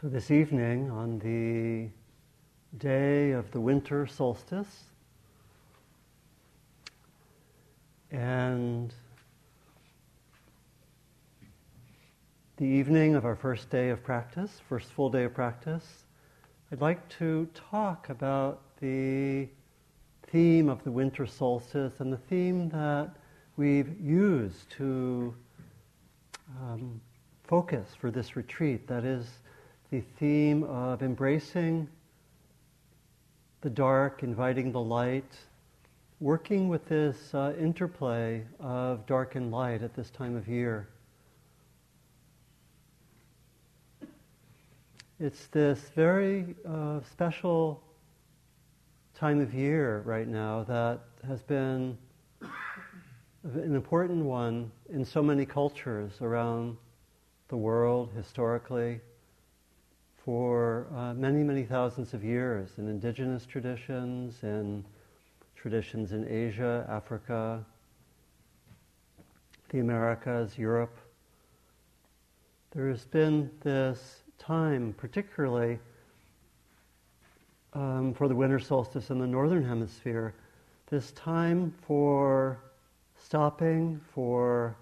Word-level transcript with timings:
So, 0.00 0.08
this 0.08 0.30
evening, 0.30 0.90
on 0.90 1.18
the 1.18 1.90
day 2.78 3.32
of 3.32 3.50
the 3.50 3.60
winter 3.60 4.06
solstice, 4.06 4.84
and 8.10 8.94
the 12.56 12.64
evening 12.64 13.14
of 13.14 13.26
our 13.26 13.36
first 13.36 13.68
day 13.68 13.90
of 13.90 14.02
practice, 14.02 14.62
first 14.70 14.88
full 14.88 15.10
day 15.10 15.24
of 15.24 15.34
practice, 15.34 16.04
I'd 16.72 16.80
like 16.80 17.06
to 17.18 17.46
talk 17.70 18.08
about 18.08 18.62
the 18.80 19.48
theme 20.28 20.70
of 20.70 20.82
the 20.82 20.90
winter 20.90 21.26
solstice 21.26 22.00
and 22.00 22.10
the 22.10 22.16
theme 22.30 22.70
that 22.70 23.10
we've 23.58 24.00
used 24.00 24.70
to 24.78 25.34
um, 26.58 27.02
focus 27.44 27.88
for 28.00 28.10
this 28.10 28.34
retreat. 28.34 28.88
That 28.88 29.04
is 29.04 29.26
the 29.90 30.02
theme 30.18 30.62
of 30.64 31.02
embracing 31.02 31.88
the 33.60 33.70
dark, 33.70 34.22
inviting 34.22 34.70
the 34.70 34.80
light, 34.80 35.36
working 36.20 36.68
with 36.68 36.86
this 36.88 37.34
uh, 37.34 37.52
interplay 37.58 38.44
of 38.60 39.04
dark 39.06 39.34
and 39.34 39.50
light 39.50 39.82
at 39.82 39.94
this 39.94 40.08
time 40.10 40.36
of 40.36 40.46
year. 40.46 40.88
It's 45.18 45.48
this 45.48 45.80
very 45.96 46.54
uh, 46.66 47.00
special 47.10 47.82
time 49.14 49.40
of 49.40 49.52
year 49.52 50.02
right 50.06 50.28
now 50.28 50.62
that 50.64 51.00
has 51.26 51.42
been 51.42 51.98
an 53.42 53.74
important 53.74 54.24
one 54.24 54.70
in 54.88 55.04
so 55.04 55.20
many 55.20 55.44
cultures 55.44 56.12
around 56.20 56.76
the 57.48 57.56
world 57.56 58.10
historically 58.16 59.00
for 60.30 60.86
uh, 60.94 61.12
many, 61.14 61.42
many 61.42 61.64
thousands 61.64 62.14
of 62.14 62.22
years 62.22 62.70
in 62.78 62.86
indigenous 62.86 63.44
traditions, 63.44 64.44
in 64.44 64.84
traditions 65.56 66.12
in 66.12 66.24
Asia, 66.28 66.86
Africa, 66.88 67.66
the 69.70 69.80
Americas, 69.80 70.56
Europe. 70.56 70.96
There 72.70 72.88
has 72.90 73.04
been 73.06 73.50
this 73.64 74.22
time, 74.38 74.94
particularly 74.96 75.80
um, 77.72 78.14
for 78.14 78.28
the 78.28 78.36
winter 78.36 78.60
solstice 78.60 79.10
in 79.10 79.18
the 79.18 79.26
northern 79.26 79.64
hemisphere, 79.64 80.32
this 80.90 81.10
time 81.10 81.74
for 81.82 82.56
stopping, 83.18 84.00
for 84.14 84.76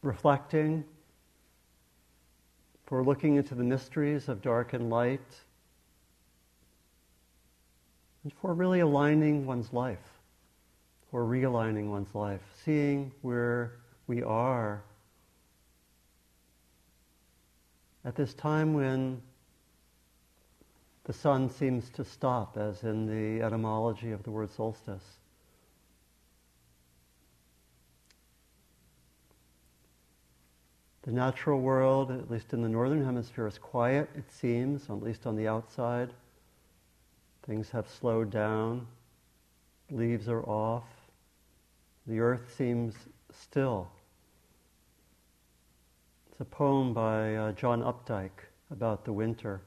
reflecting, 0.00 0.82
for 2.88 3.04
looking 3.04 3.36
into 3.36 3.54
the 3.54 3.62
mysteries 3.62 4.30
of 4.30 4.40
dark 4.40 4.72
and 4.72 4.88
light, 4.88 5.20
and 8.24 8.32
for 8.40 8.54
really 8.54 8.80
aligning 8.80 9.44
one's 9.44 9.74
life, 9.74 9.98
or 11.12 11.24
realigning 11.24 11.90
one's 11.90 12.14
life, 12.14 12.40
seeing 12.64 13.12
where 13.20 13.72
we 14.06 14.22
are 14.22 14.82
at 18.06 18.16
this 18.16 18.32
time 18.32 18.72
when 18.72 19.20
the 21.04 21.12
sun 21.12 21.50
seems 21.50 21.90
to 21.90 22.02
stop, 22.02 22.56
as 22.56 22.84
in 22.84 23.04
the 23.06 23.44
etymology 23.44 24.12
of 24.12 24.22
the 24.22 24.30
word 24.30 24.50
solstice. 24.50 25.18
The 31.08 31.14
natural 31.14 31.62
world, 31.62 32.10
at 32.10 32.30
least 32.30 32.52
in 32.52 32.60
the 32.60 32.68
northern 32.68 33.02
hemisphere, 33.02 33.46
is 33.46 33.56
quiet, 33.56 34.10
it 34.14 34.30
seems, 34.30 34.90
at 34.90 35.02
least 35.02 35.26
on 35.26 35.36
the 35.36 35.48
outside. 35.48 36.12
Things 37.46 37.70
have 37.70 37.88
slowed 37.88 38.28
down, 38.28 38.86
leaves 39.90 40.28
are 40.28 40.42
off, 40.42 40.84
the 42.06 42.20
earth 42.20 42.54
seems 42.54 42.94
still. 43.32 43.88
It's 46.30 46.42
a 46.42 46.44
poem 46.44 46.92
by 46.92 47.36
uh, 47.36 47.52
John 47.52 47.80
Updike 47.80 48.44
about 48.70 49.06
the 49.06 49.12
winter. 49.14 49.62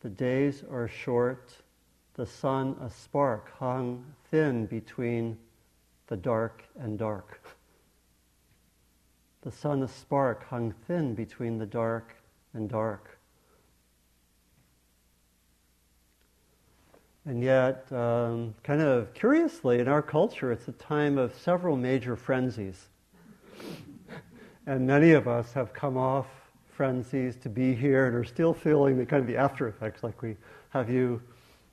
The 0.00 0.10
days 0.10 0.64
are 0.70 0.86
short, 0.86 1.50
the 2.12 2.26
sun 2.26 2.76
a 2.82 2.90
spark 2.90 3.52
hung 3.58 4.04
thin 4.30 4.66
between 4.66 5.38
the 6.08 6.18
dark 6.18 6.62
and 6.78 6.98
dark. 6.98 7.40
The 9.42 9.50
sun, 9.50 9.82
a 9.82 9.88
spark, 9.88 10.46
hung 10.48 10.72
thin 10.86 11.14
between 11.14 11.58
the 11.58 11.66
dark 11.66 12.14
and 12.52 12.68
dark. 12.68 13.18
And 17.24 17.42
yet, 17.42 17.90
um, 17.92 18.54
kind 18.62 18.80
of 18.80 19.14
curiously, 19.14 19.78
in 19.78 19.88
our 19.88 20.02
culture, 20.02 20.52
it's 20.52 20.68
a 20.68 20.72
time 20.72 21.18
of 21.18 21.34
several 21.34 21.76
major 21.76 22.16
frenzies. 22.16 22.88
and 24.66 24.86
many 24.86 25.12
of 25.12 25.28
us 25.28 25.52
have 25.52 25.72
come 25.72 25.96
off 25.96 26.26
frenzies 26.68 27.36
to 27.36 27.48
be 27.48 27.74
here 27.74 28.06
and 28.06 28.16
are 28.16 28.24
still 28.24 28.54
feeling 28.54 28.96
the 28.96 29.04
kind 29.04 29.20
of 29.20 29.26
the 29.26 29.36
after 29.36 29.68
effects, 29.68 30.02
like 30.02 30.22
we 30.22 30.36
have 30.70 30.88
you 30.88 31.20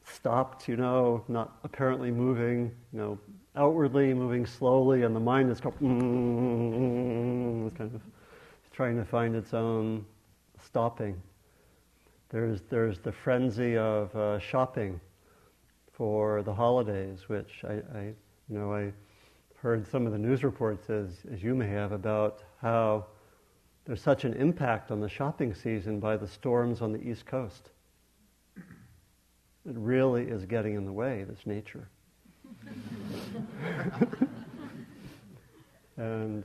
stopped, 0.04 0.68
you 0.68 0.76
know, 0.76 1.24
not 1.28 1.58
apparently 1.64 2.12
moving, 2.12 2.72
you 2.92 3.00
know, 3.00 3.20
outwardly, 3.58 4.14
moving 4.14 4.46
slowly, 4.46 5.04
and 5.04 5.16
the 5.16 5.20
mind 5.20 5.52
is 5.52 5.60
mm, 5.60 5.76
kind 7.76 7.96
of 7.96 8.02
trying 8.72 8.96
to 8.96 9.04
find 9.04 9.36
its 9.36 9.54
own 9.54 10.06
stopping. 10.64 11.22
There's, 12.30 12.62
there's 12.70 13.00
the 13.00 13.12
frenzy 13.12 13.76
of 13.78 14.16
uh, 14.16 14.40
shopping 14.40 15.02
for 15.92 16.44
the 16.44 16.54
holidays, 16.54 17.28
which 17.28 17.64
I, 17.64 17.82
I, 17.98 18.14
you 18.50 18.60
know, 18.60 18.74
I 18.74 18.94
heard 19.56 19.88
some 19.88 20.06
of 20.06 20.12
the 20.12 20.18
news 20.18 20.44
reports, 20.44 20.90
as, 20.90 21.10
as 21.34 21.42
you 21.42 21.56
may 21.56 21.68
have, 21.68 21.92
about 21.92 22.44
how 22.62 23.08
there's 23.86 24.02
such 24.02 24.26
an 24.26 24.34
impact 24.34 24.92
on 24.92 25.00
the 25.00 25.10
shopping 25.10 25.56
season 25.56 26.00
by 26.00 26.18
the 26.18 26.28
storms 26.28 26.82
on 26.82 26.92
the 26.92 27.00
East 27.00 27.26
Coast. 27.26 27.72
It 28.58 29.76
really 29.76 30.26
is 30.26 30.46
getting 30.46 30.76
in 30.76 30.86
the 30.86 30.94
way, 30.94 31.26
this 31.28 31.46
nature. 31.46 31.90
and 35.98 36.44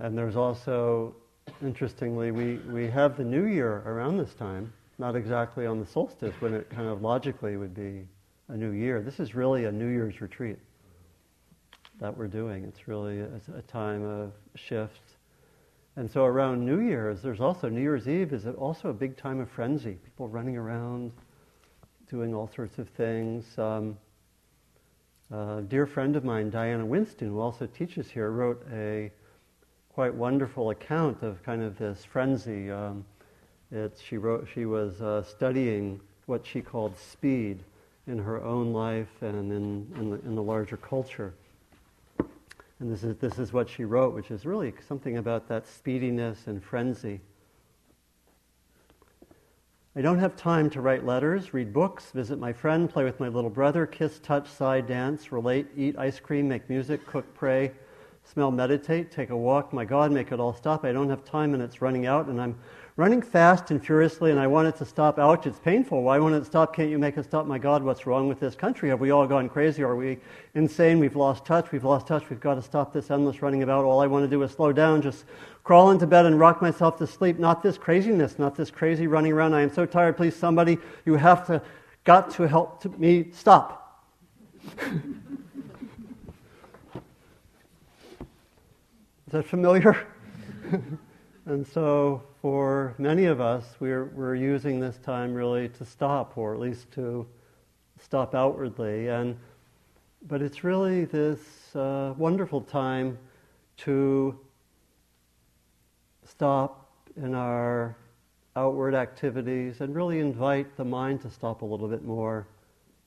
and 0.00 0.16
there's 0.16 0.36
also, 0.36 1.14
interestingly, 1.60 2.30
we, 2.30 2.56
we 2.70 2.88
have 2.88 3.16
the 3.16 3.24
new 3.24 3.46
year 3.46 3.82
around 3.84 4.16
this 4.16 4.32
time, 4.34 4.72
not 4.98 5.16
exactly 5.16 5.66
on 5.66 5.80
the 5.80 5.86
solstice 5.86 6.34
when 6.40 6.54
it 6.54 6.70
kind 6.70 6.86
of 6.86 7.02
logically 7.02 7.56
would 7.56 7.74
be 7.74 8.06
a 8.48 8.56
new 8.56 8.70
year. 8.70 9.02
This 9.02 9.18
is 9.18 9.34
really 9.34 9.64
a 9.64 9.72
New 9.72 9.88
Year's 9.88 10.20
retreat 10.20 10.58
that 12.00 12.16
we're 12.16 12.28
doing. 12.28 12.64
It's 12.64 12.86
really 12.86 13.20
a, 13.20 13.40
a 13.56 13.62
time 13.62 14.04
of 14.04 14.32
shift. 14.54 15.16
And 15.96 16.08
so 16.08 16.24
around 16.24 16.64
New 16.64 16.78
Year's, 16.78 17.20
there's 17.20 17.40
also 17.40 17.68
New 17.68 17.80
Year's 17.80 18.08
Eve 18.08 18.32
is 18.32 18.46
also 18.46 18.90
a 18.90 18.94
big 18.94 19.16
time 19.16 19.40
of 19.40 19.50
frenzy. 19.50 19.98
People 20.04 20.28
running 20.28 20.56
around, 20.56 21.10
doing 22.08 22.34
all 22.34 22.50
sorts 22.54 22.78
of 22.78 22.88
things. 22.90 23.44
Um, 23.58 23.98
a 25.30 25.62
dear 25.62 25.86
friend 25.86 26.16
of 26.16 26.24
mine, 26.24 26.50
Diana 26.50 26.86
Winston, 26.86 27.28
who 27.28 27.40
also 27.40 27.66
teaches 27.66 28.10
here, 28.10 28.30
wrote 28.30 28.66
a 28.72 29.10
quite 29.92 30.14
wonderful 30.14 30.70
account 30.70 31.22
of 31.22 31.42
kind 31.42 31.62
of 31.62 31.76
this 31.76 32.04
frenzy. 32.04 32.70
Um, 32.70 33.04
she 34.00 34.16
wrote 34.16 34.48
she 34.52 34.64
was 34.64 35.02
uh, 35.02 35.22
studying 35.22 36.00
what 36.26 36.46
she 36.46 36.62
called 36.62 36.96
speed 36.96 37.58
in 38.06 38.18
her 38.18 38.42
own 38.42 38.72
life 38.72 39.20
and 39.20 39.52
in, 39.52 39.86
in, 40.00 40.10
the, 40.10 40.16
in 40.24 40.34
the 40.34 40.42
larger 40.42 40.78
culture. 40.78 41.34
And 42.80 42.90
this 42.90 43.02
is, 43.02 43.16
this 43.16 43.38
is 43.38 43.52
what 43.52 43.68
she 43.68 43.84
wrote, 43.84 44.14
which 44.14 44.30
is 44.30 44.46
really 44.46 44.72
something 44.86 45.18
about 45.18 45.48
that 45.48 45.66
speediness 45.66 46.46
and 46.46 46.62
frenzy. 46.62 47.20
I 49.98 50.00
don't 50.00 50.20
have 50.20 50.36
time 50.36 50.70
to 50.70 50.80
write 50.80 51.04
letters, 51.04 51.52
read 51.52 51.72
books, 51.72 52.12
visit 52.12 52.38
my 52.38 52.52
friend, 52.52 52.88
play 52.88 53.02
with 53.02 53.18
my 53.18 53.26
little 53.26 53.50
brother, 53.50 53.84
kiss, 53.84 54.20
touch, 54.20 54.48
sigh, 54.48 54.80
dance, 54.80 55.32
relate, 55.32 55.66
eat 55.76 55.98
ice 55.98 56.20
cream, 56.20 56.46
make 56.46 56.70
music, 56.70 57.04
cook, 57.04 57.34
pray, 57.34 57.72
smell, 58.22 58.52
meditate, 58.52 59.10
take 59.10 59.30
a 59.30 59.36
walk. 59.36 59.72
My 59.72 59.84
God, 59.84 60.12
make 60.12 60.30
it 60.30 60.38
all 60.38 60.54
stop. 60.54 60.84
I 60.84 60.92
don't 60.92 61.10
have 61.10 61.24
time 61.24 61.52
and 61.52 61.60
it's 61.60 61.82
running 61.82 62.06
out, 62.06 62.28
and 62.28 62.40
I'm 62.40 62.56
running 62.98 63.22
fast 63.22 63.70
and 63.70 63.82
furiously, 63.82 64.32
and 64.32 64.40
I 64.40 64.48
want 64.48 64.66
it 64.66 64.74
to 64.78 64.84
stop. 64.84 65.20
Ouch, 65.20 65.46
it's 65.46 65.60
painful. 65.60 66.02
Why 66.02 66.18
won't 66.18 66.34
it 66.34 66.44
stop? 66.44 66.74
Can't 66.74 66.90
you 66.90 66.98
make 66.98 67.16
it 67.16 67.22
stop? 67.26 67.46
My 67.46 67.56
God, 67.56 67.84
what's 67.84 68.06
wrong 68.06 68.26
with 68.26 68.40
this 68.40 68.56
country? 68.56 68.88
Have 68.88 68.98
we 68.98 69.12
all 69.12 69.24
gone 69.24 69.48
crazy? 69.48 69.84
Are 69.84 69.94
we 69.94 70.18
insane? 70.56 70.98
We've 70.98 71.14
lost 71.14 71.46
touch. 71.46 71.70
We've 71.70 71.84
lost 71.84 72.08
touch. 72.08 72.28
We've 72.28 72.40
got 72.40 72.56
to 72.56 72.62
stop 72.62 72.92
this 72.92 73.12
endless 73.12 73.40
running 73.40 73.62
about. 73.62 73.84
All 73.84 74.00
I 74.00 74.08
want 74.08 74.24
to 74.24 74.28
do 74.28 74.42
is 74.42 74.50
slow 74.50 74.72
down, 74.72 75.00
just 75.00 75.26
crawl 75.62 75.92
into 75.92 76.08
bed 76.08 76.26
and 76.26 76.40
rock 76.40 76.60
myself 76.60 76.98
to 76.98 77.06
sleep. 77.06 77.38
Not 77.38 77.62
this 77.62 77.78
craziness, 77.78 78.36
not 78.36 78.56
this 78.56 78.68
crazy 78.68 79.06
running 79.06 79.30
around. 79.32 79.54
I 79.54 79.60
am 79.60 79.72
so 79.72 79.86
tired. 79.86 80.16
Please, 80.16 80.34
somebody, 80.34 80.76
you 81.06 81.14
have 81.14 81.46
to, 81.46 81.62
got 82.02 82.32
to 82.32 82.48
help 82.48 82.82
to 82.82 82.88
me 82.88 83.28
stop. 83.30 84.02
Is 89.28 89.32
that 89.32 89.44
familiar? 89.44 90.04
and 91.46 91.64
so, 91.64 92.24
for 92.40 92.94
many 92.98 93.24
of 93.24 93.40
us, 93.40 93.64
we're, 93.80 94.04
we're 94.06 94.34
using 94.34 94.78
this 94.78 94.96
time 94.98 95.34
really 95.34 95.68
to 95.70 95.84
stop, 95.84 96.38
or 96.38 96.54
at 96.54 96.60
least 96.60 96.90
to 96.92 97.26
stop 98.00 98.34
outwardly. 98.34 99.08
And, 99.08 99.36
but 100.26 100.40
it's 100.40 100.62
really 100.62 101.04
this 101.04 101.40
uh, 101.74 102.14
wonderful 102.16 102.60
time 102.60 103.18
to 103.78 104.38
stop 106.24 106.86
in 107.16 107.34
our 107.34 107.96
outward 108.54 108.94
activities 108.94 109.80
and 109.80 109.94
really 109.94 110.20
invite 110.20 110.76
the 110.76 110.84
mind 110.84 111.22
to 111.22 111.30
stop 111.30 111.62
a 111.62 111.64
little 111.64 111.88
bit 111.88 112.04
more, 112.04 112.46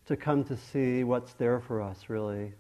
to 0.07 0.17
come 0.17 0.43
to 0.45 0.57
see 0.57 1.03
what's 1.03 1.33
there 1.33 1.59
for 1.61 1.81
us, 1.81 2.09
really. 2.09 2.51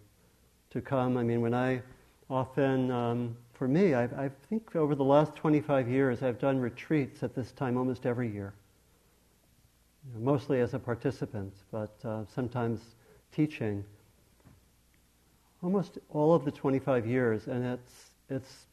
To 0.71 0.79
come, 0.79 1.17
I 1.17 1.23
mean, 1.23 1.41
when 1.41 1.53
I 1.53 1.81
often, 2.29 2.91
um, 2.91 3.35
for 3.61 3.67
me, 3.67 3.93
I, 3.93 4.05
I 4.05 4.31
think 4.49 4.75
over 4.75 4.95
the 4.95 5.03
last 5.03 5.35
25 5.35 5.87
years, 5.87 6.23
I've 6.23 6.39
done 6.39 6.59
retreats 6.59 7.21
at 7.21 7.35
this 7.35 7.51
time 7.51 7.77
almost 7.77 8.07
every 8.07 8.27
year. 8.27 8.55
You 10.03 10.15
know, 10.15 10.25
mostly 10.25 10.61
as 10.61 10.73
a 10.73 10.79
participant, 10.79 11.53
but 11.71 11.93
uh, 12.03 12.23
sometimes 12.33 12.81
teaching. 13.31 13.83
Almost 15.61 15.99
all 16.09 16.33
of 16.33 16.43
the 16.43 16.49
25 16.49 17.05
years, 17.05 17.45
and 17.45 17.63
it's, 17.63 18.09
it's 18.31 18.65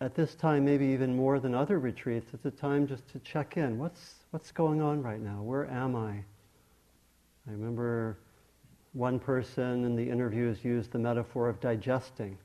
at 0.00 0.14
this 0.14 0.34
time, 0.34 0.64
maybe 0.64 0.86
even 0.86 1.14
more 1.14 1.38
than 1.38 1.54
other 1.54 1.78
retreats, 1.78 2.30
it's 2.32 2.46
a 2.46 2.50
time 2.50 2.86
just 2.86 3.06
to 3.08 3.18
check 3.18 3.58
in. 3.58 3.78
What's, 3.78 4.14
what's 4.30 4.52
going 4.52 4.80
on 4.80 5.02
right 5.02 5.20
now? 5.20 5.42
Where 5.42 5.70
am 5.70 5.94
I? 5.96 6.12
I 6.12 7.50
remember 7.50 8.16
one 8.94 9.18
person 9.18 9.84
in 9.84 9.96
the 9.96 10.08
interviews 10.08 10.64
used 10.64 10.92
the 10.92 10.98
metaphor 10.98 11.50
of 11.50 11.60
digesting. 11.60 12.38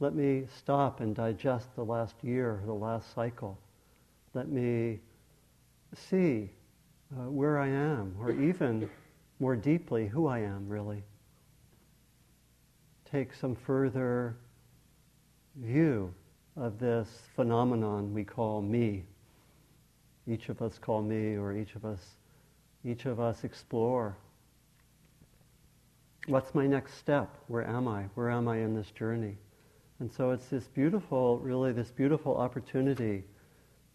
Let 0.00 0.14
me 0.14 0.44
stop 0.58 1.00
and 1.00 1.14
digest 1.14 1.68
the 1.76 1.84
last 1.84 2.16
year, 2.22 2.60
the 2.66 2.72
last 2.72 3.14
cycle. 3.14 3.58
Let 4.34 4.48
me 4.48 4.98
see 5.94 6.50
uh, 7.16 7.30
where 7.30 7.58
I 7.58 7.68
am, 7.68 8.16
or 8.20 8.32
even 8.32 8.90
more 9.38 9.54
deeply, 9.54 10.08
who 10.08 10.26
I 10.26 10.40
am, 10.40 10.68
really. 10.68 11.04
Take 13.10 13.32
some 13.34 13.54
further 13.54 14.36
view 15.56 16.12
of 16.56 16.78
this 16.80 17.08
phenomenon 17.36 18.12
we 18.12 18.24
call 18.24 18.60
me. 18.62 19.04
Each 20.26 20.48
of 20.48 20.60
us 20.62 20.78
call 20.78 21.02
me, 21.02 21.36
or 21.36 21.52
each 21.52 21.76
of 21.76 21.84
us, 21.84 22.00
each 22.84 23.06
of 23.06 23.20
us 23.20 23.44
explore. 23.44 24.16
What's 26.26 26.54
my 26.54 26.66
next 26.66 26.94
step? 26.94 27.28
Where 27.46 27.64
am 27.64 27.86
I? 27.86 28.04
Where 28.14 28.30
am 28.30 28.48
I 28.48 28.58
in 28.58 28.74
this 28.74 28.90
journey? 28.90 29.36
And 30.00 30.12
so 30.12 30.30
it's 30.32 30.46
this 30.46 30.66
beautiful, 30.66 31.38
really, 31.38 31.72
this 31.72 31.90
beautiful 31.90 32.36
opportunity 32.36 33.22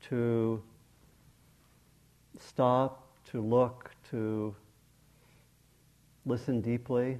to 0.09 0.63
stop, 2.39 3.05
to 3.31 3.41
look, 3.41 3.91
to 4.11 4.55
listen 6.25 6.61
deeply, 6.61 7.17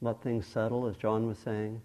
let 0.00 0.20
things 0.22 0.46
settle, 0.46 0.86
as 0.86 0.96
John 0.96 1.26
was 1.26 1.38
saying. 1.38 1.80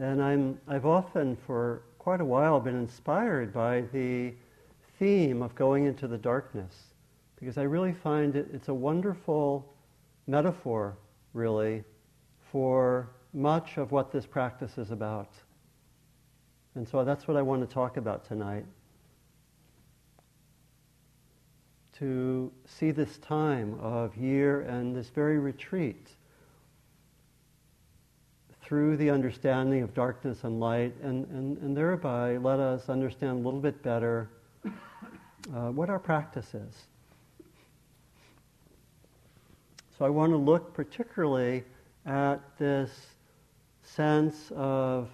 And 0.00 0.22
I'm, 0.22 0.60
I've 0.66 0.86
often, 0.86 1.36
for 1.46 1.82
quite 1.98 2.20
a 2.20 2.24
while, 2.24 2.60
been 2.60 2.76
inspired 2.76 3.52
by 3.52 3.82
the 3.92 4.32
theme 4.98 5.40
of 5.42 5.54
going 5.54 5.86
into 5.86 6.08
the 6.08 6.18
darkness 6.18 6.74
because 7.38 7.56
I 7.56 7.62
really 7.62 7.92
find 7.92 8.34
it, 8.34 8.48
it's 8.52 8.68
a 8.68 8.74
wonderful 8.74 9.72
metaphor, 10.26 10.96
really, 11.34 11.84
for 12.50 13.10
much 13.32 13.76
of 13.76 13.92
what 13.92 14.10
this 14.10 14.26
practice 14.26 14.76
is 14.76 14.90
about. 14.90 15.30
And 16.74 16.88
so 16.88 17.04
that's 17.04 17.28
what 17.28 17.36
I 17.36 17.42
want 17.42 17.66
to 17.66 17.72
talk 17.72 17.96
about 17.96 18.26
tonight. 18.26 18.64
To 21.98 22.52
see 22.64 22.90
this 22.90 23.18
time 23.18 23.78
of 23.80 24.16
year 24.16 24.62
and 24.62 24.94
this 24.94 25.08
very 25.08 25.38
retreat 25.38 26.08
through 28.62 28.96
the 28.96 29.10
understanding 29.10 29.82
of 29.82 29.94
darkness 29.94 30.44
and 30.44 30.60
light, 30.60 30.94
and, 31.02 31.26
and, 31.28 31.56
and 31.58 31.76
thereby 31.76 32.36
let 32.36 32.60
us 32.60 32.88
understand 32.88 33.32
a 33.32 33.42
little 33.42 33.60
bit 33.60 33.82
better 33.82 34.28
uh, 35.54 35.70
what 35.70 35.88
our 35.88 35.98
practice 35.98 36.54
is. 36.54 36.86
So 39.98 40.04
I 40.04 40.10
want 40.10 40.30
to 40.30 40.36
look 40.36 40.74
particularly 40.74 41.64
at 42.06 42.40
this 42.56 42.90
sense 43.82 44.52
of 44.54 45.10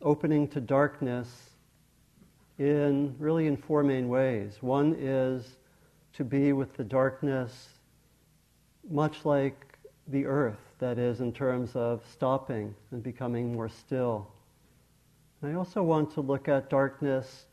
opening 0.00 0.46
to 0.48 0.60
darkness 0.60 1.50
in 2.58 3.16
really 3.18 3.48
in 3.48 3.56
four 3.56 3.82
main 3.82 4.08
ways. 4.08 4.58
One 4.60 4.94
is 4.96 5.56
to 6.12 6.22
be 6.22 6.52
with 6.52 6.76
the 6.76 6.84
darkness 6.84 7.70
much 8.88 9.24
like 9.24 9.76
the 10.06 10.24
earth 10.24 10.60
that 10.78 10.96
is, 10.96 11.20
in 11.20 11.32
terms 11.32 11.74
of 11.74 12.00
stopping 12.08 12.72
and 12.92 13.02
becoming 13.02 13.52
more 13.52 13.68
still. 13.68 14.28
And 15.42 15.50
I 15.50 15.54
also 15.56 15.82
want 15.82 16.12
to 16.14 16.20
look 16.20 16.46
at 16.46 16.70
darkness 16.70 17.46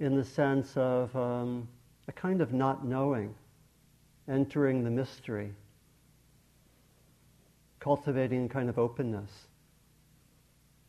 in 0.00 0.16
the 0.16 0.24
sense 0.24 0.74
of 0.76 1.14
um, 1.14 1.68
a 2.08 2.12
kind 2.12 2.40
of 2.40 2.54
not 2.54 2.86
knowing, 2.86 3.34
entering 4.26 4.82
the 4.82 4.90
mystery, 4.90 5.52
cultivating 7.86 8.46
a 8.46 8.48
kind 8.48 8.68
of 8.68 8.80
openness. 8.80 9.30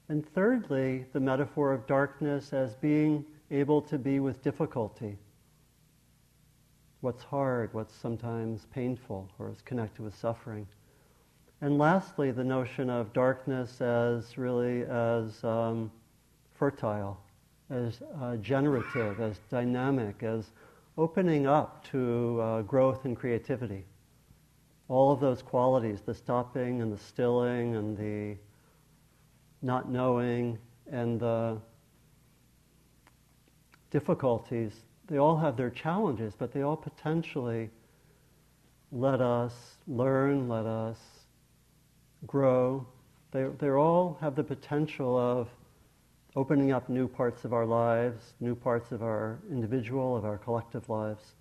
And 0.10 0.28
thirdly, 0.34 1.06
the 1.14 1.20
metaphor 1.20 1.72
of 1.72 1.86
darkness 1.86 2.54
as 2.54 2.74
being 2.74 3.24
able 3.52 3.84
to 3.84 4.00
be 4.00 4.20
with 4.20 4.42
difficulty. 4.42 5.16
What's 7.02 7.22
hard, 7.22 7.72
what's 7.72 7.94
sometimes 7.94 8.66
painful, 8.74 9.30
or 9.38 9.52
is 9.52 9.62
connected 9.62 10.02
with 10.04 10.18
suffering. 10.18 10.66
And 11.62 11.78
lastly, 11.78 12.32
the 12.32 12.44
notion 12.44 12.90
of 12.90 13.14
darkness 13.14 13.80
as 13.80 14.36
really 14.36 14.82
as 14.82 15.44
um, 15.44 15.92
fertile, 16.56 17.20
as 17.70 18.02
uh, 18.20 18.38
generative, 18.38 19.22
as 19.22 19.38
dynamic, 19.52 20.24
as 20.24 20.50
opening 20.98 21.46
up 21.46 21.86
to 21.92 22.42
uh, 22.42 22.62
growth 22.64 23.06
and 23.06 23.16
creativity. 23.16 23.86
All 24.90 25.12
of 25.12 25.20
those 25.20 25.42
qualities, 25.42 26.02
the 26.02 26.14
stopping 26.14 26.82
and 26.82 26.92
the 26.92 26.98
stilling 26.98 27.76
and 27.76 27.98
the 27.98 28.38
not 29.62 29.90
knowing 29.90 30.58
and 30.90 31.20
the 31.20 31.58
difficulties, 33.90 34.74
they 35.08 35.18
all 35.18 35.38
have 35.38 35.58
their 35.58 35.70
challenges, 35.70 36.34
but 36.38 36.52
they 36.52 36.62
all 36.62 36.78
potentially 36.78 37.70
let 38.92 39.22
us 39.22 39.54
learn, 39.88 40.48
let 40.48 40.66
us 40.66 40.98
grow. 42.26 42.86
They, 43.32 43.46
they 43.60 43.70
all 43.70 44.18
have 44.22 44.36
the 44.36 44.44
potential 44.44 45.18
of 45.18 45.50
opening 46.36 46.72
up 46.72 46.88
new 46.88 47.08
parts 47.08 47.46
of 47.46 47.54
our 47.54 47.66
lives, 47.66 48.34
new 48.40 48.56
parts 48.56 48.92
of 48.92 49.02
our 49.02 49.40
individual, 49.50 50.16
of 50.16 50.24
our 50.24 50.38
collective 50.38 50.88
lives. 50.90 51.34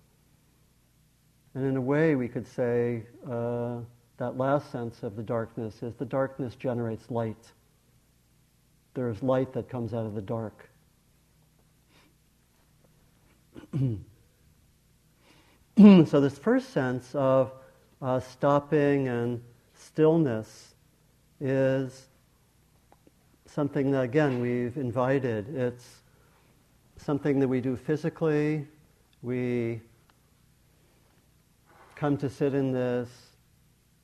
And 1.57 1.65
in 1.65 1.75
a 1.75 1.81
way, 1.81 2.13
we 2.13 2.27
could 2.27 2.45
say 2.45 3.01
uh, 3.27 3.77
that 4.17 4.37
last 4.37 4.71
sense 4.71 5.01
of 5.01 5.15
the 5.15 5.23
darkness 5.23 5.81
is 5.81 5.95
the 5.95 6.05
darkness 6.05 6.53
generates 6.53 7.09
light. 7.09 7.51
There's 8.93 9.23
light 9.23 9.53
that 9.53 9.67
comes 9.67 9.91
out 9.91 10.05
of 10.05 10.13
the 10.13 10.21
dark. 10.21 10.69
so, 15.79 16.21
this 16.21 16.37
first 16.37 16.69
sense 16.73 17.15
of 17.15 17.51
uh, 18.03 18.19
stopping 18.19 19.07
and 19.07 19.41
stillness 19.73 20.75
is 21.41 22.05
something 23.47 23.89
that, 23.89 24.03
again, 24.03 24.39
we've 24.41 24.77
invited. 24.77 25.55
It's 25.55 26.01
something 26.97 27.39
that 27.39 27.47
we 27.47 27.61
do 27.61 27.75
physically. 27.75 28.67
We 29.23 29.81
come 31.97 32.15
to 32.15 32.29
sit 32.29 32.53
in 32.53 32.71
this 32.71 33.09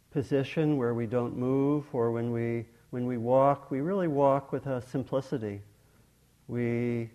position 0.09 0.77
where 0.77 0.95
we 0.95 1.05
don't 1.05 1.37
move, 1.37 1.85
or 1.93 2.11
when 2.11 2.31
we, 2.31 2.65
when 2.89 3.05
we 3.05 3.17
walk, 3.17 3.69
we 3.69 3.81
really 3.81 4.07
walk 4.07 4.51
with 4.51 4.65
a 4.65 4.81
simplicity. 4.81 5.61
We, 6.47 7.11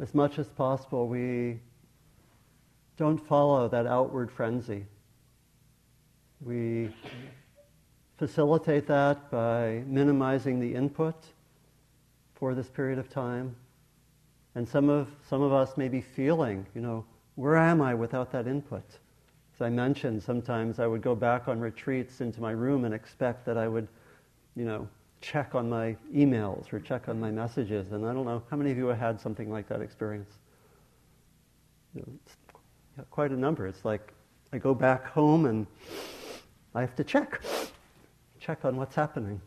as 0.00 0.14
much 0.14 0.38
as 0.38 0.48
possible, 0.48 1.08
we 1.08 1.60
don't 2.96 3.18
follow 3.18 3.68
that 3.68 3.86
outward 3.86 4.30
frenzy. 4.32 4.86
We 6.40 6.88
facilitate 8.16 8.86
that 8.86 9.30
by 9.30 9.82
minimizing 9.86 10.58
the 10.58 10.74
input 10.74 11.22
for 12.34 12.54
this 12.54 12.70
period 12.70 12.98
of 12.98 13.10
time. 13.10 13.54
And 14.54 14.66
some 14.66 14.88
of, 14.88 15.08
some 15.28 15.42
of 15.42 15.52
us 15.52 15.76
may 15.76 15.88
be 15.88 16.00
feeling, 16.00 16.66
you 16.74 16.80
know, 16.80 17.04
where 17.36 17.56
am 17.56 17.80
I 17.80 17.94
without 17.94 18.32
that 18.32 18.46
input? 18.46 18.84
As 19.54 19.62
I 19.62 19.70
mentioned, 19.70 20.22
sometimes 20.22 20.80
I 20.80 20.86
would 20.86 21.02
go 21.02 21.14
back 21.14 21.48
on 21.48 21.60
retreats 21.60 22.20
into 22.20 22.40
my 22.40 22.50
room 22.50 22.84
and 22.84 22.92
expect 22.92 23.46
that 23.46 23.56
I 23.56 23.68
would, 23.68 23.88
you 24.54 24.64
know, 24.64 24.88
check 25.20 25.54
on 25.54 25.68
my 25.68 25.96
emails 26.14 26.72
or 26.72 26.80
check 26.80 27.08
on 27.08 27.20
my 27.20 27.30
messages. 27.30 27.92
And 27.92 28.06
I 28.06 28.12
don't 28.12 28.24
know, 28.24 28.42
how 28.50 28.56
many 28.56 28.70
of 28.70 28.76
you 28.76 28.86
have 28.88 28.98
had 28.98 29.20
something 29.20 29.50
like 29.50 29.68
that 29.68 29.80
experience? 29.80 30.30
You 31.94 32.02
know, 32.06 33.04
quite 33.10 33.30
a 33.30 33.36
number. 33.36 33.66
It's 33.66 33.84
like 33.84 34.12
I 34.52 34.58
go 34.58 34.74
back 34.74 35.06
home 35.06 35.46
and 35.46 35.66
I 36.74 36.80
have 36.80 36.94
to 36.96 37.04
check, 37.04 37.40
check 38.40 38.64
on 38.64 38.76
what's 38.76 38.94
happening. 38.94 39.40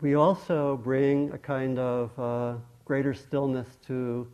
We 0.00 0.14
also 0.14 0.76
bring 0.76 1.30
a 1.32 1.38
kind 1.38 1.78
of 1.78 2.18
uh, 2.18 2.54
greater 2.84 3.14
stillness 3.14 3.68
to 3.86 4.26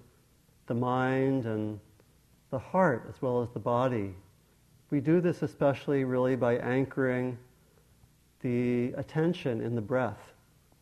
the 0.67 0.75
mind 0.75 1.47
and 1.47 1.79
the 2.51 2.59
heart 2.59 3.07
as 3.09 3.21
well 3.21 3.43
as 3.43 3.51
the 3.51 3.59
body. 3.59 4.15
We 4.91 5.01
do 5.01 5.21
this 5.21 5.43
especially 5.43 6.05
really 6.05 6.37
by 6.37 6.57
anchoring 6.57 7.37
the 8.41 8.93
attention 8.97 9.61
in 9.61 9.75
the 9.75 9.81
breath. 9.81 10.33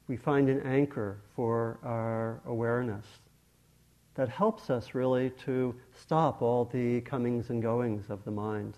We 0.08 0.16
find 0.16 0.48
an 0.48 0.60
anchor 0.62 1.18
for 1.34 1.78
our 1.82 2.40
awareness 2.46 3.04
that 4.14 4.28
helps 4.28 4.70
us 4.70 4.94
really 4.94 5.30
to 5.44 5.74
stop 5.94 6.40
all 6.40 6.64
the 6.66 7.00
comings 7.02 7.50
and 7.50 7.60
goings 7.60 8.08
of 8.08 8.24
the 8.24 8.30
mind. 8.30 8.74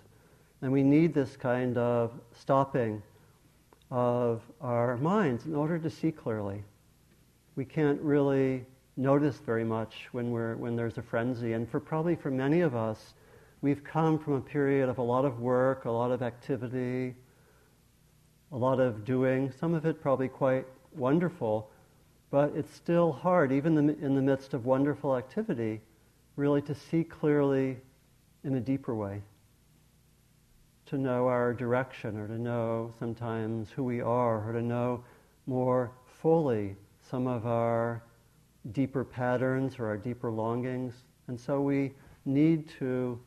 And 0.62 0.72
we 0.72 0.82
need 0.82 1.14
this 1.14 1.36
kind 1.36 1.78
of 1.78 2.12
stopping 2.34 3.02
of 3.90 4.42
our 4.60 4.96
minds 4.96 5.46
in 5.46 5.54
order 5.54 5.78
to 5.78 5.88
see 5.88 6.10
clearly. 6.10 6.64
We 7.54 7.64
can't 7.64 8.00
really 8.00 8.64
notice 8.98 9.38
very 9.38 9.64
much 9.64 10.08
when, 10.12 10.30
we're, 10.30 10.56
when 10.56 10.76
there's 10.76 10.98
a 10.98 11.02
frenzy. 11.02 11.52
And 11.54 11.70
for 11.70 11.80
probably 11.80 12.16
for 12.16 12.30
many 12.30 12.60
of 12.60 12.74
us, 12.74 13.14
we've 13.62 13.82
come 13.84 14.18
from 14.18 14.34
a 14.34 14.40
period 14.40 14.88
of 14.88 14.98
a 14.98 15.02
lot 15.02 15.24
of 15.24 15.40
work, 15.40 15.84
a 15.84 15.90
lot 15.90 16.10
of 16.10 16.20
activity, 16.20 17.14
a 18.52 18.56
lot 18.56 18.80
of 18.80 19.04
doing, 19.04 19.52
some 19.58 19.72
of 19.72 19.86
it 19.86 20.02
probably 20.02 20.28
quite 20.28 20.66
wonderful, 20.94 21.70
but 22.30 22.52
it's 22.56 22.74
still 22.74 23.12
hard, 23.12 23.52
even 23.52 23.78
in 23.78 24.14
the 24.14 24.22
midst 24.22 24.52
of 24.52 24.66
wonderful 24.66 25.16
activity, 25.16 25.80
really 26.36 26.60
to 26.62 26.74
see 26.74 27.04
clearly 27.04 27.76
in 28.44 28.56
a 28.56 28.60
deeper 28.60 28.94
way 28.94 29.22
to 30.86 30.96
know 30.96 31.26
our 31.26 31.52
direction 31.52 32.16
or 32.16 32.26
to 32.26 32.38
know 32.38 32.92
sometimes 32.98 33.68
who 33.70 33.84
we 33.84 34.00
are 34.00 34.48
or 34.48 34.54
to 34.54 34.62
know 34.62 35.04
more 35.46 35.92
fully 36.22 36.74
some 37.10 37.26
of 37.26 37.46
our 37.46 38.02
deeper 38.72 39.04
patterns 39.04 39.78
or 39.78 39.86
our 39.86 39.96
deeper 39.96 40.30
longings. 40.30 40.94
And 41.28 41.38
so 41.38 41.60
we 41.60 41.92
need 42.24 42.68
to 42.78 43.18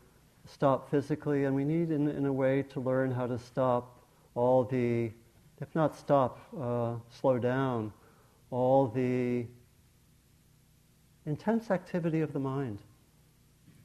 stop 0.45 0.89
physically 0.89 1.45
and 1.45 1.55
we 1.55 1.63
need, 1.63 1.91
in, 1.91 2.07
in 2.07 2.25
a 2.25 2.33
way, 2.33 2.63
to 2.63 2.79
learn 2.79 3.11
how 3.11 3.27
to 3.27 3.37
stop 3.37 3.99
all 4.35 4.63
the, 4.63 5.11
if 5.59 5.73
not 5.75 5.95
stop, 5.95 6.39
uh, 6.59 6.93
slow 7.09 7.37
down 7.37 7.91
all 8.49 8.87
the 8.87 9.45
intense 11.25 11.71
activity 11.71 12.21
of 12.21 12.33
the 12.33 12.39
mind. 12.39 12.79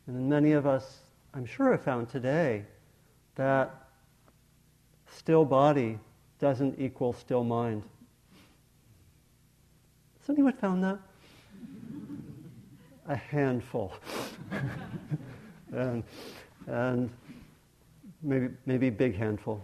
And 0.07 0.29
many 0.29 0.53
of 0.53 0.67
us, 0.67 0.99
I'm 1.35 1.47
sure, 1.47 1.73
have 1.73 1.83
found 1.83 2.09
today 2.09 2.65
that 3.37 3.89
still 5.07 5.45
body 5.45 5.99
doesn't 6.39 6.79
equal 6.79 7.13
still 7.13 7.45
mind. 7.45 7.83
Has 10.21 10.31
anyone 10.31 10.55
found 10.55 10.83
that? 10.85 10.99
A 13.09 13.17
handful. 13.17 13.93
and, 15.73 16.03
and 16.67 17.11
maybe, 18.23 18.49
maybe 18.67 18.91
big 18.91 19.17
handful. 19.17 19.63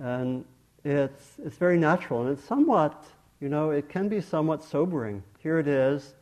And 0.00 0.44
it's, 0.84 1.36
it's 1.44 1.56
very 1.56 1.78
natural, 1.78 2.22
and 2.22 2.30
it's 2.30 2.44
somewhat, 2.44 3.06
you 3.40 3.48
know, 3.48 3.70
it 3.70 3.88
can 3.88 4.08
be 4.08 4.20
somewhat 4.20 4.62
sobering. 4.62 5.22
Here 5.38 5.58
it 5.58 5.66
is. 5.66 6.14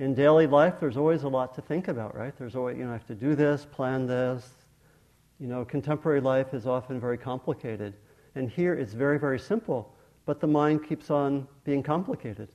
In 0.00 0.14
daily 0.14 0.48
life, 0.48 0.74
there's 0.80 0.96
always 0.96 1.22
a 1.22 1.28
lot 1.28 1.54
to 1.54 1.62
think 1.62 1.86
about, 1.86 2.16
right? 2.16 2.36
There's 2.36 2.56
always, 2.56 2.76
you 2.76 2.84
know, 2.84 2.90
I 2.90 2.94
have 2.94 3.06
to 3.06 3.14
do 3.14 3.36
this, 3.36 3.64
plan 3.64 4.06
this, 4.06 4.48
you 5.38 5.46
know, 5.46 5.64
contemporary 5.64 6.20
life 6.20 6.52
is 6.52 6.66
often 6.66 6.98
very 6.98 7.18
complicated. 7.18 7.94
And 8.34 8.50
here 8.50 8.74
it's 8.74 8.92
very, 8.92 9.18
very 9.18 9.38
simple, 9.38 9.94
but 10.26 10.40
the 10.40 10.46
mind 10.46 10.88
keeps 10.88 11.10
on 11.10 11.46
being 11.64 11.82
complicated. 11.82 12.48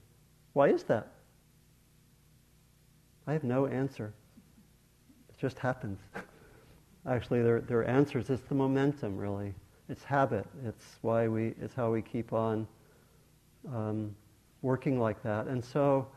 Why 0.54 0.70
is 0.70 0.84
that? 0.84 1.14
I 3.30 3.34
have 3.34 3.44
no 3.44 3.68
answer. 3.68 4.12
It 5.30 5.38
just 5.38 5.60
happens. 5.60 6.00
Actually, 7.08 7.44
there, 7.44 7.62
there 7.62 7.78
are 7.78 7.84
answers. 7.84 8.32
It's 8.32 8.42
the 8.42 8.56
momentum, 8.56 9.18
really. 9.18 9.54
It's 9.88 10.04
habit. 10.04 10.48
It's 10.66 10.84
why 11.02 11.28
we. 11.28 11.54
It's 11.62 11.76
how 11.76 11.92
we 11.92 12.02
keep 12.02 12.34
on 12.34 12.68
um, 13.72 14.16
working 14.64 15.00
like 15.00 15.22
that. 15.22 15.46
And 15.46 15.64
so, 15.64 16.08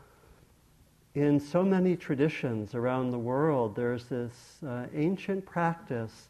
in 1.13 1.39
so 1.39 1.61
many 1.61 1.95
traditions 1.95 2.73
around 2.73 3.11
the 3.11 3.19
world, 3.19 3.75
there's 3.75 4.05
this 4.05 4.57
uh, 4.67 4.87
ancient 4.95 5.45
practice 5.45 6.29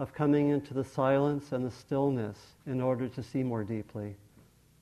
of 0.00 0.12
coming 0.12 0.48
into 0.48 0.74
the 0.74 0.82
silence 0.82 1.52
and 1.52 1.64
the 1.64 1.70
stillness 1.70 2.38
in 2.66 2.80
order 2.80 3.06
to 3.06 3.22
see 3.22 3.44
more 3.44 3.62
deeply. 3.62 4.16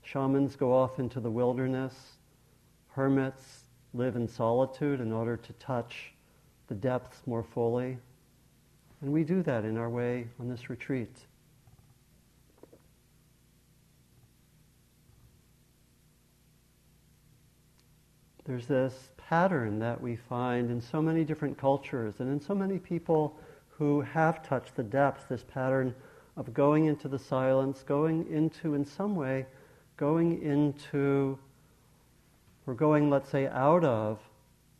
Shamans 0.02 0.56
go 0.56 0.72
off 0.72 0.98
into 0.98 1.20
the 1.20 1.30
wilderness. 1.30 1.92
Hermits 2.92 3.61
live 3.94 4.16
in 4.16 4.26
solitude 4.26 5.00
in 5.00 5.12
order 5.12 5.36
to 5.36 5.52
touch 5.54 6.12
the 6.68 6.74
depths 6.74 7.22
more 7.26 7.42
fully. 7.42 7.98
And 9.00 9.12
we 9.12 9.24
do 9.24 9.42
that 9.42 9.64
in 9.64 9.76
our 9.76 9.90
way 9.90 10.28
on 10.38 10.48
this 10.48 10.70
retreat. 10.70 11.16
There's 18.44 18.66
this 18.66 19.10
pattern 19.16 19.78
that 19.78 20.00
we 20.00 20.16
find 20.16 20.70
in 20.70 20.80
so 20.80 21.00
many 21.00 21.24
different 21.24 21.56
cultures 21.56 22.14
and 22.18 22.28
in 22.28 22.40
so 22.40 22.54
many 22.54 22.78
people 22.78 23.38
who 23.68 24.00
have 24.00 24.46
touched 24.46 24.76
the 24.76 24.82
depths, 24.82 25.24
this 25.24 25.44
pattern 25.44 25.94
of 26.36 26.52
going 26.52 26.86
into 26.86 27.08
the 27.08 27.18
silence, 27.18 27.82
going 27.82 28.26
into, 28.30 28.74
in 28.74 28.84
some 28.84 29.14
way, 29.14 29.46
going 29.96 30.42
into, 30.42 31.38
or 32.66 32.74
going, 32.74 33.10
let's 33.10 33.28
say, 33.28 33.46
out 33.48 33.84
of 33.84 34.18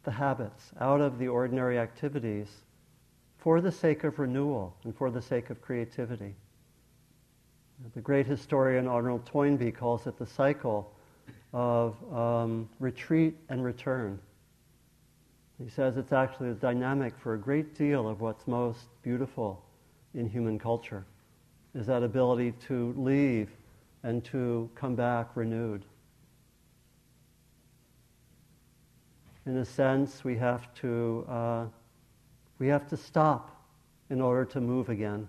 the 0.04 0.10
habits, 0.10 0.72
out 0.80 1.00
of 1.00 1.18
the 1.18 1.28
ordinary 1.28 1.78
activities, 1.78 2.48
for 3.38 3.60
the 3.60 3.72
sake 3.72 4.04
of 4.04 4.18
renewal 4.18 4.74
and 4.84 4.96
for 4.96 5.10
the 5.10 5.20
sake 5.20 5.50
of 5.50 5.60
creativity. 5.60 6.34
The 7.94 8.00
great 8.00 8.26
historian 8.26 8.86
Arnold 8.86 9.26
Toynbee 9.26 9.72
calls 9.72 10.06
it 10.06 10.16
the 10.16 10.26
cycle 10.26 10.92
of 11.52 11.96
um, 12.14 12.68
retreat 12.78 13.36
and 13.48 13.64
return. 13.64 14.20
He 15.62 15.68
says 15.68 15.96
it's 15.96 16.12
actually 16.12 16.50
a 16.50 16.54
dynamic 16.54 17.14
for 17.18 17.34
a 17.34 17.38
great 17.38 17.76
deal 17.76 18.08
of 18.08 18.20
what's 18.20 18.46
most 18.46 18.86
beautiful 19.02 19.64
in 20.14 20.28
human 20.28 20.58
culture, 20.58 21.04
is 21.74 21.86
that 21.86 22.02
ability 22.02 22.52
to 22.68 22.94
leave 22.96 23.50
and 24.02 24.24
to 24.26 24.70
come 24.74 24.94
back 24.94 25.30
renewed. 25.34 25.84
In 29.44 29.56
a 29.56 29.64
sense, 29.64 30.22
we 30.22 30.37
have 30.37 30.72
to, 30.75 31.26
uh, 31.28 31.64
we 32.58 32.68
have 32.68 32.87
to 32.88 32.96
stop 32.96 33.64
in 34.08 34.20
order 34.20 34.44
to 34.44 34.61
move 34.61 34.88
again. 34.88 35.26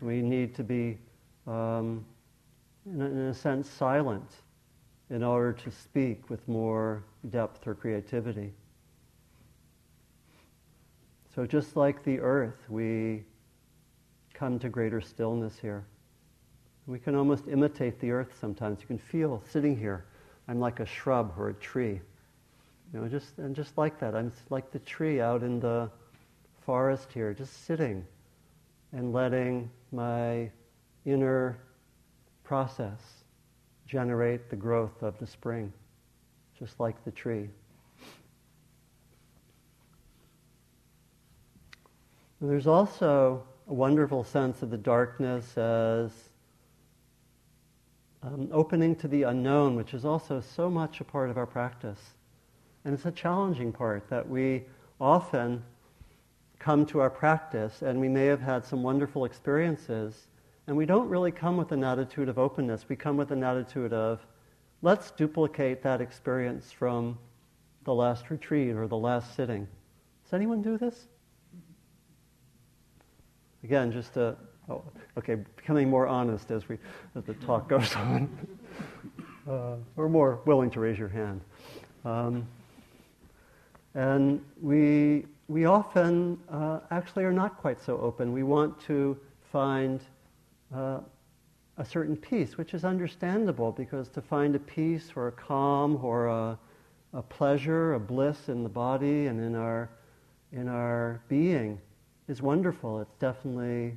We 0.00 0.20
need 0.20 0.54
to 0.56 0.62
be, 0.62 0.98
um, 1.46 2.04
in, 2.84 3.00
a, 3.00 3.06
in 3.06 3.18
a 3.18 3.34
sense, 3.34 3.70
silent 3.70 4.28
in 5.08 5.22
order 5.22 5.52
to 5.52 5.70
speak 5.70 6.28
with 6.28 6.46
more 6.46 7.04
depth 7.30 7.66
or 7.66 7.74
creativity. 7.74 8.52
So, 11.34 11.46
just 11.46 11.76
like 11.76 12.04
the 12.04 12.20
earth, 12.20 12.68
we 12.68 13.24
come 14.34 14.58
to 14.58 14.68
greater 14.68 15.00
stillness 15.00 15.58
here. 15.58 15.84
We 16.86 16.98
can 16.98 17.14
almost 17.14 17.48
imitate 17.48 17.98
the 18.00 18.10
earth 18.10 18.36
sometimes. 18.38 18.80
You 18.80 18.86
can 18.86 18.98
feel 18.98 19.42
sitting 19.48 19.76
here, 19.76 20.04
I'm 20.48 20.60
like 20.60 20.80
a 20.80 20.86
shrub 20.86 21.32
or 21.38 21.48
a 21.48 21.54
tree. 21.54 22.00
You 22.92 23.00
know, 23.00 23.08
just 23.08 23.38
and 23.38 23.56
just 23.56 23.78
like 23.78 23.98
that, 24.00 24.14
I'm 24.14 24.32
like 24.50 24.70
the 24.70 24.78
tree 24.80 25.20
out 25.20 25.42
in 25.42 25.60
the 25.60 25.90
forest 26.64 27.10
here, 27.12 27.32
just 27.32 27.64
sitting 27.64 28.04
and 28.92 29.12
letting 29.12 29.70
my 29.92 30.50
inner 31.06 31.58
process 32.44 33.00
generate 33.86 34.50
the 34.50 34.56
growth 34.56 35.02
of 35.02 35.18
the 35.18 35.26
spring, 35.26 35.72
just 36.58 36.78
like 36.78 37.02
the 37.04 37.10
tree. 37.10 37.48
There's 42.42 42.66
also 42.66 43.44
a 43.68 43.72
wonderful 43.72 44.24
sense 44.24 44.62
of 44.62 44.70
the 44.70 44.76
darkness 44.76 45.56
as 45.56 46.10
um, 48.22 48.48
opening 48.52 48.96
to 48.96 49.08
the 49.08 49.22
unknown, 49.22 49.76
which 49.76 49.94
is 49.94 50.04
also 50.04 50.40
so 50.40 50.68
much 50.68 51.00
a 51.00 51.04
part 51.04 51.30
of 51.30 51.38
our 51.38 51.46
practice. 51.46 52.00
And 52.84 52.94
it's 52.94 53.06
a 53.06 53.12
challenging 53.12 53.72
part 53.72 54.08
that 54.10 54.28
we 54.28 54.64
often 55.00 55.62
come 56.58 56.86
to 56.86 57.00
our 57.00 57.10
practice 57.10 57.82
and 57.82 58.00
we 58.00 58.08
may 58.08 58.26
have 58.26 58.40
had 58.40 58.64
some 58.64 58.82
wonderful 58.82 59.24
experiences, 59.24 60.26
and 60.66 60.76
we 60.76 60.86
don't 60.86 61.08
really 61.08 61.32
come 61.32 61.56
with 61.56 61.72
an 61.72 61.82
attitude 61.82 62.28
of 62.28 62.38
openness. 62.38 62.84
We 62.88 62.96
come 62.96 63.16
with 63.16 63.32
an 63.32 63.42
attitude 63.42 63.92
of, 63.92 64.24
let's 64.80 65.10
duplicate 65.10 65.82
that 65.82 66.00
experience 66.00 66.70
from 66.70 67.18
the 67.84 67.92
last 67.92 68.30
retreat 68.30 68.76
or 68.76 68.86
the 68.86 68.96
last 68.96 69.34
sitting. 69.34 69.66
Does 70.24 70.32
anyone 70.34 70.62
do 70.62 70.78
this? 70.78 71.08
Again, 73.64 73.92
just 73.92 74.14
to, 74.14 74.36
oh, 74.68 74.82
okay, 75.18 75.36
becoming 75.56 75.88
more 75.90 76.06
honest 76.06 76.50
as, 76.50 76.68
we, 76.68 76.78
as 77.16 77.24
the 77.24 77.34
talk 77.34 77.68
goes 77.68 77.94
on. 77.96 78.28
uh, 79.48 79.76
or 79.96 80.08
more 80.08 80.40
willing 80.46 80.70
to 80.70 80.80
raise 80.80 80.98
your 80.98 81.08
hand. 81.08 81.40
Um, 82.04 82.46
and 83.94 84.42
we, 84.60 85.26
we 85.48 85.66
often 85.66 86.38
uh, 86.50 86.80
actually 86.90 87.24
are 87.24 87.32
not 87.32 87.58
quite 87.58 87.82
so 87.82 87.98
open. 87.98 88.32
We 88.32 88.42
want 88.42 88.80
to 88.82 89.18
find 89.50 90.00
uh, 90.74 91.00
a 91.76 91.84
certain 91.84 92.16
peace, 92.16 92.56
which 92.56 92.74
is 92.74 92.84
understandable 92.84 93.72
because 93.72 94.08
to 94.08 94.22
find 94.22 94.54
a 94.54 94.58
peace 94.58 95.10
or 95.14 95.28
a 95.28 95.32
calm 95.32 96.02
or 96.02 96.26
a, 96.28 96.58
a 97.12 97.22
pleasure, 97.22 97.94
a 97.94 98.00
bliss 98.00 98.48
in 98.48 98.62
the 98.62 98.68
body 98.68 99.26
and 99.26 99.40
in 99.40 99.54
our, 99.54 99.90
in 100.52 100.68
our 100.68 101.20
being 101.28 101.78
is 102.28 102.40
wonderful. 102.40 103.00
It's 103.00 103.16
definitely 103.16 103.96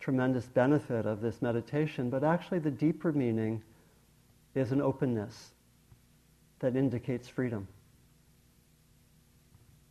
tremendous 0.00 0.46
benefit 0.46 1.06
of 1.06 1.20
this 1.20 1.42
meditation, 1.42 2.08
but 2.08 2.22
actually 2.22 2.60
the 2.60 2.70
deeper 2.70 3.12
meaning 3.12 3.62
is 4.54 4.70
an 4.70 4.80
openness 4.80 5.50
that 6.60 6.76
indicates 6.76 7.28
freedom. 7.28 7.66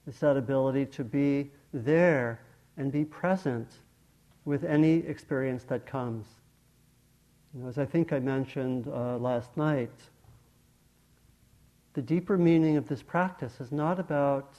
It's 0.07 0.19
that 0.19 0.37
ability 0.37 0.85
to 0.85 1.03
be 1.03 1.51
there 1.73 2.39
and 2.77 2.91
be 2.91 3.03
present 3.03 3.67
with 4.45 4.63
any 4.63 4.99
experience 4.99 5.63
that 5.65 5.85
comes. 5.85 6.25
You 7.53 7.63
know, 7.63 7.69
as 7.69 7.77
I 7.77 7.85
think 7.85 8.13
I 8.13 8.19
mentioned 8.19 8.87
uh, 8.87 9.17
last 9.17 9.55
night, 9.57 9.91
the 11.93 12.01
deeper 12.01 12.37
meaning 12.37 12.77
of 12.77 12.87
this 12.87 13.01
practice 13.01 13.59
is 13.59 13.71
not 13.71 13.99
about 13.99 14.55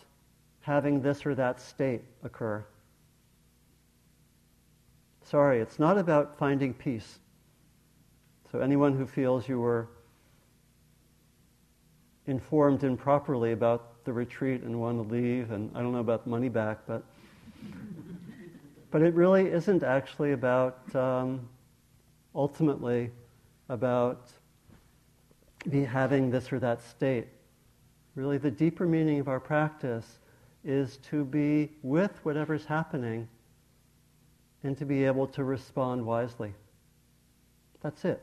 having 0.61 1.01
this 1.01 1.25
or 1.25 1.35
that 1.35 1.61
state 1.61 2.03
occur. 2.23 2.65
Sorry, 5.25 5.61
it's 5.61 5.79
not 5.79 5.97
about 5.97 6.37
finding 6.37 6.75
peace. 6.75 7.21
So, 8.51 8.61
anyone 8.61 8.97
who 8.97 9.07
feels 9.07 9.49
you 9.49 9.61
were 9.61 9.89
informed 12.27 12.83
improperly 12.83 13.53
about 13.53 13.98
the 14.09 14.13
retreat 14.15 14.63
and 14.63 14.81
want 14.81 14.97
to 14.97 15.15
leave, 15.15 15.51
and 15.51 15.71
I 15.75 15.83
don't 15.83 15.93
know 15.93 15.99
about 15.99 16.27
money 16.27 16.49
back, 16.49 16.79
but 16.87 17.05
but 18.91 19.03
it 19.03 19.13
really 19.13 19.49
isn't 19.49 19.83
actually 19.83 20.33
about 20.33 20.97
um, 20.97 21.47
ultimately 22.35 23.11
about 23.69 24.31
be 25.69 25.85
having 25.85 26.31
this 26.31 26.51
or 26.51 26.59
that 26.59 26.81
state. 26.81 27.27
Really, 28.15 28.39
the 28.39 28.51
deeper 28.51 28.87
meaning 28.87 29.21
of 29.21 29.29
our 29.29 29.41
practice 29.41 30.21
is 30.65 30.97
to 31.11 31.23
be 31.23 31.69
with 31.83 32.19
whatever's 32.23 32.65
happening 32.65 33.29
and 34.65 34.75
to 34.79 34.87
be 34.87 35.05
able 35.05 35.27
to 35.27 35.45
respond 35.45 36.07
wisely. 36.07 36.55
That's 37.83 38.07
it. 38.07 38.23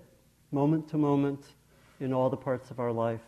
Moment 0.52 0.90
to 0.90 0.98
moment 0.98 1.46
in 2.00 2.12
all 2.12 2.32
the 2.32 2.38
parts 2.38 2.72
of 2.72 2.80
our 2.80 2.92
life. 2.92 3.22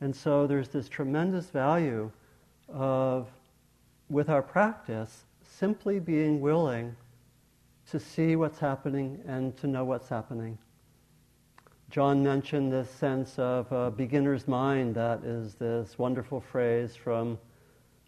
And 0.00 0.14
so 0.14 0.46
there's 0.46 0.68
this 0.68 0.88
tremendous 0.88 1.46
value 1.46 2.10
of, 2.68 3.28
with 4.10 4.28
our 4.28 4.42
practice, 4.42 5.24
simply 5.42 5.98
being 5.98 6.40
willing 6.40 6.94
to 7.90 8.00
see 8.00 8.36
what's 8.36 8.58
happening 8.58 9.22
and 9.26 9.56
to 9.58 9.66
know 9.66 9.84
what's 9.84 10.08
happening. 10.08 10.58
John 11.88 12.22
mentioned 12.22 12.72
this 12.72 12.90
sense 12.90 13.38
of 13.38 13.96
beginner's 13.96 14.48
mind, 14.48 14.94
that 14.96 15.22
is 15.22 15.54
this 15.54 15.98
wonderful 15.98 16.40
phrase 16.40 16.96
from 16.96 17.38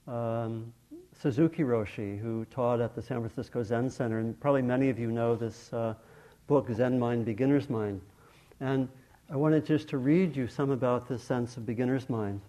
um, 0.08 0.72
Suzuki 1.20 1.62
Roshi, 1.62 2.18
who 2.18 2.44
taught 2.46 2.80
at 2.80 2.94
the 2.94 3.02
San 3.02 3.18
Francisco 3.20 3.62
Zen 3.62 3.88
Center. 3.88 4.18
And 4.18 4.38
probably 4.40 4.62
many 4.62 4.88
of 4.88 4.98
you 4.98 5.10
know 5.10 5.36
this 5.36 5.72
uh, 5.72 5.94
book, 6.48 6.68
Zen 6.72 6.98
Mind, 6.98 7.24
Beginner's 7.24 7.70
Mind. 7.70 8.00
And 8.60 8.88
I 9.30 9.36
wanted 9.36 9.66
just 9.66 9.88
to 9.88 9.98
read 9.98 10.34
you 10.34 10.48
some 10.48 10.70
about 10.70 11.06
this 11.06 11.22
sense 11.22 11.58
of 11.58 11.66
beginner's 11.66 12.08
mind. 12.08 12.40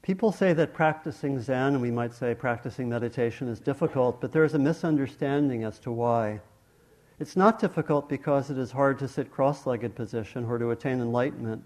People 0.00 0.32
say 0.32 0.54
that 0.54 0.72
practicing 0.72 1.38
Zen, 1.38 1.74
and 1.74 1.82
we 1.82 1.90
might 1.90 2.14
say 2.14 2.34
practicing 2.34 2.88
meditation, 2.88 3.48
is 3.48 3.60
difficult, 3.60 4.18
but 4.20 4.32
there 4.32 4.44
is 4.44 4.54
a 4.54 4.58
misunderstanding 4.58 5.64
as 5.64 5.78
to 5.80 5.92
why. 5.92 6.40
It's 7.18 7.36
not 7.36 7.58
difficult 7.58 8.08
because 8.08 8.48
it 8.48 8.56
is 8.56 8.70
hard 8.70 8.98
to 9.00 9.08
sit 9.08 9.30
cross 9.30 9.66
legged 9.66 9.94
position 9.94 10.44
or 10.44 10.58
to 10.58 10.70
attain 10.70 11.00
enlightenment. 11.00 11.62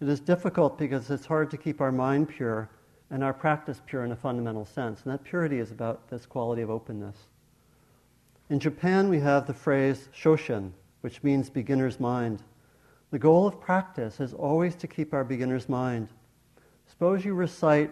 It 0.00 0.08
is 0.08 0.18
difficult 0.18 0.76
because 0.76 1.08
it's 1.10 1.26
hard 1.26 1.50
to 1.52 1.56
keep 1.56 1.80
our 1.80 1.92
mind 1.92 2.30
pure 2.30 2.68
and 3.10 3.22
our 3.22 3.32
practice 3.32 3.80
pure 3.86 4.04
in 4.04 4.12
a 4.12 4.16
fundamental 4.16 4.64
sense. 4.64 5.02
And 5.04 5.12
that 5.12 5.24
purity 5.24 5.58
is 5.58 5.70
about 5.70 6.08
this 6.08 6.26
quality 6.26 6.62
of 6.62 6.70
openness. 6.70 7.16
In 8.50 8.58
Japan, 8.58 9.08
we 9.08 9.20
have 9.20 9.46
the 9.46 9.54
phrase 9.54 10.08
shoshin, 10.14 10.72
which 11.00 11.22
means 11.22 11.48
beginner's 11.48 11.98
mind. 11.98 12.42
The 13.10 13.18
goal 13.18 13.46
of 13.46 13.60
practice 13.60 14.20
is 14.20 14.34
always 14.34 14.74
to 14.76 14.86
keep 14.86 15.14
our 15.14 15.24
beginner's 15.24 15.68
mind. 15.68 16.08
Suppose 16.86 17.24
you 17.24 17.34
recite 17.34 17.90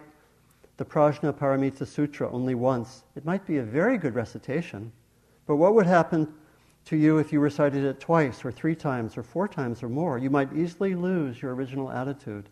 the 0.77 0.85
Prajnaparamita 0.85 1.87
Sutra 1.87 2.31
only 2.31 2.55
once. 2.55 3.03
It 3.15 3.25
might 3.25 3.45
be 3.45 3.57
a 3.57 3.63
very 3.63 3.97
good 3.97 4.15
recitation, 4.15 4.91
but 5.45 5.55
what 5.55 5.75
would 5.75 5.85
happen 5.85 6.33
to 6.85 6.97
you 6.97 7.19
if 7.19 7.31
you 7.31 7.39
recited 7.39 7.83
it 7.85 7.99
twice 7.99 8.43
or 8.43 8.51
three 8.51 8.75
times 8.75 9.17
or 9.17 9.23
four 9.23 9.47
times 9.47 9.83
or 9.83 9.89
more? 9.89 10.17
You 10.17 10.29
might 10.29 10.53
easily 10.53 10.95
lose 10.95 11.41
your 11.41 11.55
original 11.55 11.91
attitude. 11.91 12.49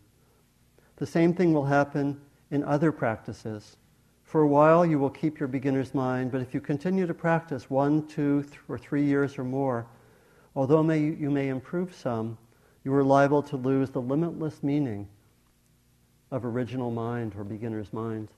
The 0.97 1.05
same 1.05 1.33
thing 1.33 1.53
will 1.53 1.65
happen 1.65 2.21
in 2.51 2.63
other 2.63 2.91
practices. 2.91 3.77
For 4.23 4.41
a 4.41 4.47
while, 4.47 4.85
you 4.85 4.99
will 4.99 5.09
keep 5.09 5.39
your 5.39 5.47
beginner's 5.47 5.93
mind, 5.93 6.31
but 6.31 6.41
if 6.41 6.53
you 6.53 6.61
continue 6.61 7.07
to 7.07 7.13
practice 7.13 7.69
one, 7.69 8.07
two, 8.07 8.43
th- 8.43 8.59
or 8.69 8.77
three 8.77 9.03
years 9.03 9.37
or 9.37 9.43
more, 9.43 9.87
although 10.55 10.83
may, 10.83 10.99
you 10.99 11.29
may 11.29 11.49
improve 11.49 11.93
some, 11.93 12.37
you 12.83 12.93
are 12.93 13.03
liable 13.03 13.43
to 13.43 13.57
lose 13.57 13.89
the 13.89 14.01
limitless 14.01 14.63
meaning 14.63 15.07
of 16.31 16.45
original 16.45 16.91
mind 16.91 17.33
or 17.37 17.43
beginner's 17.43 17.91
mind. 17.91 18.29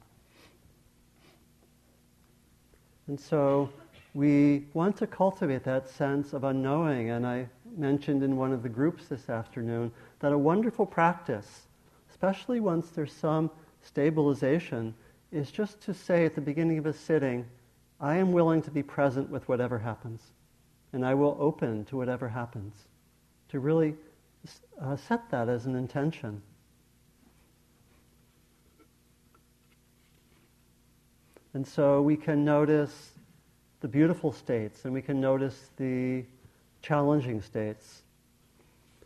And 3.07 3.19
so 3.19 3.69
we 4.13 4.65
want 4.73 4.97
to 4.97 5.07
cultivate 5.07 5.63
that 5.63 5.89
sense 5.89 6.33
of 6.33 6.43
unknowing. 6.43 7.09
And 7.11 7.25
I 7.25 7.47
mentioned 7.75 8.23
in 8.23 8.37
one 8.37 8.53
of 8.53 8.63
the 8.63 8.69
groups 8.69 9.07
this 9.07 9.29
afternoon 9.29 9.91
that 10.19 10.31
a 10.31 10.37
wonderful 10.37 10.85
practice, 10.85 11.67
especially 12.09 12.59
once 12.59 12.89
there's 12.89 13.13
some 13.13 13.51
stabilization 13.83 14.95
is 15.31 15.51
just 15.51 15.81
to 15.81 15.93
say 15.93 16.25
at 16.25 16.35
the 16.35 16.41
beginning 16.41 16.77
of 16.77 16.85
a 16.85 16.93
sitting, 16.93 17.45
I 17.99 18.17
am 18.17 18.31
willing 18.31 18.61
to 18.63 18.71
be 18.71 18.83
present 18.83 19.29
with 19.29 19.47
whatever 19.47 19.79
happens, 19.79 20.21
and 20.91 21.05
I 21.05 21.13
will 21.13 21.37
open 21.39 21.85
to 21.85 21.97
whatever 21.97 22.27
happens. 22.27 22.73
To 23.49 23.59
really 23.59 23.95
uh, 24.81 24.95
set 24.95 25.29
that 25.29 25.47
as 25.47 25.65
an 25.65 25.75
intention. 25.75 26.41
And 31.53 31.67
so 31.67 32.01
we 32.01 32.17
can 32.17 32.43
notice 32.43 33.11
the 33.81 33.87
beautiful 33.87 34.31
states 34.31 34.85
and 34.85 34.93
we 34.93 35.01
can 35.01 35.21
notice 35.21 35.69
the 35.77 36.23
challenging 36.81 37.41
states. 37.41 38.01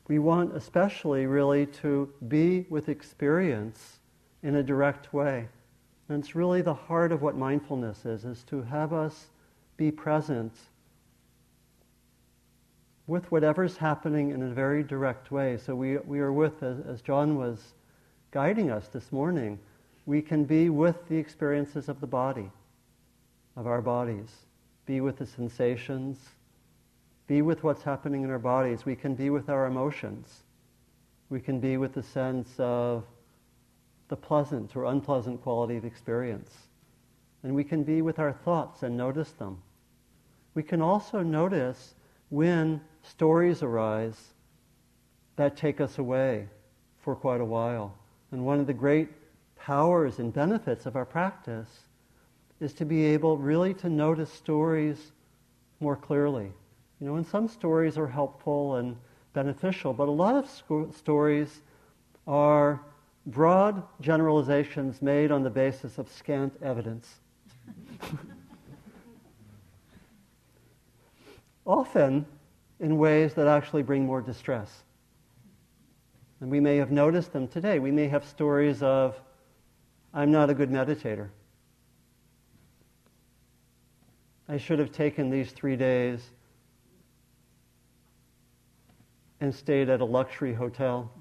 We 0.07 0.19
want 0.19 0.55
especially 0.55 1.25
really 1.25 1.65
to 1.81 2.09
be 2.27 2.65
with 2.69 2.87
experience 2.87 3.96
in 4.43 4.55
a 4.55 4.63
direct 4.63 5.13
way. 5.13 5.47
And 6.09 6.23
it's 6.23 6.35
really 6.35 6.61
the 6.61 6.73
heart 6.73 7.11
of 7.11 7.21
what 7.21 7.35
mindfulness 7.35 8.05
is, 8.05 8.23
is 8.25 8.43
to 8.43 8.61
have 8.61 8.93
us 8.93 9.27
be 9.75 9.91
present 9.91 10.53
with 13.07 13.31
whatever's 13.31 13.77
happening 13.77 14.31
in 14.31 14.41
a 14.41 14.53
very 14.53 14.83
direct 14.83 15.31
way. 15.31 15.57
So 15.57 15.75
we, 15.75 15.97
we 15.97 16.19
are 16.19 16.33
with, 16.33 16.61
as, 16.61 16.79
as 16.87 17.01
John 17.01 17.37
was 17.37 17.73
guiding 18.31 18.69
us 18.69 18.87
this 18.89 19.11
morning, 19.11 19.59
we 20.05 20.21
can 20.21 20.43
be 20.43 20.69
with 20.69 21.07
the 21.07 21.15
experiences 21.15 21.89
of 21.89 21.99
the 22.01 22.07
body, 22.07 22.49
of 23.55 23.67
our 23.67 23.81
bodies, 23.81 24.29
be 24.85 25.01
with 25.01 25.17
the 25.17 25.25
sensations, 25.25 26.17
be 27.27 27.41
with 27.41 27.63
what's 27.63 27.83
happening 27.83 28.23
in 28.23 28.29
our 28.29 28.39
bodies. 28.39 28.85
We 28.85 28.95
can 28.95 29.15
be 29.15 29.29
with 29.29 29.49
our 29.49 29.65
emotions. 29.65 30.43
We 31.29 31.41
can 31.41 31.59
be 31.59 31.75
with 31.77 31.93
the 31.93 32.03
sense 32.03 32.53
of 32.57 33.03
the 34.09 34.15
pleasant 34.15 34.75
or 34.75 34.85
unpleasant 34.85 35.41
quality 35.41 35.77
of 35.77 35.85
experience. 35.85 36.51
And 37.43 37.53
we 37.53 37.63
can 37.63 37.83
be 37.83 38.01
with 38.01 38.19
our 38.19 38.33
thoughts 38.33 38.83
and 38.83 38.95
notice 38.97 39.31
them. 39.31 39.61
we 40.53 40.63
can 40.63 40.81
also 40.81 41.21
notice 41.21 41.93
when 42.29 42.81
stories 43.03 43.61
arise 43.61 44.33
that 45.35 45.55
take 45.55 45.79
us 45.79 45.99
away 45.99 46.47
for 46.99 47.15
quite 47.15 47.41
a 47.41 47.45
while. 47.45 47.93
And 48.31 48.43
one 48.45 48.59
of 48.59 48.65
the 48.67 48.73
great 48.73 49.09
powers 49.55 50.19
and 50.19 50.33
benefits 50.33 50.85
of 50.85 50.95
our 50.95 51.05
practice 51.05 51.69
is 52.59 52.73
to 52.73 52.85
be 52.85 53.05
able 53.05 53.37
really 53.37 53.73
to 53.75 53.89
notice 53.89 54.31
stories 54.33 55.11
more 55.79 55.95
clearly. 55.95 56.51
You 56.99 57.07
know, 57.07 57.15
and 57.15 57.27
some 57.27 57.47
stories 57.47 57.97
are 57.97 58.07
helpful 58.07 58.77
and 58.77 58.97
beneficial, 59.33 59.93
but 59.93 60.07
a 60.07 60.11
lot 60.11 60.35
of 60.35 60.49
sco- 60.49 60.89
stories 60.91 61.61
are 62.25 62.81
broad 63.27 63.83
generalizations 63.99 65.01
made 65.01 65.31
on 65.31 65.43
the 65.43 65.49
basis 65.49 65.97
of 65.97 66.09
scant 66.09 66.53
evidence. 66.63 67.15
Often 71.65 72.25
in 72.79 72.97
ways 72.97 73.33
that 73.33 73.47
actually 73.47 73.83
bring 73.83 74.05
more 74.05 74.21
distress. 74.21 74.83
And 76.39 76.49
we 76.49 76.61
may 76.61 76.77
have 76.77 76.91
noticed 76.91 77.33
them 77.33 77.47
today. 77.47 77.79
We 77.79 77.91
may 77.91 78.07
have 78.07 78.23
stories 78.23 78.81
of, 78.81 79.19
I'm 80.13 80.31
not 80.31 80.49
a 80.49 80.53
good 80.53 80.69
meditator. 80.69 81.27
I 84.47 84.57
should 84.57 84.79
have 84.79 84.93
taken 84.93 85.29
these 85.29 85.51
three 85.51 85.75
days 85.75 86.21
and 89.41 89.53
stayed 89.53 89.89
at 89.89 89.99
a 89.99 90.05
luxury 90.05 90.53
hotel. 90.53 91.11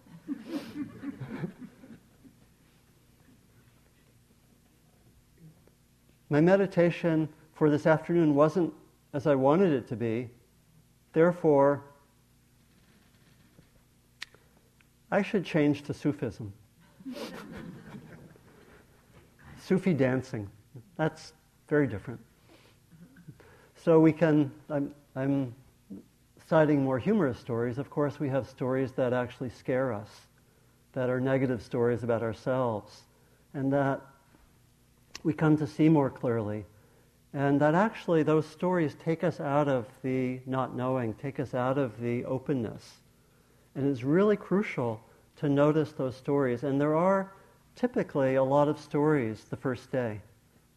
My 6.29 6.41
meditation 6.41 7.29
for 7.55 7.71
this 7.71 7.87
afternoon 7.87 8.35
wasn't 8.35 8.73
as 9.13 9.27
I 9.27 9.35
wanted 9.35 9.73
it 9.73 9.89
to 9.89 9.97
be. 9.97 10.29
Therefore, 11.13 11.83
I 15.11 15.23
should 15.23 15.45
change 15.45 15.83
to 15.85 15.95
Sufism. 15.95 16.53
Sufi 19.59 19.95
dancing. 19.95 20.51
That's 20.97 21.33
very 21.69 21.87
different. 21.87 22.21
So 23.77 24.01
we 24.01 24.13
can, 24.13 24.51
I'm, 24.69 24.93
I'm 25.15 25.55
citing 26.49 26.83
more 26.83 26.99
humorous 26.99 27.39
stories. 27.39 27.79
Of 27.79 27.89
course, 27.89 28.19
we 28.19 28.29
have 28.29 28.49
stories 28.49 28.93
that 28.93 29.13
actually 29.13 29.51
scare 29.51 29.93
us, 29.93 30.11
that 30.93 31.09
are 31.09 31.21
negative 31.21 31.63
stories 31.63 32.03
about 32.03 32.23
ourselves, 32.23 33.03
and 33.55 33.73
that 33.73 34.03
we 35.27 35.35
come 35.35 35.57
to 35.57 35.67
see 35.67 35.89
more 35.89 36.09
clearly. 36.09 36.65
And 37.33 37.61
that 37.61 37.75
actually 37.75 38.23
those 38.23 38.47
stories 38.47 38.95
take 39.05 39.25
us 39.25 39.41
out 39.41 39.67
of 39.67 39.89
the 40.05 40.39
not 40.47 40.77
knowing, 40.77 41.15
take 41.15 41.41
us 41.41 41.53
out 41.53 41.79
of 41.79 42.01
the 42.01 42.25
openness. 42.25 43.01
And 43.75 43.91
it's 43.91 44.05
really 44.05 44.37
crucial 44.37 45.01
to 45.39 45.49
notice 45.49 45.91
those 45.91 46.15
stories. 46.15 46.63
And 46.63 46.81
there 46.81 46.95
are 46.95 47.33
typically 47.75 48.37
a 48.37 48.45
lot 48.45 48.69
of 48.69 48.79
stories 48.79 49.43
the 49.51 49.57
first 49.57 49.91
day. 49.91 50.21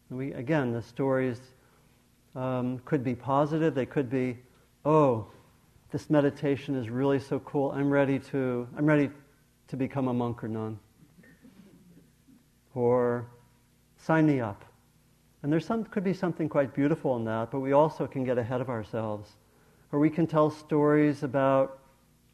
And 0.08 0.18
We, 0.18 0.32
again, 0.32 0.72
the 0.72 0.82
stories 0.82 1.40
um, 2.34 2.80
could 2.84 3.04
be 3.04 3.14
positive. 3.14 3.72
They 3.72 3.86
could 3.86 4.10
be, 4.10 4.36
oh, 4.84 5.28
this 5.92 6.10
meditation 6.10 6.74
is 6.74 6.90
really 6.90 7.20
so 7.20 7.38
cool. 7.38 7.70
I'm 7.70 7.88
ready 7.88 8.18
to, 8.18 8.66
I'm 8.76 8.86
ready 8.86 9.10
to 9.68 9.76
become 9.76 10.08
a 10.08 10.12
monk 10.12 10.42
or 10.42 10.48
nun. 10.48 10.80
Or 12.74 13.28
sign 14.00 14.26
me 14.26 14.40
up. 14.40 14.64
And 15.42 15.52
there 15.52 15.60
could 15.60 16.04
be 16.04 16.12
something 16.12 16.48
quite 16.48 16.74
beautiful 16.74 17.16
in 17.16 17.24
that, 17.24 17.50
but 17.50 17.60
we 17.60 17.72
also 17.72 18.06
can 18.06 18.24
get 18.24 18.38
ahead 18.38 18.60
of 18.60 18.68
ourselves. 18.68 19.30
Or 19.92 19.98
we 19.98 20.10
can 20.10 20.26
tell 20.26 20.50
stories 20.50 21.22
about 21.22 21.78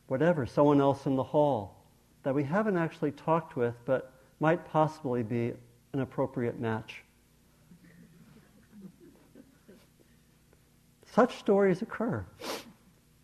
whatever, 0.09 0.47
someone 0.47 0.81
else 0.81 1.07
in 1.07 1.17
the 1.17 1.23
hall 1.23 1.85
that 2.23 2.35
we 2.35 2.43
haven't 2.43 2.77
actually 2.77 3.13
talked 3.13 3.57
with, 3.57 3.75
but 3.85 4.13
might 4.41 4.65
possibly 4.67 5.23
be 5.23 5.53
an 5.93 6.01
appropriate 6.01 6.59
match. 6.59 7.03
Such 11.13 11.39
stories 11.39 11.81
occur. 11.83 12.27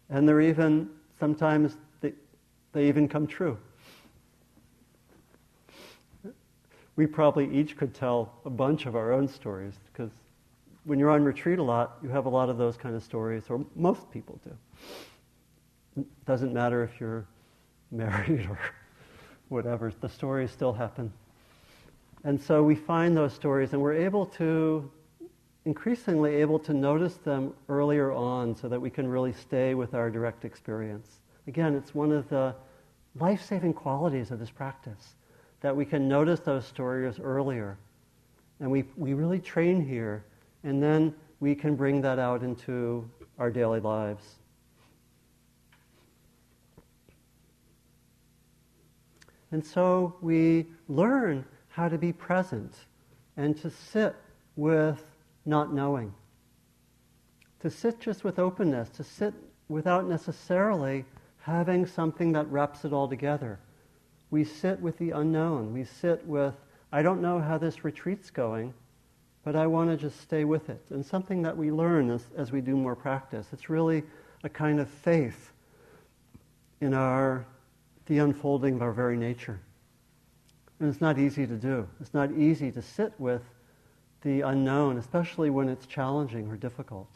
And 0.09 0.29
they're 0.29 0.41
even, 0.41 0.89
sometimes 1.19 1.77
they, 2.01 2.13
they 2.73 2.89
even 2.89 3.09
come 3.09 3.27
true. 3.27 3.59
We 6.97 7.07
probably 7.07 7.51
each 7.53 7.77
could 7.77 7.95
tell 7.95 8.35
a 8.45 8.51
bunch 8.51 8.87
of 8.87 8.97
our 8.97 9.13
own 9.13 9.27
stories 9.27 9.75
because 9.93 10.11
when 10.85 10.99
you're 10.99 11.11
on 11.11 11.25
retreat 11.25 11.59
a 11.59 11.63
lot, 11.63 11.99
you 12.03 12.09
have 12.09 12.27
a 12.27 12.29
lot 12.29 12.49
of 12.49 12.59
those 12.59 12.77
kind 12.77 12.95
of 12.95 13.03
stories, 13.03 13.45
or 13.49 13.65
most 13.77 14.11
people 14.11 14.41
do. 14.45 16.03
It 16.03 16.27
doesn't 16.27 16.53
matter 16.53 16.83
if 16.83 17.01
you're 17.01 17.27
married 17.91 18.47
or 18.49 18.59
whatever, 19.49 19.93
the 20.01 20.09
stories 20.09 20.51
still 20.51 20.73
happen. 20.73 21.13
And 22.25 22.41
so 22.41 22.63
we 22.63 22.75
find 22.75 23.17
those 23.17 23.33
stories 23.33 23.73
and 23.73 23.83
we're 23.83 23.95
able 23.95 24.27
to 24.27 24.91
increasingly 25.65 26.37
able 26.37 26.59
to 26.59 26.73
notice 26.73 27.15
them 27.17 27.53
earlier 27.69 28.13
on 28.13 28.57
so 28.57 28.69
that 28.69 28.81
we 28.81 28.91
can 28.91 29.07
really 29.07 29.33
stay 29.33 29.75
with 29.75 29.95
our 29.95 30.11
direct 30.11 30.45
experience. 30.45 31.21
Again, 31.47 31.75
it's 31.75 31.95
one 31.95 32.13
of 32.13 32.29
the 32.29 32.55
life 33.19 33.45
saving 33.45 33.75
qualities 33.75 34.31
of 34.31 34.39
this 34.39 34.51
practice 34.51 35.15
that 35.63 35.75
we 35.75 35.85
can 35.85 36.09
notice 36.09 36.41
those 36.41 36.67
stories 36.67 37.19
earlier. 37.19 37.79
And 38.61 38.71
we, 38.71 38.85
we 38.97 39.15
really 39.15 39.39
train 39.39 39.85
here, 39.85 40.25
and 40.65 40.83
then 40.83 41.15
we 41.41 41.55
can 41.55 41.75
bring 41.75 42.01
that 42.03 42.19
out 42.19 42.43
into 42.43 43.09
our 43.39 43.51
daily 43.51 43.81
lives. 43.81 44.23
And 49.53 49.65
so 49.65 50.17
we 50.21 50.67
learn 50.89 51.45
how 51.69 51.89
to 51.89 51.99
be 51.99 52.13
present 52.13 52.75
and 53.37 53.57
to 53.63 53.71
sit 53.71 54.15
with 54.57 55.03
not 55.47 55.73
knowing. 55.73 56.13
To 57.61 57.71
sit 57.71 58.01
just 58.01 58.25
with 58.25 58.39
openness, 58.39 58.89
to 58.91 59.05
sit 59.05 59.35
without 59.69 60.09
necessarily 60.09 61.05
having 61.41 61.87
something 61.87 62.33
that 62.33 62.51
wraps 62.51 62.85
it 62.85 62.93
all 62.93 63.09
together. 63.09 63.59
We 64.33 64.45
sit 64.45 64.81
with 64.81 64.97
the 64.97 65.11
unknown. 65.11 65.75
We 65.75 65.85
sit 65.85 66.27
with, 66.27 66.55
I 66.91 67.03
don't 67.03 67.21
know 67.21 67.39
how 67.39 67.59
this 67.59 67.85
retreat's 67.85 68.31
going, 68.31 68.73
but 69.45 69.55
I 69.55 69.67
want 69.67 69.91
to 69.91 69.97
just 69.99 70.23
stay 70.23 70.45
with 70.45 70.71
it. 70.71 70.83
And 70.89 71.05
something 71.05 71.43
that 71.43 71.55
we 71.55 71.71
learn 71.71 72.11
as, 72.11 72.27
as 72.35 72.51
we 72.51 72.63
do 72.63 72.75
more 72.75 72.97
practice. 72.97 73.47
It's 73.53 73.69
really 73.69 74.03
a 74.43 74.49
kind 74.49 74.81
of 74.81 74.89
faith 74.89 75.53
in 76.81 76.95
our, 76.95 77.45
the 78.07 78.19
unfolding 78.19 78.77
of 78.77 78.83
our 78.83 78.93
very 78.93 79.19
nature. 79.19 79.61
And 80.81 80.89
it's 80.89 81.03
not 81.03 81.19
easy 81.19 81.47
to 81.47 81.55
do. 81.55 81.87
It's 82.01 82.15
not 82.15 82.33
easy 82.33 82.73
to 82.73 82.81
sit 82.81 83.13
with 83.19 83.43
the 84.23 84.41
unknown, 84.41 84.97
especially 84.97 85.51
when 85.51 85.69
it's 85.69 85.85
challenging 85.85 86.49
or 86.49 86.57
difficult, 86.57 87.11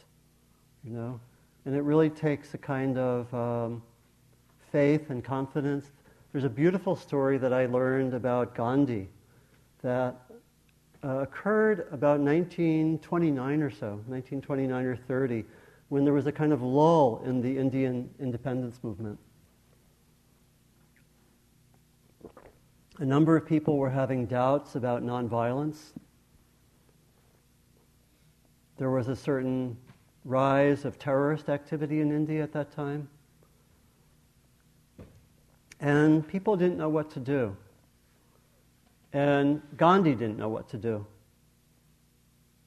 you 0.85 0.93
know. 0.93 1.19
And 1.65 1.75
it 1.75 1.81
really 1.81 2.11
takes 2.11 2.53
a 2.53 2.59
kind 2.59 2.99
of 2.99 3.33
um, 3.33 3.83
faith 4.71 5.09
and 5.09 5.25
confidence. 5.25 5.91
There's 6.37 6.45
a 6.45 6.51
beautiful 6.51 6.97
story 6.97 7.39
that 7.39 7.55
I 7.55 7.65
learned 7.65 8.13
about 8.13 8.55
Gandhi 8.55 9.09
that 9.81 10.21
uh, 11.03 11.21
occurred 11.21 11.89
about 11.91 12.21
1929 12.21 13.63
or 13.63 13.71
so, 13.71 14.03
1929 14.07 14.85
or 14.85 14.97
30, 14.97 15.47
when 15.89 16.05
there 16.05 16.13
was 16.13 16.27
a 16.27 16.33
kind 16.33 16.53
of 16.53 16.61
lull 16.61 17.23
in 17.25 17.41
the 17.41 17.57
Indian 17.57 18.11
independence 18.21 18.81
movement. 18.83 19.19
A 22.99 23.05
number 23.07 23.35
of 23.35 23.47
people 23.47 23.79
were 23.79 23.89
having 23.89 24.27
doubts 24.27 24.75
about 24.75 25.03
nonviolence 25.03 25.95
there 28.77 28.91
was 28.91 29.09
a 29.09 29.17
certain 29.17 29.75
rise 30.27 30.85
of 30.85 30.99
terrorist 30.99 31.49
activity 31.49 32.03
in 32.03 32.13
India 32.13 32.43
at 32.43 32.53
that 32.53 32.73
time. 32.73 33.09
And 35.81 36.27
people 36.27 36.57
didn't 36.57 36.79
know 36.79 36.89
what 36.89 37.11
to 37.13 37.21
do. 37.21 37.57
And 39.13 39.63
Gandhi 39.77 40.15
didn't 40.15 40.39
know 40.39 40.49
what 40.49 40.69
to 40.71 40.77
do. 40.77 41.07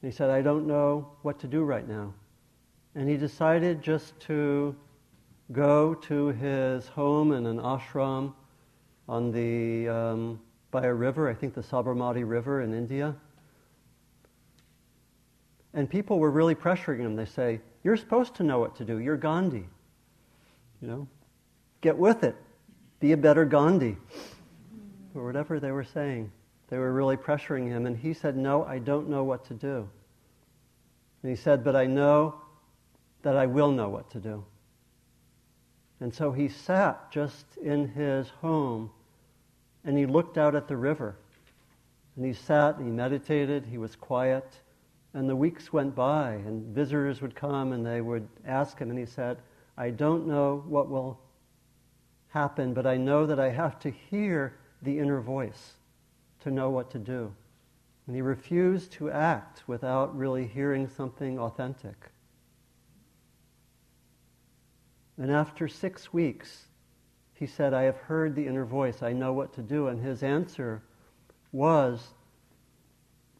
He 0.01 0.11
said, 0.11 0.29
I 0.29 0.41
don't 0.41 0.65
know 0.65 1.09
what 1.23 1.39
to 1.39 1.47
do 1.47 1.63
right 1.63 1.87
now. 1.87 2.13
And 2.95 3.09
he 3.09 3.17
decided 3.17 3.81
just 3.81 4.19
to 4.21 4.75
go 5.51 5.93
to 5.93 6.27
his 6.27 6.87
home 6.87 7.33
in 7.33 7.45
an 7.45 7.59
ashram 7.59 8.33
on 9.07 9.31
the, 9.31 9.89
um, 9.89 10.39
by 10.71 10.85
a 10.85 10.93
river, 10.93 11.29
I 11.29 11.33
think 11.33 11.53
the 11.53 11.61
Sabarmati 11.61 12.27
River 12.27 12.61
in 12.61 12.73
India. 12.73 13.15
And 15.73 15.89
people 15.89 16.19
were 16.19 16.31
really 16.31 16.55
pressuring 16.55 16.99
him. 16.99 17.15
They 17.15 17.25
say, 17.25 17.61
You're 17.83 17.97
supposed 17.97 18.35
to 18.35 18.43
know 18.43 18.59
what 18.59 18.75
to 18.77 18.85
do. 18.85 18.99
You're 18.99 19.17
Gandhi. 19.17 19.67
You 20.81 20.87
know, 20.87 21.07
get 21.81 21.97
with 21.97 22.23
it. 22.23 22.35
Be 22.99 23.11
a 23.13 23.17
better 23.17 23.45
Gandhi. 23.45 23.97
Or 25.15 25.25
whatever 25.25 25.59
they 25.59 25.71
were 25.71 25.83
saying. 25.83 26.31
They 26.69 26.77
were 26.77 26.93
really 26.93 27.17
pressuring 27.17 27.67
him. 27.67 27.85
And 27.85 27.97
he 27.97 28.13
said, 28.13 28.37
No, 28.37 28.63
I 28.63 28.79
don't 28.79 29.09
know 29.09 29.23
what 29.23 29.45
to 29.45 29.53
do. 29.53 29.89
And 31.23 31.29
he 31.29 31.35
said, 31.35 31.63
But 31.63 31.75
I 31.75 31.85
know 31.85 32.35
that 33.23 33.35
I 33.35 33.45
will 33.45 33.71
know 33.71 33.89
what 33.89 34.09
to 34.11 34.19
do. 34.19 34.45
And 35.99 36.13
so 36.13 36.31
he 36.31 36.47
sat 36.47 37.11
just 37.11 37.45
in 37.57 37.89
his 37.89 38.29
home 38.29 38.91
and 39.83 39.97
he 39.97 40.05
looked 40.05 40.37
out 40.37 40.55
at 40.55 40.67
the 40.67 40.77
river. 40.77 41.15
And 42.15 42.25
he 42.25 42.33
sat 42.33 42.77
and 42.77 42.85
he 42.85 42.91
meditated, 42.91 43.65
he 43.65 43.77
was 43.77 43.95
quiet. 43.95 44.45
And 45.13 45.27
the 45.27 45.35
weeks 45.35 45.73
went 45.73 45.95
by, 45.95 46.33
and 46.33 46.75
visitors 46.75 47.21
would 47.21 47.33
come 47.33 47.71
and 47.71 47.85
they 47.85 47.99
would 48.01 48.27
ask 48.45 48.77
him, 48.77 48.91
and 48.91 48.99
he 48.99 49.05
said, 49.05 49.37
I 49.75 49.89
don't 49.89 50.27
know 50.27 50.63
what 50.67 50.89
will 50.89 51.19
happen, 52.29 52.73
but 52.73 52.85
I 52.85 52.97
know 52.97 53.25
that 53.25 53.39
I 53.39 53.49
have 53.49 53.79
to 53.79 53.89
hear 53.89 54.55
the 54.81 54.99
inner 54.99 55.19
voice 55.19 55.73
to 56.41 56.51
know 56.51 56.69
what 56.69 56.91
to 56.91 56.99
do. 56.99 57.33
And 58.07 58.15
he 58.15 58.21
refused 58.21 58.91
to 58.93 59.11
act 59.11 59.63
without 59.67 60.17
really 60.17 60.47
hearing 60.47 60.87
something 60.87 61.37
authentic. 61.37 61.95
And 65.17 65.31
after 65.31 65.67
six 65.67 66.13
weeks, 66.13 66.67
he 67.33 67.45
said, 67.45 67.73
I 67.73 67.83
have 67.83 67.97
heard 67.97 68.35
the 68.35 68.47
inner 68.47 68.65
voice. 68.65 69.03
I 69.03 69.13
know 69.13 69.33
what 69.33 69.53
to 69.53 69.61
do. 69.61 69.87
And 69.87 70.01
his 70.01 70.23
answer 70.23 70.81
was 71.51 72.07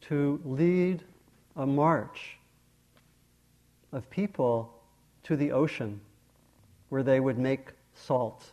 to 0.01 0.41
lead 0.43 1.03
a 1.55 1.65
march 1.65 2.37
of 3.91 4.09
people 4.09 4.73
to 5.23 5.35
the 5.35 5.51
ocean 5.51 6.01
where 6.89 7.03
they 7.03 7.19
would 7.19 7.37
make 7.37 7.69
salt 7.93 8.51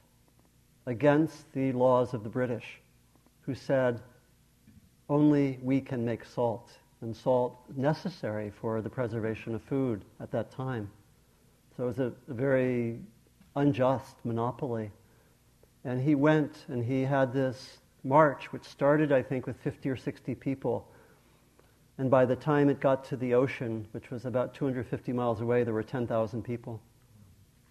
against 0.87 1.53
the 1.53 1.72
laws 1.72 2.14
of 2.14 2.22
the 2.22 2.29
British, 2.29 2.81
who 3.42 3.55
said 3.55 4.01
only 5.09 5.59
we 5.62 5.81
can 5.81 6.05
make 6.05 6.25
salt, 6.25 6.70
and 7.01 7.14
salt 7.14 7.59
necessary 7.77 8.51
for 8.51 8.81
the 8.81 8.90
preservation 8.90 9.55
of 9.55 9.62
food 9.62 10.05
at 10.20 10.31
that 10.31 10.51
time. 10.51 10.90
So 11.77 11.85
it 11.85 11.87
was 11.87 11.99
a, 11.99 12.12
a 12.29 12.35
very 12.35 12.99
unjust 13.55 14.16
monopoly. 14.25 14.90
And 15.85 16.01
he 16.01 16.14
went 16.14 16.64
and 16.68 16.85
he 16.85 17.03
had 17.03 17.33
this 17.33 17.79
march, 18.03 18.53
which 18.53 18.64
started, 18.64 19.12
I 19.12 19.22
think, 19.22 19.46
with 19.46 19.57
50 19.61 19.88
or 19.90 19.96
60 19.96 20.35
people. 20.37 20.88
And 21.99 22.11
by 22.11 22.25
the 22.25 22.37
time 22.37 22.68
it 22.68 22.81
got 22.81 23.05
to 23.07 23.16
the 23.16 23.35
ocean, 23.35 23.87
which 23.92 24.11
was 24.11 24.25
about 24.25 24.55
250 24.55 25.12
miles 25.12 25.40
away, 25.40 25.64
there 25.64 25.75
were 25.75 25.83
10,000 25.83 26.42
people, 26.42 26.81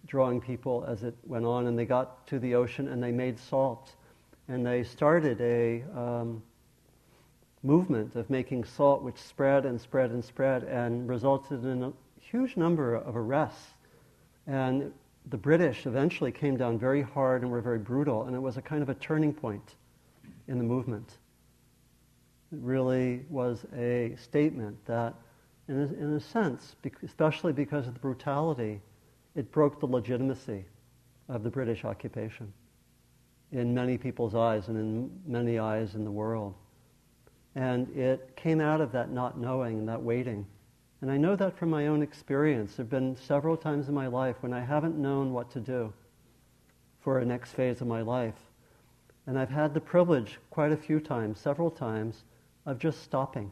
drawing 0.06 0.40
people 0.40 0.84
as 0.86 1.02
it 1.02 1.14
went 1.24 1.44
on. 1.44 1.66
And 1.66 1.78
they 1.78 1.84
got 1.84 2.26
to 2.28 2.38
the 2.38 2.54
ocean 2.54 2.88
and 2.88 3.02
they 3.02 3.12
made 3.12 3.38
salt. 3.38 3.94
And 4.48 4.64
they 4.64 4.84
started 4.84 5.40
a 5.40 5.82
um, 5.98 6.42
movement 7.62 8.14
of 8.14 8.30
making 8.30 8.64
salt, 8.64 9.02
which 9.02 9.18
spread 9.18 9.66
and 9.66 9.80
spread 9.80 10.10
and 10.10 10.24
spread 10.24 10.62
and 10.64 11.08
resulted 11.08 11.64
in 11.64 11.82
a 11.82 11.92
huge 12.20 12.56
number 12.56 12.94
of 12.94 13.16
arrests. 13.16 13.74
And 14.46 14.92
the 15.28 15.36
British 15.36 15.86
eventually 15.86 16.30
came 16.30 16.56
down 16.56 16.78
very 16.78 17.02
hard 17.02 17.42
and 17.42 17.50
were 17.50 17.60
very 17.60 17.78
brutal, 17.78 18.24
and 18.24 18.36
it 18.36 18.38
was 18.38 18.56
a 18.56 18.62
kind 18.62 18.82
of 18.82 18.88
a 18.88 18.94
turning 18.94 19.34
point 19.34 19.74
in 20.46 20.58
the 20.58 20.64
movement. 20.64 21.10
It 22.52 22.58
really 22.62 23.24
was 23.28 23.64
a 23.76 24.14
statement 24.22 24.76
that, 24.86 25.14
in 25.66 25.80
a, 25.80 25.84
in 25.84 26.14
a 26.14 26.20
sense, 26.20 26.76
especially 27.02 27.52
because 27.52 27.88
of 27.88 27.94
the 27.94 28.00
brutality, 28.00 28.80
it 29.36 29.52
broke 29.52 29.78
the 29.78 29.86
legitimacy 29.86 30.64
of 31.28 31.42
the 31.42 31.50
British 31.50 31.84
occupation 31.84 32.52
in 33.52 33.74
many 33.74 33.96
people's 33.96 34.34
eyes 34.34 34.68
and 34.68 34.76
in 34.76 35.10
many 35.26 35.58
eyes 35.58 35.94
in 35.94 36.04
the 36.04 36.10
world. 36.10 36.54
And 37.54 37.88
it 37.96 38.34
came 38.36 38.60
out 38.60 38.80
of 38.80 38.92
that 38.92 39.10
not 39.10 39.38
knowing 39.38 39.78
and 39.78 39.88
that 39.88 40.02
waiting. 40.02 40.46
And 41.00 41.10
I 41.10 41.16
know 41.16 41.36
that 41.36 41.56
from 41.56 41.70
my 41.70 41.86
own 41.86 42.02
experience. 42.02 42.76
There 42.76 42.84
have 42.84 42.90
been 42.90 43.16
several 43.16 43.56
times 43.56 43.88
in 43.88 43.94
my 43.94 44.06
life 44.06 44.36
when 44.40 44.52
I 44.52 44.60
haven't 44.60 44.96
known 44.96 45.32
what 45.32 45.50
to 45.52 45.60
do 45.60 45.92
for 47.00 47.18
a 47.18 47.24
next 47.24 47.52
phase 47.52 47.80
of 47.80 47.86
my 47.86 48.02
life. 48.02 48.34
And 49.26 49.38
I've 49.38 49.50
had 49.50 49.74
the 49.74 49.80
privilege 49.80 50.38
quite 50.50 50.72
a 50.72 50.76
few 50.76 50.98
times, 50.98 51.38
several 51.38 51.70
times, 51.70 52.24
of 52.64 52.78
just 52.78 53.02
stopping 53.02 53.50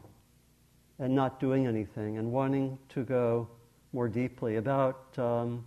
and 0.99 1.13
not 1.13 1.39
doing 1.39 1.67
anything 1.67 2.17
and 2.17 2.31
wanting 2.31 2.77
to 2.89 3.03
go 3.03 3.47
more 3.93 4.07
deeply. 4.07 4.55
About 4.57 5.17
um, 5.17 5.63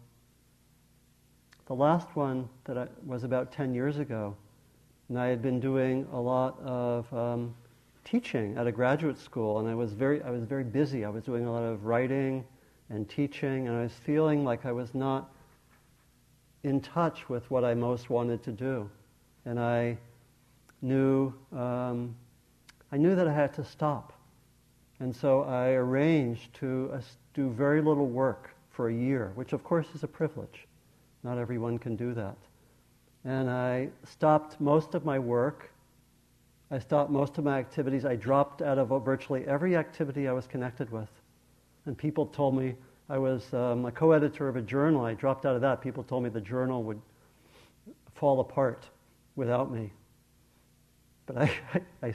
the 1.68 1.74
last 1.74 2.16
one 2.16 2.48
that 2.64 2.78
I, 2.78 2.88
was 3.06 3.24
about 3.24 3.52
10 3.52 3.74
years 3.74 3.98
ago, 3.98 4.34
and 5.10 5.18
I 5.18 5.26
had 5.26 5.42
been 5.42 5.60
doing 5.60 6.06
a 6.12 6.18
lot 6.18 6.58
of 6.64 7.12
um, 7.12 7.54
teaching 8.04 8.56
at 8.56 8.66
a 8.66 8.72
graduate 8.72 9.18
school, 9.18 9.58
and 9.58 9.68
I 9.68 9.74
was 9.74 9.92
very, 9.92 10.22
I 10.22 10.30
was 10.30 10.44
very 10.44 10.64
busy. 10.64 11.04
I 11.04 11.10
was 11.10 11.24
doing 11.24 11.44
a 11.44 11.52
lot 11.52 11.62
of 11.62 11.84
writing 11.84 12.42
and 12.88 13.06
teaching, 13.06 13.68
and 13.68 13.76
I 13.76 13.82
was 13.82 13.92
feeling 13.92 14.44
like 14.44 14.64
I 14.64 14.72
was 14.72 14.94
not 14.94 15.30
in 16.62 16.80
touch 16.80 17.28
with 17.28 17.50
what 17.50 17.64
I 17.64 17.74
most 17.74 18.08
wanted 18.08 18.42
to 18.44 18.50
do. 18.50 18.88
And 19.44 19.60
I 19.60 19.98
knew, 20.80 21.34
um, 21.52 22.16
I 22.90 22.96
knew 22.96 23.14
that 23.14 23.28
I 23.28 23.32
had 23.32 23.52
to 23.54 23.64
stop. 23.64 24.14
And 25.00 25.14
so 25.14 25.42
I 25.42 25.72
arranged 25.72 26.54
to 26.54 26.92
uh, 26.94 27.00
do 27.34 27.50
very 27.50 27.82
little 27.82 28.06
work 28.06 28.54
for 28.70 28.88
a 28.88 28.94
year, 28.94 29.32
which 29.34 29.52
of 29.52 29.62
course 29.62 29.86
is 29.94 30.02
a 30.02 30.08
privilege. 30.08 30.67
Not 31.22 31.38
everyone 31.38 31.78
can 31.78 31.96
do 31.96 32.14
that. 32.14 32.36
And 33.24 33.50
I 33.50 33.88
stopped 34.04 34.60
most 34.60 34.94
of 34.94 35.04
my 35.04 35.18
work 35.18 35.70
I 36.70 36.78
stopped 36.78 37.10
most 37.10 37.38
of 37.38 37.44
my 37.44 37.58
activities. 37.58 38.04
I 38.04 38.16
dropped 38.16 38.60
out 38.60 38.78
of 38.78 38.88
virtually 39.02 39.46
every 39.46 39.74
activity 39.74 40.28
I 40.28 40.32
was 40.32 40.46
connected 40.46 40.90
with. 40.90 41.08
And 41.86 41.96
people 41.96 42.26
told 42.26 42.56
me 42.56 42.74
I 43.08 43.16
was 43.16 43.54
um, 43.54 43.86
a 43.86 43.92
co 43.92 44.12
editor 44.12 44.48
of 44.48 44.56
a 44.56 44.60
journal. 44.60 45.04
I 45.04 45.14
dropped 45.14 45.46
out 45.46 45.54
of 45.54 45.62
that. 45.62 45.80
People 45.80 46.02
told 46.04 46.24
me 46.24 46.28
the 46.28 46.40
journal 46.40 46.82
would 46.82 47.00
fall 48.14 48.40
apart 48.40 48.86
without 49.34 49.72
me. 49.72 49.90
But 51.24 51.38
I, 51.38 51.50
I, 51.74 51.80
I, 52.08 52.14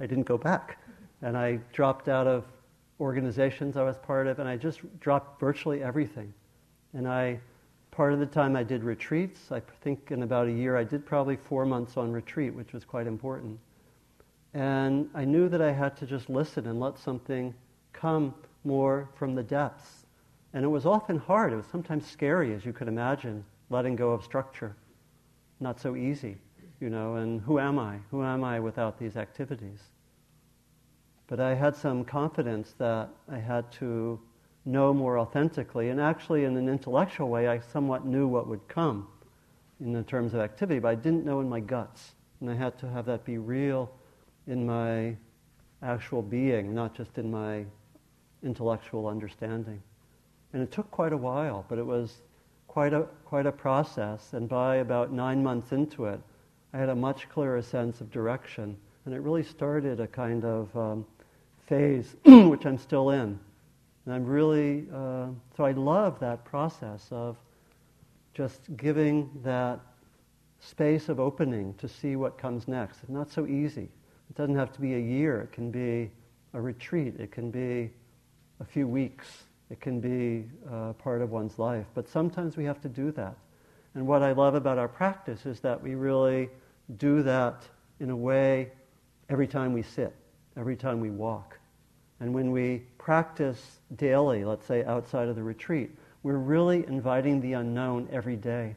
I 0.00 0.06
didn't 0.06 0.24
go 0.24 0.38
back. 0.38 0.78
And 1.22 1.36
I 1.36 1.60
dropped 1.72 2.08
out 2.08 2.26
of 2.26 2.44
organizations 3.00 3.76
I 3.76 3.82
was 3.82 3.96
part 3.98 4.26
of, 4.26 4.40
and 4.40 4.48
I 4.48 4.56
just 4.56 4.80
dropped 5.00 5.38
virtually 5.40 5.82
everything. 5.84 6.34
And 6.94 7.06
I, 7.06 7.38
part 7.94 8.12
of 8.12 8.18
the 8.18 8.26
time 8.26 8.56
I 8.56 8.64
did 8.64 8.82
retreats. 8.82 9.52
I 9.52 9.62
think 9.82 10.10
in 10.10 10.24
about 10.24 10.48
a 10.48 10.52
year 10.52 10.76
I 10.76 10.82
did 10.82 11.06
probably 11.06 11.36
four 11.36 11.64
months 11.64 11.96
on 11.96 12.10
retreat, 12.10 12.52
which 12.52 12.72
was 12.72 12.84
quite 12.84 13.06
important. 13.06 13.58
And 14.52 15.08
I 15.14 15.24
knew 15.24 15.48
that 15.48 15.62
I 15.62 15.70
had 15.70 15.96
to 15.98 16.06
just 16.06 16.28
listen 16.28 16.66
and 16.66 16.80
let 16.80 16.98
something 16.98 17.54
come 17.92 18.34
more 18.64 19.08
from 19.14 19.36
the 19.36 19.44
depths. 19.44 20.06
And 20.54 20.64
it 20.64 20.68
was 20.68 20.86
often 20.86 21.18
hard. 21.18 21.52
It 21.52 21.56
was 21.56 21.66
sometimes 21.66 22.04
scary, 22.06 22.52
as 22.52 22.64
you 22.64 22.72
could 22.72 22.88
imagine, 22.88 23.44
letting 23.70 23.94
go 23.94 24.10
of 24.10 24.24
structure. 24.24 24.74
Not 25.60 25.80
so 25.80 25.94
easy, 25.94 26.36
you 26.80 26.90
know, 26.90 27.16
and 27.16 27.40
who 27.42 27.60
am 27.60 27.78
I? 27.78 27.98
Who 28.10 28.24
am 28.24 28.42
I 28.42 28.58
without 28.58 28.98
these 28.98 29.16
activities? 29.16 29.80
But 31.28 31.38
I 31.38 31.54
had 31.54 31.76
some 31.76 32.04
confidence 32.04 32.74
that 32.78 33.08
I 33.30 33.38
had 33.38 33.70
to 33.72 34.20
know 34.64 34.94
more 34.94 35.18
authentically. 35.18 35.90
And 35.90 36.00
actually, 36.00 36.44
in 36.44 36.56
an 36.56 36.68
intellectual 36.68 37.28
way, 37.28 37.48
I 37.48 37.60
somewhat 37.60 38.06
knew 38.06 38.26
what 38.26 38.46
would 38.48 38.66
come 38.68 39.08
in 39.80 39.92
the 39.92 40.02
terms 40.02 40.34
of 40.34 40.40
activity, 40.40 40.78
but 40.78 40.88
I 40.88 40.94
didn't 40.94 41.24
know 41.24 41.40
in 41.40 41.48
my 41.48 41.60
guts. 41.60 42.12
And 42.40 42.50
I 42.50 42.54
had 42.54 42.78
to 42.78 42.88
have 42.88 43.06
that 43.06 43.24
be 43.24 43.38
real 43.38 43.90
in 44.46 44.66
my 44.66 45.16
actual 45.82 46.22
being, 46.22 46.74
not 46.74 46.94
just 46.94 47.18
in 47.18 47.30
my 47.30 47.64
intellectual 48.42 49.06
understanding. 49.06 49.82
And 50.52 50.62
it 50.62 50.70
took 50.70 50.90
quite 50.90 51.12
a 51.12 51.16
while, 51.16 51.64
but 51.68 51.78
it 51.78 51.86
was 51.86 52.22
quite 52.68 52.92
a, 52.92 53.02
quite 53.24 53.46
a 53.46 53.52
process. 53.52 54.32
And 54.32 54.48
by 54.48 54.76
about 54.76 55.12
nine 55.12 55.42
months 55.42 55.72
into 55.72 56.06
it, 56.06 56.20
I 56.72 56.78
had 56.78 56.88
a 56.88 56.94
much 56.94 57.28
clearer 57.28 57.62
sense 57.62 58.00
of 58.00 58.10
direction. 58.10 58.76
And 59.04 59.14
it 59.14 59.20
really 59.20 59.42
started 59.42 60.00
a 60.00 60.06
kind 60.06 60.44
of 60.44 60.76
um, 60.76 61.06
phase, 61.66 62.16
which 62.24 62.66
I'm 62.66 62.78
still 62.78 63.10
in. 63.10 63.38
And 64.04 64.14
I'm 64.14 64.24
really, 64.24 64.86
uh, 64.92 65.28
so 65.56 65.64
I 65.64 65.72
love 65.72 66.20
that 66.20 66.44
process 66.44 67.08
of 67.10 67.36
just 68.34 68.76
giving 68.76 69.30
that 69.42 69.80
space 70.60 71.08
of 71.08 71.20
opening 71.20 71.74
to 71.74 71.88
see 71.88 72.16
what 72.16 72.36
comes 72.36 72.68
next. 72.68 72.98
It's 73.02 73.10
not 73.10 73.30
so 73.30 73.46
easy. 73.46 73.88
It 74.30 74.36
doesn't 74.36 74.56
have 74.56 74.72
to 74.72 74.80
be 74.80 74.94
a 74.94 74.98
year. 74.98 75.42
It 75.42 75.52
can 75.52 75.70
be 75.70 76.10
a 76.52 76.60
retreat. 76.60 77.14
It 77.18 77.30
can 77.30 77.50
be 77.50 77.90
a 78.60 78.64
few 78.64 78.88
weeks. 78.88 79.44
It 79.70 79.80
can 79.80 80.00
be 80.00 80.44
uh, 80.70 80.92
part 80.94 81.22
of 81.22 81.30
one's 81.30 81.58
life. 81.58 81.86
But 81.94 82.08
sometimes 82.08 82.56
we 82.56 82.64
have 82.64 82.80
to 82.82 82.88
do 82.88 83.10
that. 83.12 83.36
And 83.94 84.06
what 84.06 84.22
I 84.22 84.32
love 84.32 84.54
about 84.54 84.78
our 84.78 84.88
practice 84.88 85.46
is 85.46 85.60
that 85.60 85.82
we 85.82 85.94
really 85.94 86.50
do 86.98 87.22
that 87.22 87.62
in 88.00 88.10
a 88.10 88.16
way 88.16 88.72
every 89.28 89.46
time 89.46 89.72
we 89.72 89.82
sit, 89.82 90.14
every 90.56 90.76
time 90.76 91.00
we 91.00 91.10
walk. 91.10 91.58
And 92.20 92.32
when 92.32 92.50
we 92.52 92.82
practice 92.98 93.78
daily, 93.96 94.44
let's 94.44 94.66
say 94.66 94.84
outside 94.84 95.28
of 95.28 95.36
the 95.36 95.42
retreat, 95.42 95.90
we're 96.22 96.38
really 96.38 96.86
inviting 96.86 97.40
the 97.40 97.54
unknown 97.54 98.08
every 98.10 98.36
day. 98.36 98.74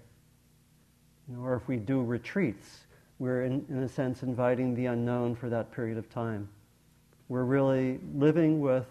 You 1.29 1.35
know, 1.35 1.43
or 1.43 1.55
if 1.55 1.67
we 1.67 1.77
do 1.77 2.03
retreats, 2.03 2.85
we're, 3.19 3.43
in, 3.43 3.65
in 3.69 3.79
a 3.79 3.89
sense, 3.89 4.23
inviting 4.23 4.75
the 4.75 4.87
unknown 4.87 5.35
for 5.35 5.49
that 5.49 5.71
period 5.71 5.97
of 5.97 6.09
time. 6.09 6.49
We're 7.29 7.43
really 7.43 7.99
living 8.13 8.59
with 8.59 8.85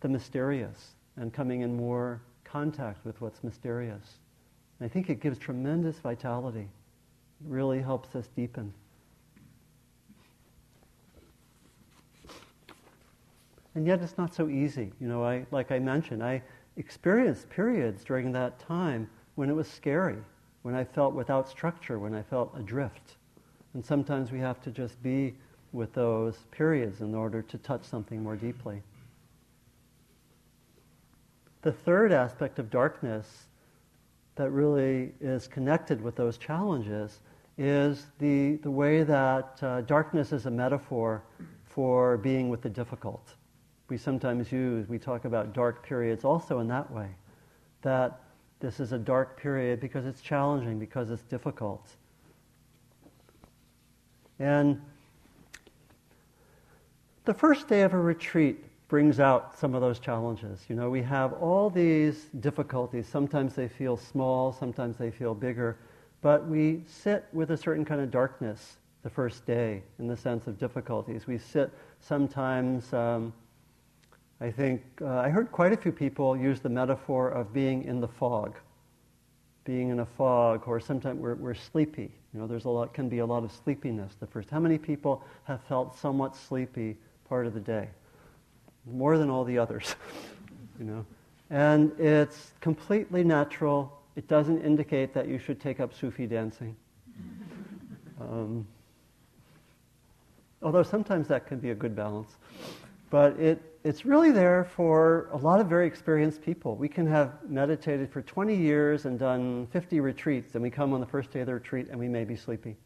the 0.00 0.08
mysterious 0.08 0.92
and 1.16 1.32
coming 1.32 1.62
in 1.62 1.76
more 1.76 2.20
contact 2.44 3.04
with 3.04 3.20
what's 3.20 3.42
mysterious. 3.42 4.18
And 4.78 4.86
I 4.86 4.88
think 4.88 5.10
it 5.10 5.20
gives 5.20 5.38
tremendous 5.38 5.98
vitality. 5.98 6.60
It 6.60 7.48
really 7.48 7.80
helps 7.80 8.14
us 8.14 8.28
deepen. 8.36 8.72
And 13.74 13.86
yet 13.86 14.00
it's 14.02 14.16
not 14.16 14.34
so 14.34 14.48
easy. 14.48 14.92
You 15.00 15.08
know, 15.08 15.24
I, 15.24 15.46
like 15.50 15.72
I 15.72 15.78
mentioned, 15.78 16.22
I 16.22 16.42
experienced 16.76 17.50
periods 17.50 18.04
during 18.04 18.32
that 18.32 18.58
time 18.58 19.08
when 19.34 19.50
it 19.50 19.54
was 19.54 19.68
scary, 19.68 20.18
when 20.62 20.74
I 20.74 20.84
felt 20.84 21.14
without 21.14 21.48
structure, 21.48 21.98
when 21.98 22.14
I 22.14 22.22
felt 22.22 22.54
adrift. 22.56 23.16
And 23.74 23.84
sometimes 23.84 24.30
we 24.30 24.38
have 24.38 24.60
to 24.62 24.70
just 24.70 25.02
be 25.02 25.34
with 25.72 25.92
those 25.92 26.36
periods 26.52 27.00
in 27.00 27.14
order 27.14 27.42
to 27.42 27.58
touch 27.58 27.84
something 27.84 28.22
more 28.22 28.36
deeply. 28.36 28.80
The 31.62 31.72
third 31.72 32.12
aspect 32.12 32.58
of 32.58 32.70
darkness 32.70 33.46
that 34.36 34.50
really 34.50 35.12
is 35.20 35.48
connected 35.48 36.00
with 36.00 36.14
those 36.14 36.36
challenges 36.38 37.20
is 37.58 38.06
the, 38.18 38.56
the 38.56 38.70
way 38.70 39.02
that 39.02 39.58
uh, 39.62 39.80
darkness 39.82 40.32
is 40.32 40.46
a 40.46 40.50
metaphor 40.50 41.22
for 41.64 42.18
being 42.18 42.48
with 42.48 42.62
the 42.62 42.68
difficult. 42.68 43.34
We 43.88 43.98
sometimes 43.98 44.50
use, 44.50 44.88
we 44.88 44.98
talk 44.98 45.24
about 45.24 45.52
dark 45.52 45.86
periods 45.86 46.24
also 46.24 46.60
in 46.60 46.68
that 46.68 46.90
way, 46.90 47.08
that 47.82 48.20
this 48.60 48.80
is 48.80 48.92
a 48.92 48.98
dark 48.98 49.38
period 49.38 49.80
because 49.80 50.06
it's 50.06 50.20
challenging, 50.20 50.78
because 50.78 51.10
it's 51.10 51.22
difficult. 51.22 51.86
And 54.38 54.80
the 57.24 57.34
first 57.34 57.68
day 57.68 57.82
of 57.82 57.92
a 57.92 57.98
retreat 57.98 58.64
brings 58.88 59.18
out 59.20 59.58
some 59.58 59.74
of 59.74 59.80
those 59.80 59.98
challenges. 59.98 60.64
You 60.68 60.76
know, 60.76 60.90
we 60.90 61.02
have 61.02 61.32
all 61.34 61.70
these 61.70 62.26
difficulties. 62.40 63.06
Sometimes 63.06 63.54
they 63.54 63.68
feel 63.68 63.96
small, 63.96 64.52
sometimes 64.52 64.96
they 64.96 65.10
feel 65.10 65.34
bigger, 65.34 65.78
but 66.20 66.46
we 66.46 66.82
sit 66.86 67.26
with 67.32 67.50
a 67.50 67.56
certain 67.56 67.84
kind 67.84 68.00
of 68.00 68.10
darkness 68.10 68.76
the 69.02 69.10
first 69.10 69.44
day 69.46 69.82
in 69.98 70.06
the 70.06 70.16
sense 70.16 70.46
of 70.46 70.58
difficulties. 70.58 71.26
We 71.26 71.38
sit 71.38 71.70
sometimes, 72.00 72.92
um, 72.92 73.32
I 74.40 74.50
think, 74.50 74.82
uh, 75.00 75.18
I 75.18 75.28
heard 75.28 75.50
quite 75.52 75.72
a 75.72 75.76
few 75.76 75.92
people 75.92 76.36
use 76.36 76.60
the 76.60 76.68
metaphor 76.68 77.30
of 77.30 77.52
being 77.52 77.84
in 77.84 78.00
the 78.00 78.08
fog. 78.08 78.56
Being 79.64 79.88
in 79.88 80.00
a 80.00 80.06
fog, 80.06 80.64
or 80.66 80.80
sometimes 80.80 81.18
we're, 81.18 81.36
we're 81.36 81.54
sleepy. 81.54 82.12
You 82.32 82.40
know, 82.40 82.46
there's 82.46 82.64
a 82.64 82.68
lot, 82.68 82.92
can 82.92 83.08
be 83.08 83.18
a 83.18 83.26
lot 83.26 83.44
of 83.44 83.52
sleepiness 83.52 84.14
the 84.20 84.26
first. 84.26 84.50
How 84.50 84.60
many 84.60 84.76
people 84.76 85.24
have 85.44 85.62
felt 85.64 85.96
somewhat 85.96 86.36
sleepy 86.36 86.96
part 87.28 87.46
of 87.46 87.54
the 87.54 87.60
day? 87.60 87.88
more 88.86 89.18
than 89.18 89.30
all 89.30 89.44
the 89.44 89.58
others, 89.58 89.94
you 90.78 90.84
know. 90.84 91.04
And 91.50 91.98
it's 91.98 92.52
completely 92.60 93.24
natural. 93.24 94.00
It 94.16 94.28
doesn't 94.28 94.62
indicate 94.62 95.14
that 95.14 95.28
you 95.28 95.38
should 95.38 95.60
take 95.60 95.80
up 95.80 95.94
Sufi 95.94 96.26
dancing. 96.26 96.76
Um, 98.20 98.64
although 100.62 100.84
sometimes 100.84 101.26
that 101.26 101.48
can 101.48 101.58
be 101.58 101.70
a 101.70 101.74
good 101.74 101.96
balance. 101.96 102.36
But 103.14 103.38
it, 103.38 103.62
it's 103.84 104.04
really 104.04 104.32
there 104.32 104.64
for 104.64 105.28
a 105.30 105.36
lot 105.36 105.60
of 105.60 105.68
very 105.68 105.86
experienced 105.86 106.42
people. 106.42 106.74
We 106.74 106.88
can 106.88 107.06
have 107.06 107.48
meditated 107.48 108.10
for 108.10 108.22
20 108.22 108.56
years 108.56 109.04
and 109.04 109.20
done 109.20 109.68
50 109.68 110.00
retreats, 110.00 110.54
and 110.54 110.62
we 110.64 110.68
come 110.68 110.92
on 110.92 110.98
the 110.98 111.06
first 111.06 111.30
day 111.30 111.38
of 111.38 111.46
the 111.46 111.54
retreat 111.54 111.86
and 111.88 111.96
we 111.96 112.08
may 112.08 112.24
be 112.24 112.34
sleepy. 112.34 112.76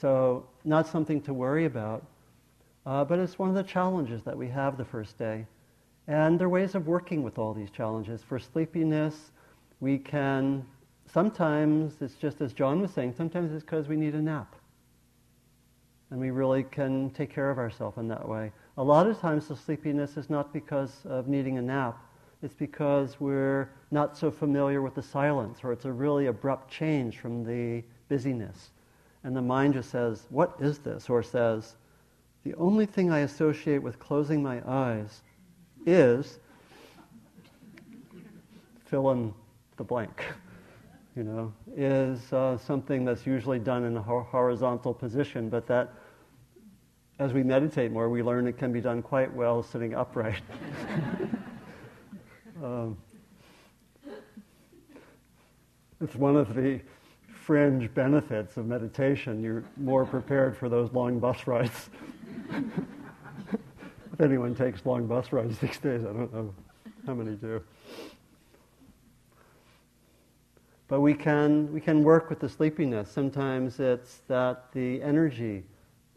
So, 0.00 0.46
not 0.64 0.86
something 0.86 1.20
to 1.22 1.34
worry 1.34 1.64
about. 1.64 2.06
Uh, 2.86 3.04
but 3.04 3.18
it's 3.18 3.40
one 3.40 3.48
of 3.48 3.56
the 3.56 3.64
challenges 3.64 4.22
that 4.22 4.38
we 4.38 4.46
have 4.46 4.76
the 4.76 4.84
first 4.84 5.18
day. 5.18 5.46
And 6.06 6.38
there 6.38 6.46
are 6.46 6.50
ways 6.50 6.76
of 6.76 6.86
working 6.86 7.24
with 7.24 7.40
all 7.40 7.52
these 7.52 7.72
challenges. 7.72 8.22
For 8.22 8.38
sleepiness, 8.38 9.32
we 9.80 9.98
can, 9.98 10.64
sometimes 11.12 11.94
it's 12.02 12.14
just 12.14 12.40
as 12.40 12.52
John 12.52 12.80
was 12.80 12.92
saying, 12.92 13.14
sometimes 13.16 13.52
it's 13.52 13.64
because 13.64 13.88
we 13.88 13.96
need 13.96 14.14
a 14.14 14.22
nap. 14.22 14.54
And 16.12 16.20
we 16.20 16.30
really 16.30 16.62
can 16.62 17.10
take 17.10 17.34
care 17.34 17.50
of 17.50 17.58
ourselves 17.58 17.98
in 17.98 18.06
that 18.06 18.28
way. 18.28 18.52
A 18.78 18.82
lot 18.82 19.06
of 19.06 19.20
times 19.20 19.48
the 19.48 19.56
sleepiness 19.56 20.16
is 20.16 20.30
not 20.30 20.52
because 20.52 21.04
of 21.04 21.28
needing 21.28 21.58
a 21.58 21.62
nap. 21.62 21.98
It's 22.42 22.54
because 22.54 23.20
we're 23.20 23.70
not 23.90 24.16
so 24.16 24.30
familiar 24.30 24.80
with 24.80 24.94
the 24.94 25.02
silence, 25.02 25.58
or 25.62 25.72
it's 25.72 25.84
a 25.84 25.92
really 25.92 26.26
abrupt 26.26 26.70
change 26.70 27.18
from 27.18 27.44
the 27.44 27.84
busyness. 28.08 28.70
And 29.24 29.36
the 29.36 29.42
mind 29.42 29.74
just 29.74 29.90
says, 29.90 30.26
What 30.30 30.56
is 30.58 30.78
this? 30.78 31.10
Or 31.10 31.22
says, 31.22 31.76
the 32.44 32.54
only 32.54 32.86
thing 32.86 33.10
I 33.10 33.20
associate 33.20 33.82
with 33.82 33.98
closing 34.00 34.42
my 34.42 34.60
eyes 34.66 35.20
is 35.86 36.40
fill 38.86 39.10
in 39.12 39.32
the 39.76 39.84
blank, 39.84 40.24
you 41.16 41.22
know, 41.22 41.52
is 41.76 42.32
uh, 42.32 42.58
something 42.58 43.04
that's 43.04 43.26
usually 43.26 43.60
done 43.60 43.84
in 43.84 43.96
a 43.96 44.02
horizontal 44.02 44.92
position, 44.92 45.48
but 45.48 45.66
that 45.68 45.92
as 47.22 47.32
we 47.32 47.44
meditate 47.44 47.92
more, 47.92 48.08
we 48.08 48.20
learn 48.20 48.48
it 48.48 48.58
can 48.58 48.72
be 48.72 48.80
done 48.80 49.00
quite 49.00 49.32
well 49.32 49.62
sitting 49.62 49.94
upright. 49.94 50.42
um, 52.64 52.96
it's 56.00 56.16
one 56.16 56.36
of 56.36 56.54
the 56.56 56.80
fringe 57.28 57.94
benefits 57.94 58.56
of 58.56 58.66
meditation. 58.66 59.40
You're 59.40 59.62
more 59.76 60.04
prepared 60.04 60.56
for 60.56 60.68
those 60.68 60.92
long 60.92 61.20
bus 61.20 61.46
rides 61.46 61.90
if 62.52 64.20
anyone 64.20 64.56
takes 64.56 64.84
long 64.84 65.06
bus 65.06 65.32
rides 65.32 65.58
these 65.58 65.78
days, 65.78 66.02
I 66.02 66.12
don't 66.12 66.32
know 66.34 66.52
how 67.06 67.14
many 67.14 67.36
do. 67.36 67.62
But 70.88 71.00
we 71.00 71.14
can, 71.14 71.72
we 71.72 71.80
can 71.80 72.02
work 72.02 72.28
with 72.28 72.40
the 72.40 72.48
sleepiness. 72.48 73.08
Sometimes 73.08 73.78
it's 73.78 74.22
that 74.26 74.72
the 74.72 75.00
energy 75.02 75.62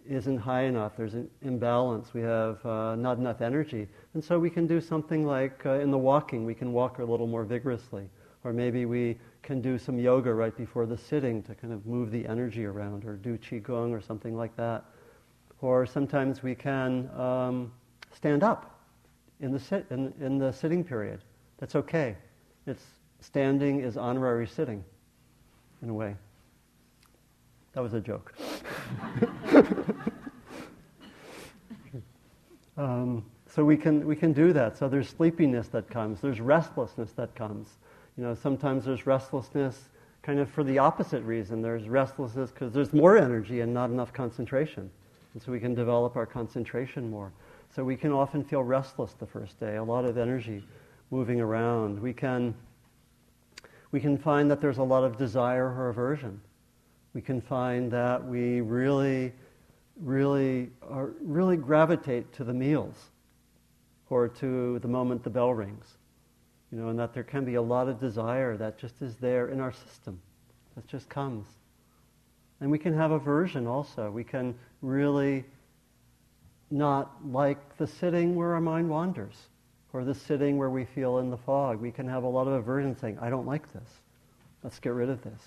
isn't 0.08 0.38
high 0.38 0.63
enough. 0.63 0.94
There's 0.98 1.13
an 1.13 1.30
imbalance. 1.41 2.13
We 2.13 2.22
have 2.22 2.65
uh, 2.65 2.96
not 2.96 3.18
enough 3.18 3.41
energy. 3.41 3.88
And 4.13 4.24
so 4.24 4.39
we 4.39 4.50
can 4.50 4.68
do 4.68 4.80
something 4.80 5.26
like 5.26 5.65
uh, 5.65 5.80
in 5.80 5.91
the 5.91 5.98
walking, 5.98 6.46
we 6.46 6.54
can 6.54 6.74
walk 6.74 7.00
a 7.00 7.04
little 7.04 7.28
more 7.28 7.44
vigorously. 7.44 8.10
Or 8.44 8.54
maybe 8.54 8.86
we 8.86 9.18
can 9.41 9.62
do 9.62 9.78
some 9.78 9.98
yoga 9.98 10.34
right 10.34 10.56
before 10.56 10.86
the 10.86 10.98
sitting 10.98 11.41
to 11.44 11.56
kind 11.56 11.74
of 11.74 11.86
move 11.86 12.12
the 12.12 12.26
energy 12.28 12.65
around, 12.65 13.06
or 13.06 13.15
do 13.15 13.38
qigong 13.38 13.91
or 13.91 14.02
something 14.02 14.36
like 14.36 14.56
that 14.56 14.86
or 15.62 15.86
sometimes 15.86 16.44
we 16.44 16.54
can 16.54 17.10
um, 17.20 17.72
stand 18.13 18.44
up 18.44 18.80
in 19.39 19.52
the, 19.52 19.60
sit, 19.60 19.86
in, 19.89 20.13
in 20.20 20.38
the 20.38 20.52
sitting 20.52 20.84
period. 20.84 21.22
That's 21.58 21.76
okay. 21.76 22.15
It's 22.68 22.84
standing 23.20 23.82
is 23.82 23.98
honorary 23.98 24.48
sitting, 24.48 24.84
in 25.82 25.89
a 25.89 25.94
way. 25.94 26.15
That 27.74 27.82
was 27.82 27.94
a 27.94 28.00
joke. 28.00 28.34
um, 32.78 33.26
so 33.48 33.63
we 33.63 33.78
can, 33.78 34.06
we 34.06 34.15
can 34.15 34.34
do 34.34 34.52
that. 34.54 34.78
So 34.78 34.89
there's 34.89 35.10
sleepiness 35.10 35.68
that 35.70 35.89
comes. 35.89 36.22
There's 36.22 36.41
restlessness 36.41 37.12
that 37.13 37.36
comes. 37.36 37.70
You 38.18 38.24
know, 38.24 38.34
sometimes 38.34 38.86
there's 38.86 39.06
restlessness 39.06 39.89
kind 40.24 40.39
of 40.39 40.50
for 40.50 40.63
the 40.63 40.80
opposite 40.80 41.22
reason. 41.24 41.62
There's 41.62 41.88
restlessness 41.88 42.52
because 42.52 42.74
there's 42.74 42.94
more 42.94 43.18
energy 43.18 43.62
and 43.62 43.74
not 43.74 43.91
enough 43.91 44.12
concentration. 44.12 44.89
And 45.34 45.41
so 45.41 45.52
we 45.52 45.60
can 45.60 45.76
develop 45.76 46.15
our 46.15 46.26
concentration 46.26 47.10
more. 47.10 47.32
So 47.76 47.84
we 47.84 47.96
can 47.96 48.12
often 48.12 48.44
feel 48.44 48.63
restless 48.63 49.13
the 49.13 49.26
first 49.26 49.60
day, 49.60 49.76
a 49.76 49.84
lot 49.84 50.06
of 50.06 50.18
energy 50.18 50.63
moving 51.12 51.41
around. 51.41 52.02
We 52.02 52.13
can, 52.13 52.56
we 53.91 54.00
can 54.00 54.18
find 54.18 54.50
that 54.50 54.62
there's 54.62 54.78
a 54.78 54.84
lot 54.84 55.04
of 55.04 55.18
desire 55.18 55.68
or 55.68 55.89
aversion. 55.89 56.39
We 57.13 57.22
can 57.22 57.39
find 57.39 57.91
that 57.91 58.26
we 58.26 58.62
really, 58.62 59.34
really, 60.02 60.70
are, 60.89 61.12
really 61.22 61.58
gravitate 61.58 62.32
to 62.34 62.43
the 62.43 62.54
meals 62.54 62.96
or 64.10 64.28
to 64.28 64.80
the 64.80 64.88
moment 64.88 65.24
the 65.24 65.30
bell 65.30 65.54
rings. 65.54 65.98
You 66.72 66.80
know, 66.80 66.89
and 66.89 67.00
that 67.00 67.14
there 67.14 67.24
can 67.24 67.46
be 67.46 67.56
a 67.56 67.62
lot 67.62 67.88
of 67.88 68.00
desire 68.00 68.58
that 68.58 68.78
just 68.78 69.02
is 69.02 69.16
there 69.16 69.48
in 69.48 69.60
our 69.60 69.72
system, 69.72 70.20
that 70.76 70.88
just 70.88 71.08
comes. 71.10 71.48
And 72.60 72.72
we 72.72 72.80
can 72.80 72.93
have 72.93 73.12
aversion 73.12 73.68
also. 73.68 74.10
We 74.10 74.24
can 74.24 74.56
really 74.82 75.46
not 76.72 77.16
like 77.26 77.78
the 77.78 77.88
sitting 77.88 78.36
where 78.36 78.54
our 78.54 78.62
mind 78.62 78.89
wanders 78.89 79.36
or 79.93 80.04
the 80.04 80.16
sitting 80.16 80.58
where 80.58 80.70
we 80.70 80.86
feel 80.86 81.20
in 81.20 81.30
the 81.30 81.38
fog. 81.38 81.80
We 81.80 81.91
can 81.91 82.08
have 82.08 82.24
a 82.24 82.28
lot 82.28 82.48
of 82.48 82.54
aversion 82.54 82.98
saying, 82.98 83.18
I 83.22 83.30
don't 83.30 83.46
like 83.46 83.72
this. 83.72 83.89
Let's 84.64 84.80
get 84.80 84.93
rid 84.93 85.10
of 85.10 85.22
this. 85.22 85.41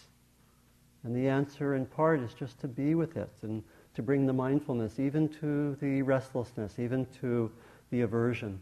And 1.04 1.14
the 1.14 1.28
answer 1.28 1.74
in 1.74 1.86
part 1.86 2.20
is 2.20 2.32
just 2.34 2.58
to 2.60 2.68
be 2.68 2.94
with 2.94 3.16
it 3.16 3.30
and 3.42 3.62
to 3.94 4.02
bring 4.02 4.26
the 4.26 4.32
mindfulness 4.32 4.98
even 4.98 5.28
to 5.40 5.76
the 5.80 6.02
restlessness, 6.02 6.78
even 6.78 7.06
to 7.20 7.50
the 7.90 8.02
aversion. 8.02 8.60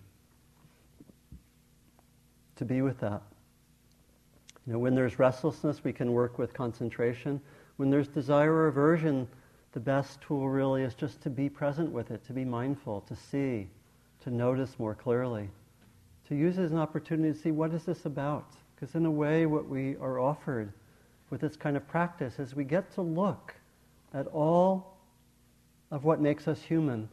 To 2.56 2.64
be 2.64 2.82
with 2.82 2.98
that. 3.00 3.22
You 4.66 4.72
know, 4.72 4.78
when 4.78 4.94
there's 4.94 5.18
restlessness, 5.18 5.84
we 5.84 5.92
can 5.92 6.12
work 6.12 6.38
with 6.38 6.52
concentration. 6.54 7.40
When 7.76 7.90
there's 7.90 8.08
desire 8.08 8.52
or 8.52 8.68
aversion, 8.68 9.28
the 9.72 9.80
best 9.80 10.20
tool 10.22 10.48
really 10.48 10.82
is 10.82 10.94
just 10.94 11.20
to 11.22 11.30
be 11.30 11.48
present 11.48 11.92
with 11.92 12.10
it, 12.10 12.24
to 12.26 12.32
be 12.32 12.44
mindful, 12.44 13.02
to 13.02 13.14
see, 13.14 13.68
to 14.24 14.30
notice 14.30 14.78
more 14.78 14.94
clearly, 14.94 15.50
to 16.28 16.34
use 16.34 16.58
it 16.58 16.62
as 16.62 16.72
an 16.72 16.78
opportunity 16.78 17.32
to 17.32 17.38
see 17.38 17.50
what 17.50 17.72
is 17.74 17.84
this 17.84 18.06
about. 18.06 18.52
Because 18.74 18.94
in 18.94 19.06
a 19.06 19.10
way, 19.10 19.46
what 19.46 19.68
we 19.68 19.96
are 19.96 20.18
offered 20.18 20.72
with 21.30 21.40
this 21.40 21.56
kind 21.56 21.76
of 21.76 21.86
practice 21.86 22.38
is 22.38 22.54
we 22.54 22.64
get 22.64 22.92
to 22.94 23.02
look 23.02 23.54
at 24.14 24.26
all 24.28 24.95
of 25.90 26.04
what 26.04 26.20
makes 26.20 26.48
us 26.48 26.60
human 26.62 27.08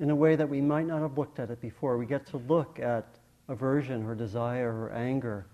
in 0.00 0.10
a 0.10 0.16
way 0.16 0.36
that 0.36 0.48
we 0.48 0.60
might 0.60 0.86
not 0.86 1.00
have 1.00 1.18
looked 1.18 1.38
at 1.38 1.50
it 1.50 1.60
before. 1.60 1.96
We 1.96 2.06
get 2.06 2.26
to 2.28 2.36
look 2.48 2.78
at 2.78 3.06
aversion 3.48 4.04
or 4.04 4.14
desire 4.14 4.72
or 4.72 4.92
anger 4.92 5.46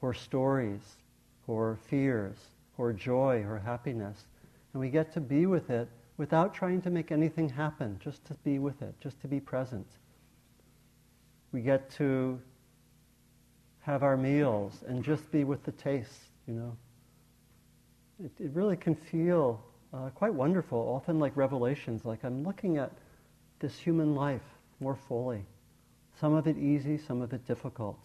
or 0.00 0.14
stories 0.14 0.96
or 1.46 1.78
fears 1.88 2.36
or 2.76 2.92
joy 2.92 3.44
or 3.44 3.58
happiness. 3.58 4.26
And 4.72 4.80
we 4.80 4.88
get 4.88 5.12
to 5.14 5.20
be 5.20 5.46
with 5.46 5.70
it 5.70 5.88
without 6.16 6.54
trying 6.54 6.82
to 6.82 6.90
make 6.90 7.10
anything 7.10 7.48
happen, 7.48 7.98
just 8.02 8.24
to 8.26 8.34
be 8.44 8.58
with 8.58 8.82
it, 8.82 8.94
just 9.00 9.20
to 9.22 9.28
be 9.28 9.40
present. 9.40 9.86
We 11.52 11.60
get 11.60 11.90
to 11.92 12.38
have 13.80 14.02
our 14.02 14.16
meals 14.16 14.84
and 14.86 15.02
just 15.02 15.30
be 15.32 15.44
with 15.44 15.64
the 15.64 15.72
taste, 15.72 16.24
you 16.46 16.54
know. 16.54 16.76
It, 18.22 18.32
it 18.38 18.50
really 18.52 18.76
can 18.76 18.94
feel 18.94 19.62
uh, 19.92 20.10
quite 20.10 20.34
wonderful, 20.34 20.78
often 20.78 21.18
like 21.18 21.36
revelations, 21.36 22.04
like 22.04 22.24
I'm 22.24 22.44
looking 22.44 22.76
at 22.76 22.92
this 23.60 23.78
human 23.78 24.14
life 24.14 24.42
more 24.80 24.94
fully. 24.94 25.44
Some 26.20 26.34
of 26.34 26.46
it 26.46 26.58
easy, 26.58 26.98
some 26.98 27.22
of 27.22 27.32
it 27.32 27.46
difficult. 27.46 27.98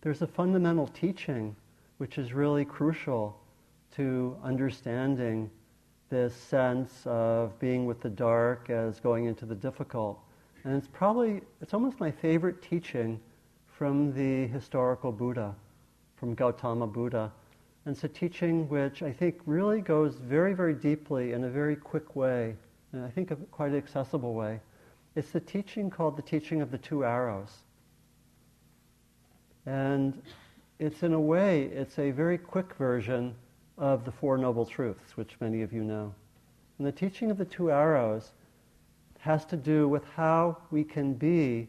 There's 0.00 0.22
a 0.22 0.26
fundamental 0.26 0.86
teaching 0.86 1.56
which 1.98 2.18
is 2.18 2.32
really 2.32 2.64
crucial 2.64 3.38
to 3.96 4.36
understanding 4.44 5.50
this 6.10 6.34
sense 6.34 7.02
of 7.04 7.58
being 7.58 7.84
with 7.84 8.00
the 8.00 8.08
dark 8.08 8.70
as 8.70 9.00
going 9.00 9.26
into 9.26 9.44
the 9.44 9.54
difficult. 9.54 10.20
And 10.64 10.76
it's 10.76 10.88
probably, 10.88 11.42
it's 11.60 11.74
almost 11.74 11.98
my 11.98 12.10
favorite 12.10 12.62
teaching 12.62 13.20
from 13.78 14.12
the 14.12 14.48
historical 14.48 15.12
Buddha, 15.12 15.54
from 16.16 16.34
Gautama 16.34 16.88
Buddha. 16.88 17.30
And 17.84 17.94
it's 17.94 18.02
a 18.02 18.08
teaching 18.08 18.68
which 18.68 19.04
I 19.04 19.12
think 19.12 19.36
really 19.46 19.80
goes 19.80 20.16
very, 20.16 20.52
very 20.52 20.74
deeply 20.74 21.32
in 21.32 21.44
a 21.44 21.48
very 21.48 21.76
quick 21.76 22.16
way, 22.16 22.56
and 22.92 23.04
I 23.04 23.08
think 23.08 23.30
a 23.30 23.36
quite 23.36 23.72
accessible 23.74 24.34
way. 24.34 24.58
It's 25.14 25.30
the 25.30 25.38
teaching 25.38 25.90
called 25.90 26.16
the 26.16 26.22
teaching 26.22 26.60
of 26.60 26.72
the 26.72 26.78
two 26.78 27.04
arrows. 27.04 27.58
And 29.64 30.20
it's 30.80 31.04
in 31.04 31.12
a 31.12 31.20
way, 31.20 31.66
it's 31.66 32.00
a 32.00 32.10
very 32.10 32.36
quick 32.36 32.74
version 32.74 33.32
of 33.76 34.04
the 34.04 34.10
Four 34.10 34.38
Noble 34.38 34.66
Truths, 34.66 35.16
which 35.16 35.36
many 35.40 35.62
of 35.62 35.72
you 35.72 35.84
know. 35.84 36.12
And 36.78 36.86
the 36.86 36.90
teaching 36.90 37.30
of 37.30 37.38
the 37.38 37.44
two 37.44 37.70
arrows 37.70 38.32
has 39.20 39.44
to 39.44 39.56
do 39.56 39.86
with 39.88 40.04
how 40.16 40.56
we 40.72 40.82
can 40.82 41.14
be 41.14 41.68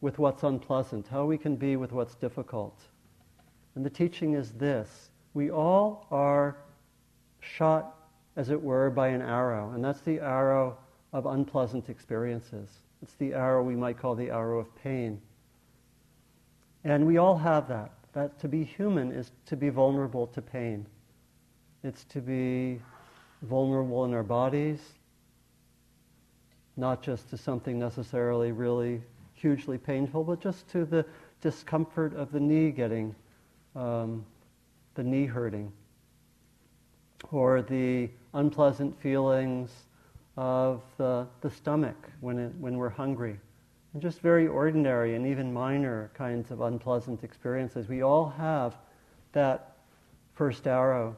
with 0.00 0.18
what's 0.18 0.42
unpleasant, 0.42 1.06
how 1.08 1.24
we 1.24 1.36
can 1.36 1.56
be 1.56 1.76
with 1.76 1.92
what's 1.92 2.14
difficult. 2.14 2.80
And 3.74 3.84
the 3.84 3.90
teaching 3.90 4.34
is 4.34 4.52
this 4.52 5.10
we 5.34 5.50
all 5.50 6.06
are 6.10 6.56
shot, 7.40 7.96
as 8.36 8.50
it 8.50 8.60
were, 8.60 8.90
by 8.90 9.08
an 9.08 9.22
arrow, 9.22 9.72
and 9.72 9.84
that's 9.84 10.00
the 10.00 10.20
arrow 10.20 10.76
of 11.12 11.26
unpleasant 11.26 11.88
experiences. 11.88 12.68
It's 13.02 13.14
the 13.14 13.32
arrow 13.34 13.62
we 13.62 13.76
might 13.76 13.98
call 13.98 14.14
the 14.14 14.30
arrow 14.30 14.58
of 14.58 14.74
pain. 14.76 15.20
And 16.84 17.06
we 17.06 17.18
all 17.18 17.36
have 17.36 17.68
that. 17.68 17.92
That 18.12 18.38
to 18.40 18.48
be 18.48 18.64
human 18.64 19.12
is 19.12 19.30
to 19.46 19.56
be 19.56 19.68
vulnerable 19.68 20.26
to 20.28 20.42
pain. 20.42 20.86
It's 21.82 22.04
to 22.04 22.20
be 22.20 22.80
vulnerable 23.42 24.04
in 24.04 24.12
our 24.12 24.22
bodies, 24.22 24.80
not 26.76 27.02
just 27.02 27.30
to 27.30 27.36
something 27.36 27.78
necessarily 27.78 28.52
really 28.52 29.02
hugely 29.40 29.78
painful, 29.78 30.24
but 30.24 30.40
just 30.40 30.68
to 30.68 30.84
the 30.84 31.04
discomfort 31.40 32.14
of 32.14 32.32
the 32.32 32.40
knee 32.40 32.70
getting, 32.70 33.14
um, 33.74 34.24
the 34.94 35.02
knee 35.02 35.26
hurting, 35.26 35.72
or 37.32 37.62
the 37.62 38.08
unpleasant 38.34 38.98
feelings 39.00 39.70
of 40.36 40.82
the, 40.96 41.26
the 41.40 41.50
stomach 41.50 42.10
when, 42.20 42.38
it, 42.38 42.52
when 42.58 42.76
we're 42.76 42.88
hungry. 42.88 43.38
And 43.92 44.00
just 44.00 44.20
very 44.20 44.46
ordinary 44.46 45.16
and 45.16 45.26
even 45.26 45.52
minor 45.52 46.10
kinds 46.14 46.50
of 46.50 46.60
unpleasant 46.60 47.24
experiences. 47.24 47.88
We 47.88 48.02
all 48.02 48.28
have 48.28 48.76
that 49.32 49.76
first 50.34 50.66
arrow 50.66 51.16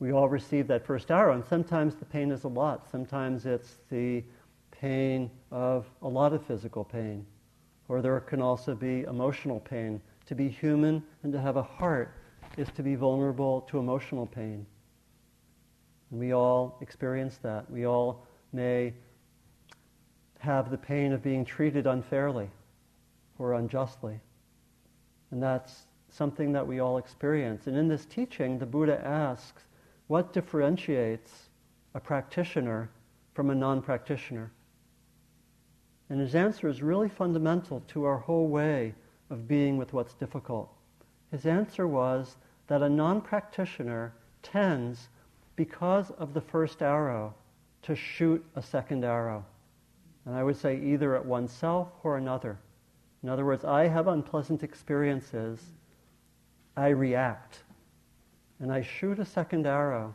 we 0.00 0.12
all 0.12 0.30
receive 0.30 0.66
that 0.68 0.84
first 0.84 1.10
arrow, 1.10 1.34
and 1.34 1.44
sometimes 1.44 1.94
the 1.94 2.06
pain 2.06 2.32
is 2.32 2.44
a 2.44 2.48
lot. 2.48 2.90
Sometimes 2.90 3.44
it's 3.44 3.76
the 3.90 4.24
pain 4.70 5.30
of 5.50 5.86
a 6.02 6.08
lot 6.08 6.32
of 6.32 6.44
physical 6.46 6.84
pain, 6.84 7.26
or 7.88 8.02
there 8.02 8.20
can 8.20 8.40
also 8.40 8.74
be 8.74 9.02
emotional 9.02 9.60
pain. 9.60 10.00
To 10.26 10.34
be 10.34 10.48
human 10.48 11.02
and 11.22 11.32
to 11.32 11.40
have 11.40 11.56
a 11.56 11.62
heart 11.62 12.14
is 12.56 12.68
to 12.76 12.82
be 12.82 12.94
vulnerable 12.94 13.62
to 13.62 13.78
emotional 13.78 14.26
pain. 14.26 14.64
And 16.10 16.20
we 16.20 16.32
all 16.32 16.78
experience 16.80 17.38
that. 17.42 17.70
We 17.70 17.86
all 17.86 18.26
may 18.52 18.94
have 20.38 20.70
the 20.70 20.78
pain 20.78 21.12
of 21.12 21.22
being 21.22 21.44
treated 21.44 21.86
unfairly 21.86 22.48
or 23.38 23.54
unjustly. 23.54 24.20
And 25.30 25.42
that's 25.42 25.86
something 26.10 26.52
that 26.52 26.66
we 26.66 26.80
all 26.80 26.98
experience. 26.98 27.66
And 27.66 27.76
in 27.76 27.88
this 27.88 28.04
teaching, 28.04 28.58
the 28.58 28.66
Buddha 28.66 29.04
asks, 29.04 29.62
what 30.08 30.32
differentiates 30.32 31.50
a 31.94 32.00
practitioner 32.00 32.90
from 33.34 33.50
a 33.50 33.54
non 33.54 33.80
practitioner? 33.80 34.50
And 36.10 36.20
his 36.20 36.34
answer 36.34 36.68
is 36.68 36.82
really 36.82 37.08
fundamental 37.08 37.82
to 37.88 38.04
our 38.04 38.18
whole 38.18 38.48
way 38.48 38.94
of 39.30 39.48
being 39.48 39.78
with 39.78 39.92
what's 39.92 40.12
difficult. 40.14 40.68
His 41.30 41.46
answer 41.46 41.86
was 41.86 42.36
that 42.66 42.82
a 42.82 42.88
non 42.88 43.20
practitioner 43.20 44.12
tends, 44.42 45.08
because 45.56 46.10
of 46.12 46.34
the 46.34 46.40
first 46.40 46.82
arrow, 46.82 47.34
to 47.82 47.94
shoot 47.94 48.44
a 48.56 48.62
second 48.62 49.04
arrow. 49.04 49.44
And 50.26 50.34
I 50.34 50.42
would 50.42 50.56
say 50.56 50.78
either 50.78 51.16
at 51.16 51.24
oneself 51.24 51.88
or 52.02 52.18
another. 52.18 52.58
In 53.22 53.28
other 53.28 53.44
words, 53.44 53.64
I 53.64 53.86
have 53.86 54.08
unpleasant 54.08 54.62
experiences, 54.62 55.60
I 56.76 56.88
react 56.88 57.60
and 58.60 58.70
I 58.70 58.82
shoot 58.82 59.18
a 59.18 59.24
second 59.24 59.66
arrow 59.66 60.14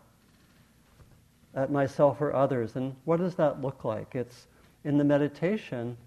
at 1.56 1.72
myself 1.72 2.22
or 2.22 2.34
others. 2.34 2.76
And 2.76 2.96
what 3.06 3.18
does 3.18 3.36
that 3.36 3.62
look 3.62 3.84
like? 3.84 4.16
It's 4.16 4.48
in 4.86 5.00
the 5.00 5.04
meditation, 5.04 5.98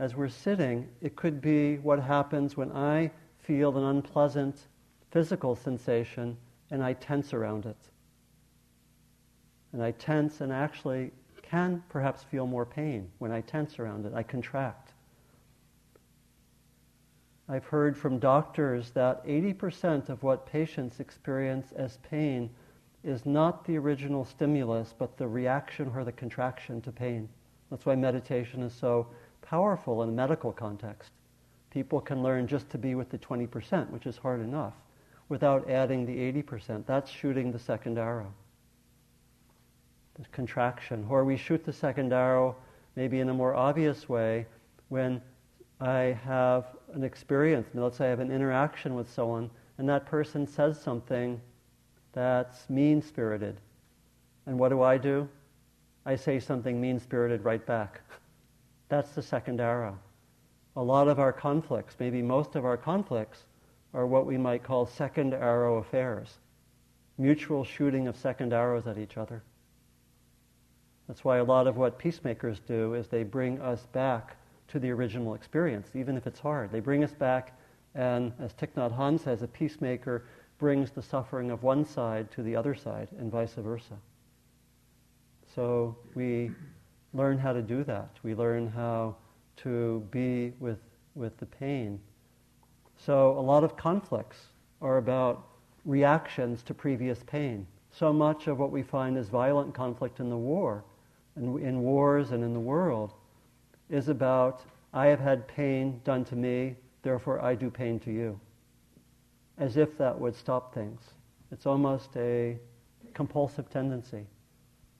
as 0.00 0.16
we're 0.16 0.28
sitting, 0.28 0.88
it 1.00 1.14
could 1.14 1.40
be 1.40 1.76
what 1.76 2.00
happens 2.00 2.56
when 2.56 2.72
I 2.72 3.12
feel 3.38 3.78
an 3.78 3.84
unpleasant 3.84 4.66
physical 5.12 5.54
sensation 5.54 6.36
and 6.72 6.82
I 6.82 6.94
tense 6.94 7.32
around 7.32 7.64
it. 7.64 7.76
And 9.72 9.80
I 9.82 9.92
tense 9.92 10.40
and 10.40 10.52
actually 10.52 11.12
can 11.42 11.82
perhaps 11.88 12.24
feel 12.24 12.46
more 12.46 12.66
pain 12.66 13.08
when 13.18 13.30
I 13.30 13.40
tense 13.40 13.78
around 13.78 14.04
it. 14.04 14.12
I 14.14 14.24
contract. 14.24 14.92
I've 17.48 17.66
heard 17.66 17.96
from 17.96 18.18
doctors 18.18 18.90
that 18.92 19.24
80% 19.26 20.08
of 20.08 20.22
what 20.24 20.46
patients 20.46 20.98
experience 20.98 21.70
as 21.76 21.98
pain 21.98 22.50
is 23.04 23.26
not 23.26 23.64
the 23.64 23.76
original 23.76 24.24
stimulus, 24.24 24.92
but 24.98 25.16
the 25.18 25.28
reaction 25.28 25.92
or 25.94 26.02
the 26.02 26.12
contraction 26.12 26.80
to 26.80 26.90
pain. 26.90 27.28
That's 27.70 27.86
why 27.86 27.94
meditation 27.94 28.62
is 28.62 28.72
so 28.72 29.06
powerful 29.42 30.02
in 30.02 30.10
a 30.10 30.12
medical 30.12 30.52
context. 30.52 31.10
People 31.70 32.00
can 32.00 32.22
learn 32.22 32.46
just 32.46 32.70
to 32.70 32.78
be 32.78 32.94
with 32.94 33.10
the 33.10 33.18
20%, 33.18 33.90
which 33.90 34.06
is 34.06 34.16
hard 34.16 34.40
enough, 34.40 34.74
without 35.28 35.68
adding 35.68 36.06
the 36.06 36.42
80%. 36.42 36.86
That's 36.86 37.10
shooting 37.10 37.50
the 37.50 37.58
second 37.58 37.98
arrow. 37.98 38.32
The 40.14 40.24
contraction. 40.30 41.06
Or 41.08 41.24
we 41.24 41.36
shoot 41.36 41.64
the 41.64 41.72
second 41.72 42.12
arrow 42.12 42.56
maybe 42.96 43.20
in 43.20 43.28
a 43.28 43.34
more 43.34 43.54
obvious 43.54 44.08
way 44.08 44.46
when 44.88 45.20
I 45.80 46.16
have 46.24 46.66
an 46.92 47.02
experience, 47.02 47.66
let's 47.74 47.98
say 47.98 48.06
I 48.06 48.10
have 48.10 48.20
an 48.20 48.30
interaction 48.30 48.94
with 48.94 49.10
someone, 49.10 49.50
and 49.78 49.88
that 49.88 50.06
person 50.06 50.46
says 50.46 50.80
something 50.80 51.40
that's 52.12 52.70
mean 52.70 53.02
spirited. 53.02 53.60
And 54.46 54.58
what 54.58 54.68
do 54.68 54.82
I 54.82 54.98
do? 54.98 55.28
I 56.06 56.16
say 56.16 56.38
something 56.38 56.80
mean 56.80 56.98
spirited 56.98 57.44
right 57.44 57.64
back. 57.64 58.00
That's 58.88 59.12
the 59.12 59.22
second 59.22 59.60
arrow. 59.60 59.98
A 60.76 60.82
lot 60.82 61.08
of 61.08 61.18
our 61.18 61.32
conflicts, 61.32 61.96
maybe 61.98 62.20
most 62.22 62.56
of 62.56 62.64
our 62.64 62.76
conflicts, 62.76 63.44
are 63.92 64.06
what 64.06 64.26
we 64.26 64.36
might 64.36 64.62
call 64.62 64.86
second 64.86 65.32
arrow 65.34 65.76
affairs 65.76 66.38
mutual 67.18 67.64
shooting 67.64 68.08
of 68.08 68.16
second 68.16 68.52
arrows 68.52 68.86
at 68.86 68.98
each 68.98 69.16
other. 69.16 69.42
That's 71.06 71.24
why 71.24 71.38
a 71.38 71.44
lot 71.44 71.66
of 71.66 71.76
what 71.76 71.98
peacemakers 71.98 72.60
do 72.60 72.94
is 72.94 73.08
they 73.08 73.22
bring 73.22 73.60
us 73.60 73.86
back 73.92 74.36
to 74.68 74.78
the 74.78 74.90
original 74.90 75.34
experience, 75.34 75.90
even 75.94 76.16
if 76.16 76.26
it's 76.26 76.40
hard. 76.40 76.72
They 76.72 76.80
bring 76.80 77.04
us 77.04 77.12
back, 77.12 77.56
and 77.94 78.32
as 78.40 78.52
Thich 78.54 78.72
Nhat 78.76 78.96
Hanh 78.96 79.20
says, 79.20 79.42
a 79.42 79.46
peacemaker 79.46 80.24
brings 80.58 80.90
the 80.90 81.02
suffering 81.02 81.50
of 81.50 81.62
one 81.62 81.84
side 81.84 82.30
to 82.32 82.42
the 82.42 82.56
other 82.56 82.74
side, 82.74 83.08
and 83.18 83.30
vice 83.30 83.54
versa. 83.54 83.94
So 85.54 85.96
we 86.14 86.50
learn 87.12 87.38
how 87.38 87.52
to 87.52 87.62
do 87.62 87.84
that. 87.84 88.10
We 88.22 88.34
learn 88.34 88.68
how 88.68 89.16
to 89.58 90.06
be 90.10 90.52
with, 90.58 90.78
with 91.14 91.36
the 91.38 91.46
pain. 91.46 92.00
So 92.96 93.38
a 93.38 93.40
lot 93.40 93.62
of 93.62 93.76
conflicts 93.76 94.48
are 94.80 94.98
about 94.98 95.46
reactions 95.84 96.62
to 96.64 96.74
previous 96.74 97.22
pain. 97.24 97.66
So 97.92 98.12
much 98.12 98.48
of 98.48 98.58
what 98.58 98.72
we 98.72 98.82
find 98.82 99.16
as 99.16 99.28
violent 99.28 99.74
conflict 99.74 100.18
in 100.18 100.28
the 100.28 100.36
war, 100.36 100.84
and 101.36 101.60
in 101.60 101.80
wars 101.82 102.32
and 102.32 102.42
in 102.42 102.52
the 102.52 102.60
world, 102.60 103.12
is 103.90 104.08
about 104.08 104.62
I 104.92 105.06
have 105.06 105.20
had 105.20 105.46
pain 105.46 106.00
done 106.04 106.24
to 106.26 106.36
me, 106.36 106.76
therefore 107.02 107.44
I 107.44 107.54
do 107.54 107.70
pain 107.70 108.00
to 108.00 108.12
you. 108.12 108.40
As 109.58 109.76
if 109.76 109.96
that 109.98 110.18
would 110.18 110.34
stop 110.34 110.74
things. 110.74 111.00
It's 111.52 111.66
almost 111.66 112.16
a 112.16 112.58
compulsive 113.12 113.70
tendency. 113.70 114.26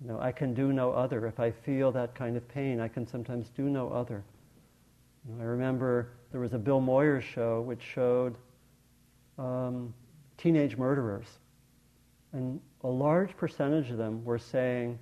You 0.01 0.09
know, 0.09 0.21
I 0.21 0.33
can 0.33 0.55
do 0.55 0.73
no 0.73 0.93
other. 0.93 1.27
If 1.27 1.41
I 1.41 1.51
feel 1.51 1.93
that 1.93 2.15
kind 2.15 2.37
of 2.37 2.47
pain, 2.49 2.81
I 2.81 2.89
can 2.89 3.07
sometimes 3.07 3.49
do 3.57 3.63
no 3.63 3.89
other. 3.89 4.23
You 5.27 5.35
know, 5.35 5.43
I 5.43 5.47
remember 5.47 6.11
there 6.33 6.41
was 6.41 6.53
a 6.53 6.59
Bill 6.59 6.81
Moyers 6.81 7.23
show 7.23 7.61
which 7.63 7.83
showed 7.83 8.37
um, 9.39 9.95
teenage 10.37 10.77
murderers. 10.77 11.27
And 12.33 12.61
a 12.83 12.89
large 12.89 13.37
percentage 13.37 13.91
of 13.91 13.97
them 13.97 14.25
were 14.25 14.39
saying, 14.39 14.99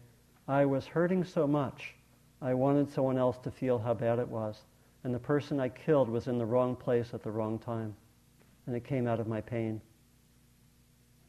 I 0.46 0.64
was 0.64 0.86
hurting 0.86 1.24
so 1.24 1.46
much, 1.46 1.94
I 2.40 2.54
wanted 2.54 2.90
someone 2.92 3.16
else 3.16 3.38
to 3.38 3.50
feel 3.50 3.78
how 3.78 3.94
bad 3.94 4.18
it 4.18 4.28
was. 4.28 4.60
And 5.04 5.14
the 5.14 5.18
person 5.18 5.58
I 5.58 5.68
killed 5.68 6.08
was 6.08 6.26
in 6.26 6.38
the 6.38 6.46
wrong 6.46 6.76
place 6.76 7.14
at 7.14 7.22
the 7.22 7.30
wrong 7.30 7.58
time. 7.58 7.94
And 8.66 8.76
it 8.76 8.84
came 8.84 9.06
out 9.08 9.18
of 9.18 9.26
my 9.26 9.40
pain. 9.40 9.80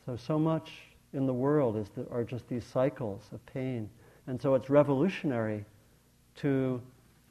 So, 0.06 0.16
so 0.16 0.38
much 0.38 0.72
in 1.14 1.26
the 1.26 1.34
world 1.34 1.78
is 1.78 1.88
are 2.12 2.24
just 2.24 2.48
these 2.48 2.66
cycles 2.66 3.30
of 3.32 3.46
pain. 3.46 3.90
And 4.28 4.42
so 4.42 4.56
it's 4.56 4.70
revolutionary 4.70 5.66
to 6.38 6.82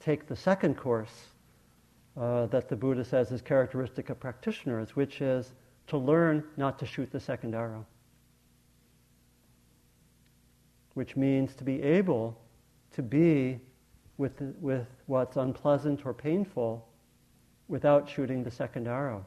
take 0.00 0.26
the 0.26 0.36
second 0.36 0.76
course 0.76 1.26
uh, 2.16 2.46
that 2.46 2.68
the 2.68 2.76
Buddha 2.76 3.04
says 3.04 3.32
is 3.32 3.40
characteristic 3.40 4.10
of 4.10 4.20
practitioners, 4.20 4.94
which 4.94 5.20
is 5.20 5.52
to 5.86 5.96
learn 5.96 6.44
not 6.56 6.78
to 6.78 6.86
shoot 6.86 7.10
the 7.10 7.20
second 7.20 7.54
arrow. 7.54 7.86
Which 10.94 11.16
means 11.16 11.54
to 11.56 11.64
be 11.64 11.82
able 11.82 12.38
to 12.92 13.02
be 13.02 13.58
with, 14.18 14.36
the, 14.36 14.52
with 14.60 14.86
what's 15.06 15.36
unpleasant 15.36 16.04
or 16.04 16.12
painful 16.12 16.86
without 17.68 18.08
shooting 18.08 18.44
the 18.44 18.50
second 18.50 18.86
arrow. 18.86 19.24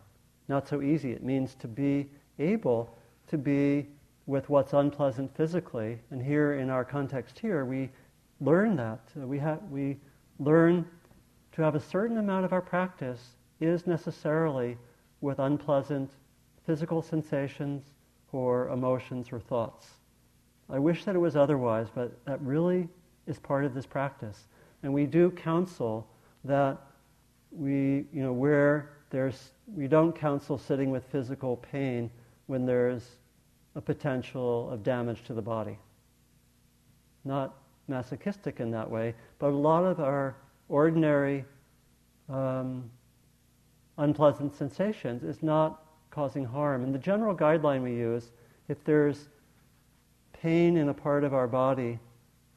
Not 0.47 0.67
so 0.67 0.81
easy. 0.83 1.11
It 1.11 1.23
means 1.23 1.55
to 1.55 1.67
be 1.67 2.07
able 2.37 2.95
to 3.27 3.37
be 3.37 3.87
with 4.27 4.49
what's 4.49 4.73
unpleasant 4.73 5.35
physically. 5.35 5.99
And 6.11 6.21
here 6.21 6.53
in 6.53 6.69
our 6.69 6.83
context 6.83 7.37
here, 7.37 7.65
we 7.65 7.89
learn 8.41 8.75
that. 8.77 8.99
We, 9.15 9.37
ha- 9.37 9.59
we 9.69 9.97
learn 10.39 10.85
to 11.53 11.61
have 11.61 11.75
a 11.75 11.79
certain 11.79 12.17
amount 12.17 12.45
of 12.45 12.53
our 12.53 12.61
practice 12.61 13.21
is 13.59 13.87
necessarily 13.87 14.77
with 15.21 15.39
unpleasant 15.39 16.11
physical 16.65 17.01
sensations 17.01 17.83
or 18.31 18.69
emotions 18.69 19.29
or 19.31 19.39
thoughts. 19.39 19.87
I 20.69 20.79
wish 20.79 21.05
that 21.05 21.15
it 21.15 21.19
was 21.19 21.35
otherwise, 21.35 21.87
but 21.93 22.25
that 22.25 22.41
really 22.41 22.89
is 23.27 23.39
part 23.39 23.65
of 23.65 23.73
this 23.73 23.85
practice. 23.85 24.47
And 24.83 24.93
we 24.93 25.05
do 25.05 25.31
counsel 25.31 26.07
that 26.43 26.81
we, 27.51 28.05
you 28.11 28.23
know, 28.23 28.33
where 28.33 28.91
there's, 29.09 29.51
we 29.73 29.87
don't 29.87 30.13
counsel 30.13 30.57
sitting 30.57 30.89
with 30.89 31.05
physical 31.05 31.57
pain 31.57 32.09
when 32.47 32.65
there's 32.65 33.03
a 33.75 33.81
potential 33.81 34.69
of 34.69 34.83
damage 34.83 35.23
to 35.25 35.33
the 35.33 35.41
body. 35.41 35.77
Not 37.23 37.55
masochistic 37.87 38.59
in 38.59 38.71
that 38.71 38.89
way, 38.89 39.13
but 39.39 39.47
a 39.47 39.55
lot 39.55 39.83
of 39.83 39.99
our 39.99 40.35
ordinary 40.69 41.45
um, 42.29 42.89
unpleasant 43.97 44.55
sensations 44.55 45.23
is 45.23 45.43
not 45.43 45.83
causing 46.09 46.45
harm. 46.45 46.83
And 46.83 46.93
the 46.93 46.99
general 46.99 47.35
guideline 47.35 47.83
we 47.83 47.93
use, 47.93 48.31
if 48.67 48.83
there's 48.83 49.27
pain 50.33 50.77
in 50.77 50.89
a 50.89 50.93
part 50.93 51.23
of 51.23 51.33
our 51.33 51.47
body 51.47 51.99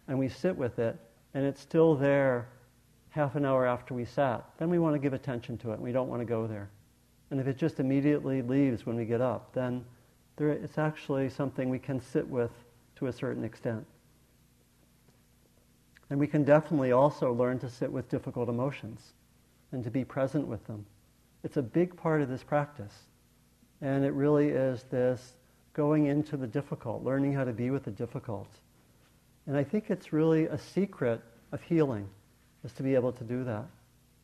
and 0.06 0.18
we 0.18 0.28
sit 0.28 0.56
with 0.56 0.78
it 0.78 0.96
and 1.34 1.44
it's 1.44 1.60
still 1.60 1.94
there 1.94 2.48
half 3.10 3.34
an 3.34 3.44
hour 3.44 3.66
after 3.66 3.94
we 3.94 4.04
sat, 4.04 4.44
then 4.58 4.70
we 4.70 4.78
want 4.78 4.94
to 4.94 4.98
give 4.98 5.12
attention 5.12 5.58
to 5.58 5.72
it. 5.72 5.80
We 5.80 5.92
don't 5.92 6.08
want 6.08 6.20
to 6.20 6.26
go 6.26 6.46
there. 6.46 6.70
And 7.30 7.40
if 7.40 7.46
it 7.46 7.58
just 7.58 7.80
immediately 7.80 8.42
leaves 8.42 8.86
when 8.86 8.96
we 8.96 9.04
get 9.04 9.20
up, 9.20 9.52
then 9.52 9.84
there, 10.38 10.50
it's 10.50 10.78
actually 10.78 11.28
something 11.28 11.68
we 11.68 11.78
can 11.78 12.00
sit 12.00 12.26
with 12.26 12.50
to 12.96 13.06
a 13.06 13.12
certain 13.12 13.44
extent. 13.44 13.84
And 16.10 16.18
we 16.18 16.26
can 16.26 16.44
definitely 16.44 16.92
also 16.92 17.32
learn 17.32 17.58
to 17.58 17.68
sit 17.68 17.92
with 17.92 18.08
difficult 18.08 18.48
emotions 18.48 19.12
and 19.72 19.84
to 19.84 19.90
be 19.90 20.04
present 20.04 20.46
with 20.46 20.66
them. 20.66 20.86
It's 21.44 21.58
a 21.58 21.62
big 21.62 21.96
part 21.96 22.22
of 22.22 22.28
this 22.28 22.42
practice. 22.42 22.94
And 23.80 24.04
it 24.04 24.12
really 24.12 24.48
is 24.48 24.84
this 24.84 25.34
going 25.74 26.06
into 26.06 26.36
the 26.36 26.46
difficult, 26.46 27.04
learning 27.04 27.34
how 27.34 27.44
to 27.44 27.52
be 27.52 27.70
with 27.70 27.84
the 27.84 27.90
difficult. 27.90 28.48
And 29.46 29.56
I 29.56 29.62
think 29.62 29.90
it's 29.90 30.12
really 30.12 30.46
a 30.46 30.58
secret 30.58 31.20
of 31.52 31.62
healing, 31.62 32.08
is 32.64 32.72
to 32.72 32.82
be 32.82 32.94
able 32.94 33.12
to 33.12 33.24
do 33.24 33.44
that. 33.44 33.66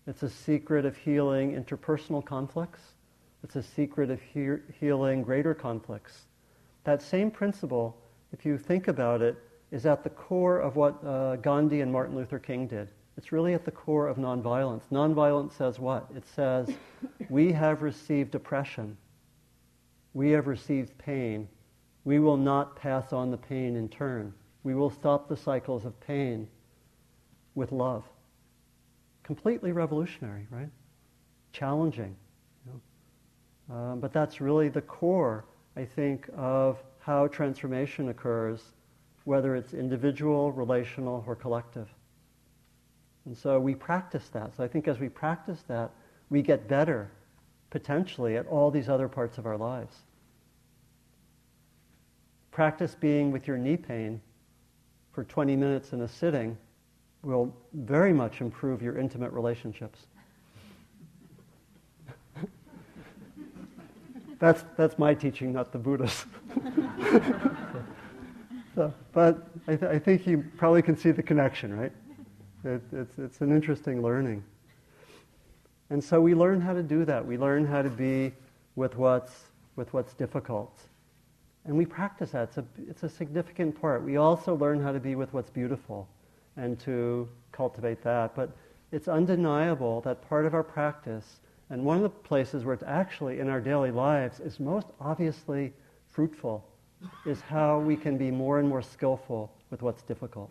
It's 0.06 0.22
a 0.22 0.28
secret 0.28 0.84
of 0.84 0.96
healing 0.96 1.52
interpersonal 1.52 2.24
conflicts. 2.24 2.80
It's 3.44 3.56
a 3.56 3.62
secret 3.62 4.10
of 4.10 4.20
he- 4.22 4.72
healing 4.80 5.22
greater 5.22 5.54
conflicts. 5.54 6.24
That 6.84 7.02
same 7.02 7.30
principle, 7.30 7.96
if 8.32 8.46
you 8.46 8.56
think 8.56 8.88
about 8.88 9.20
it, 9.20 9.36
is 9.70 9.84
at 9.84 10.02
the 10.02 10.10
core 10.10 10.58
of 10.60 10.76
what 10.76 11.04
uh, 11.04 11.36
Gandhi 11.36 11.82
and 11.82 11.92
Martin 11.92 12.16
Luther 12.16 12.38
King 12.38 12.66
did. 12.66 12.88
It's 13.18 13.32
really 13.32 13.52
at 13.52 13.64
the 13.64 13.70
core 13.70 14.08
of 14.08 14.16
nonviolence. 14.16 14.82
Nonviolence 14.90 15.52
says 15.52 15.78
what? 15.78 16.08
It 16.16 16.24
says, 16.26 16.70
we 17.28 17.52
have 17.52 17.82
received 17.82 18.34
oppression. 18.34 18.96
We 20.14 20.30
have 20.30 20.46
received 20.46 20.96
pain. 20.96 21.46
We 22.04 22.20
will 22.20 22.36
not 22.36 22.76
pass 22.76 23.12
on 23.12 23.30
the 23.30 23.36
pain 23.36 23.76
in 23.76 23.88
turn. 23.88 24.32
We 24.62 24.74
will 24.74 24.90
stop 24.90 25.28
the 25.28 25.36
cycles 25.36 25.84
of 25.84 25.98
pain 26.00 26.48
with 27.54 27.72
love. 27.72 28.04
Completely 29.22 29.72
revolutionary, 29.72 30.46
right? 30.50 30.70
Challenging. 31.52 32.16
Um, 33.70 34.00
but 34.00 34.12
that's 34.12 34.40
really 34.40 34.68
the 34.68 34.82
core, 34.82 35.44
I 35.76 35.84
think, 35.84 36.28
of 36.36 36.82
how 36.98 37.26
transformation 37.28 38.08
occurs, 38.08 38.62
whether 39.24 39.56
it's 39.56 39.74
individual, 39.74 40.52
relational, 40.52 41.24
or 41.26 41.34
collective. 41.34 41.88
And 43.26 43.36
so 43.36 43.58
we 43.58 43.74
practice 43.74 44.28
that. 44.30 44.54
So 44.56 44.64
I 44.64 44.68
think 44.68 44.86
as 44.86 44.98
we 44.98 45.08
practice 45.08 45.62
that, 45.68 45.90
we 46.28 46.42
get 46.42 46.68
better, 46.68 47.10
potentially, 47.70 48.36
at 48.36 48.46
all 48.46 48.70
these 48.70 48.88
other 48.88 49.08
parts 49.08 49.38
of 49.38 49.46
our 49.46 49.56
lives. 49.56 49.96
Practice 52.50 52.94
being 52.94 53.32
with 53.32 53.46
your 53.46 53.56
knee 53.56 53.76
pain 53.76 54.20
for 55.12 55.24
20 55.24 55.56
minutes 55.56 55.92
in 55.92 56.02
a 56.02 56.08
sitting 56.08 56.56
will 57.22 57.54
very 57.72 58.12
much 58.12 58.40
improve 58.40 58.82
your 58.82 58.98
intimate 58.98 59.32
relationships. 59.32 60.06
That's, 64.38 64.64
that's 64.76 64.98
my 64.98 65.14
teaching, 65.14 65.52
not 65.52 65.72
the 65.72 65.78
Buddha's. 65.78 66.26
so, 68.74 68.92
but 69.12 69.46
I, 69.68 69.76
th- 69.76 69.90
I 69.90 69.98
think 69.98 70.26
you 70.26 70.44
probably 70.56 70.82
can 70.82 70.96
see 70.96 71.10
the 71.10 71.22
connection, 71.22 71.78
right? 71.78 71.92
It, 72.64 72.82
it's, 72.92 73.18
it's 73.18 73.40
an 73.40 73.52
interesting 73.52 74.02
learning. 74.02 74.42
And 75.90 76.02
so 76.02 76.20
we 76.20 76.34
learn 76.34 76.60
how 76.60 76.72
to 76.72 76.82
do 76.82 77.04
that. 77.04 77.24
We 77.24 77.36
learn 77.36 77.66
how 77.66 77.82
to 77.82 77.90
be 77.90 78.32
with 78.74 78.96
what's, 78.96 79.32
with 79.76 79.92
what's 79.92 80.14
difficult. 80.14 80.80
And 81.66 81.76
we 81.76 81.86
practice 81.86 82.32
that. 82.32 82.48
It's 82.48 82.58
a, 82.58 82.64
it's 82.88 83.02
a 83.02 83.08
significant 83.08 83.80
part. 83.80 84.02
We 84.02 84.16
also 84.16 84.54
learn 84.54 84.82
how 84.82 84.92
to 84.92 85.00
be 85.00 85.14
with 85.14 85.32
what's 85.32 85.50
beautiful 85.50 86.08
and 86.56 86.78
to 86.80 87.28
cultivate 87.52 88.02
that. 88.02 88.34
But 88.34 88.50
it's 88.92 89.08
undeniable 89.08 90.00
that 90.02 90.26
part 90.28 90.46
of 90.46 90.54
our 90.54 90.62
practice, 90.62 91.40
and 91.70 91.84
one 91.84 91.96
of 91.96 92.02
the 92.02 92.08
places 92.08 92.64
where 92.64 92.74
it's 92.74 92.84
actually 92.86 93.40
in 93.40 93.48
our 93.48 93.60
daily 93.60 93.90
lives 93.90 94.40
is 94.40 94.60
most 94.60 94.88
obviously 95.00 95.72
fruitful, 96.08 96.64
is 97.26 97.40
how 97.40 97.78
we 97.78 97.96
can 97.96 98.16
be 98.16 98.30
more 98.30 98.58
and 98.60 98.68
more 98.68 98.82
skillful 98.82 99.52
with 99.70 99.82
what's 99.82 100.02
difficult. 100.02 100.50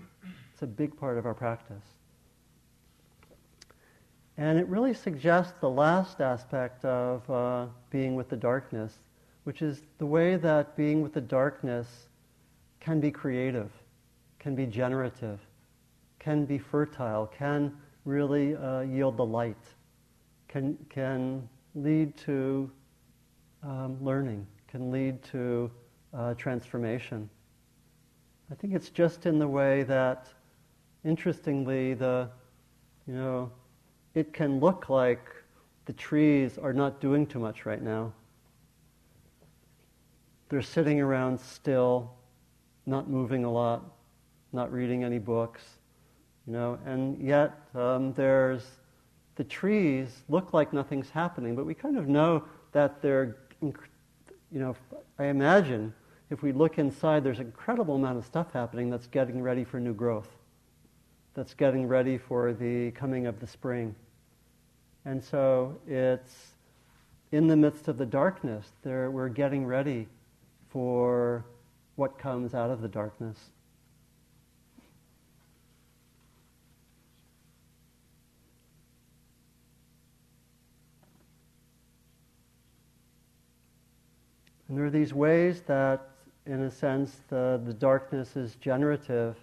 It's 0.52 0.62
a 0.62 0.68
big 0.68 0.98
part 0.98 1.18
of 1.18 1.26
our 1.26 1.34
practice. 1.34 1.84
And 4.38 4.58
it 4.58 4.68
really 4.68 4.94
suggests 4.94 5.54
the 5.60 5.70
last 5.70 6.20
aspect 6.20 6.84
of 6.86 7.30
uh, 7.30 7.68
being 7.92 8.16
with 8.16 8.30
the 8.30 8.36
darkness, 8.36 8.98
which 9.44 9.62
is 9.62 9.84
the 10.00 10.06
way 10.06 10.36
that 10.38 10.76
being 10.76 11.02
with 11.02 11.14
the 11.14 11.22
darkness 11.22 12.08
can 12.80 13.00
be 13.00 13.12
creative, 13.12 13.72
can 14.40 14.56
be 14.56 14.66
generative, 14.66 15.40
can 16.20 16.46
be 16.46 16.58
fertile, 16.58 17.28
can 17.28 17.78
really 18.06 18.56
uh, 18.56 18.82
yield 18.82 19.18
the 19.18 19.26
light, 19.26 19.73
can, 20.54 20.78
can 20.88 21.50
lead 21.74 22.16
to 22.16 22.70
um, 23.64 23.98
learning, 24.06 24.46
can 24.68 24.92
lead 24.92 25.22
to 25.24 25.72
uh, 26.14 26.36
transformation. 26.36 27.28
I 28.52 28.56
think 28.56 28.76
it's 28.76 28.90
just 28.90 29.26
in 29.26 29.40
the 29.40 29.48
way 29.48 29.82
that, 29.84 30.28
interestingly, 31.04 31.96
the, 31.96 32.30
you 33.08 33.16
know, 33.16 33.52
it 34.14 34.32
can 34.32 34.60
look 34.60 34.90
like 34.90 35.26
the 35.86 35.94
trees 35.94 36.60
are 36.60 36.72
not 36.72 37.02
doing 37.02 37.26
too 37.26 37.40
much 37.40 37.66
right 37.66 37.82
now. 37.82 38.14
They're 40.50 40.62
sitting 40.62 41.02
around 41.02 41.40
still, 41.40 42.14
not 42.86 43.10
moving 43.10 43.44
a 43.44 43.52
lot, 43.52 43.84
not 44.52 44.72
reading 44.72 45.04
any 45.04 45.18
books, 45.18 45.64
you 46.46 46.54
know, 46.54 46.78
and 46.86 47.20
yet 47.20 47.54
um, 47.74 48.14
there's 48.14 48.64
the 49.36 49.44
trees 49.44 50.24
look 50.30 50.54
like 50.54 50.74
nothing's 50.74 51.10
happening, 51.10 51.56
but 51.56 51.66
we 51.66 51.74
kind 51.74 51.98
of 51.98 52.08
know 52.08 52.44
that 52.72 53.02
they're, 53.02 53.38
you 53.62 53.74
know, 54.52 54.76
I 55.18 55.26
imagine 55.26 55.94
if 56.30 56.42
we 56.42 56.52
look 56.52 56.78
inside, 56.78 57.24
there's 57.24 57.40
an 57.40 57.46
incredible 57.46 57.96
amount 57.96 58.18
of 58.18 58.26
stuff 58.26 58.52
happening 58.54 58.90
that's 58.90 59.08
getting 59.08 59.42
ready 59.42 59.64
for 59.64 59.80
new 59.80 59.94
growth, 59.94 60.30
that's 61.34 61.54
getting 61.54 61.88
ready 61.88 62.18
for 62.18 62.54
the 62.54 62.92
coming 62.92 63.28
of 63.28 63.40
the 63.40 63.48
spring. 63.48 63.96
And 65.06 65.24
so 65.24 65.80
it's 65.88 66.54
in 67.32 67.48
the 67.48 67.56
midst 67.56 67.88
of 67.88 67.98
the 67.98 68.06
darkness, 68.06 68.72
there, 68.84 69.10
we're 69.12 69.30
getting 69.30 69.66
ready 69.66 70.08
for 70.70 71.46
what 71.96 72.18
comes 72.18 72.54
out 72.54 72.70
of 72.70 72.82
the 72.82 72.88
darkness. 72.88 73.38
And 84.74 84.80
there 84.80 84.88
are 84.88 84.90
these 84.90 85.14
ways 85.14 85.62
that, 85.68 86.10
in 86.48 86.64
a 86.64 86.72
sense, 86.72 87.22
the, 87.30 87.62
the 87.64 87.76
darkness 87.76 88.36
is 88.36 88.56
generative. 88.56 89.36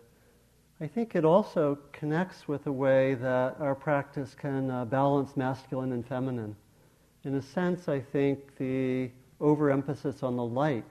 I 0.81 0.89
think 0.89 1.14
it 1.14 1.24
also 1.24 1.78
connects 1.93 2.49
with 2.49 2.66
a 2.66 2.72
way 2.72 3.14
that 3.14 3.55
our 3.61 3.76
practice 3.76 4.35
can 4.35 4.72
uh, 4.72 4.87
balance 4.87 5.37
masculine 5.37 5.93
and 5.93 6.05
feminine. 6.05 6.57
In 7.22 7.37
a 7.37 7.43
sense, 7.43 7.87
I 7.87 8.01
think 8.01 8.57
the 8.59 9.09
overemphasis 9.41 10.24
on 10.24 10.35
the 10.35 10.43
light 10.43 10.83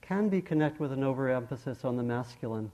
can 0.00 0.28
be 0.28 0.40
connected 0.40 0.78
with 0.78 0.92
an 0.92 1.02
overemphasis 1.02 1.84
on 1.84 1.96
the 1.96 2.04
masculine 2.04 2.70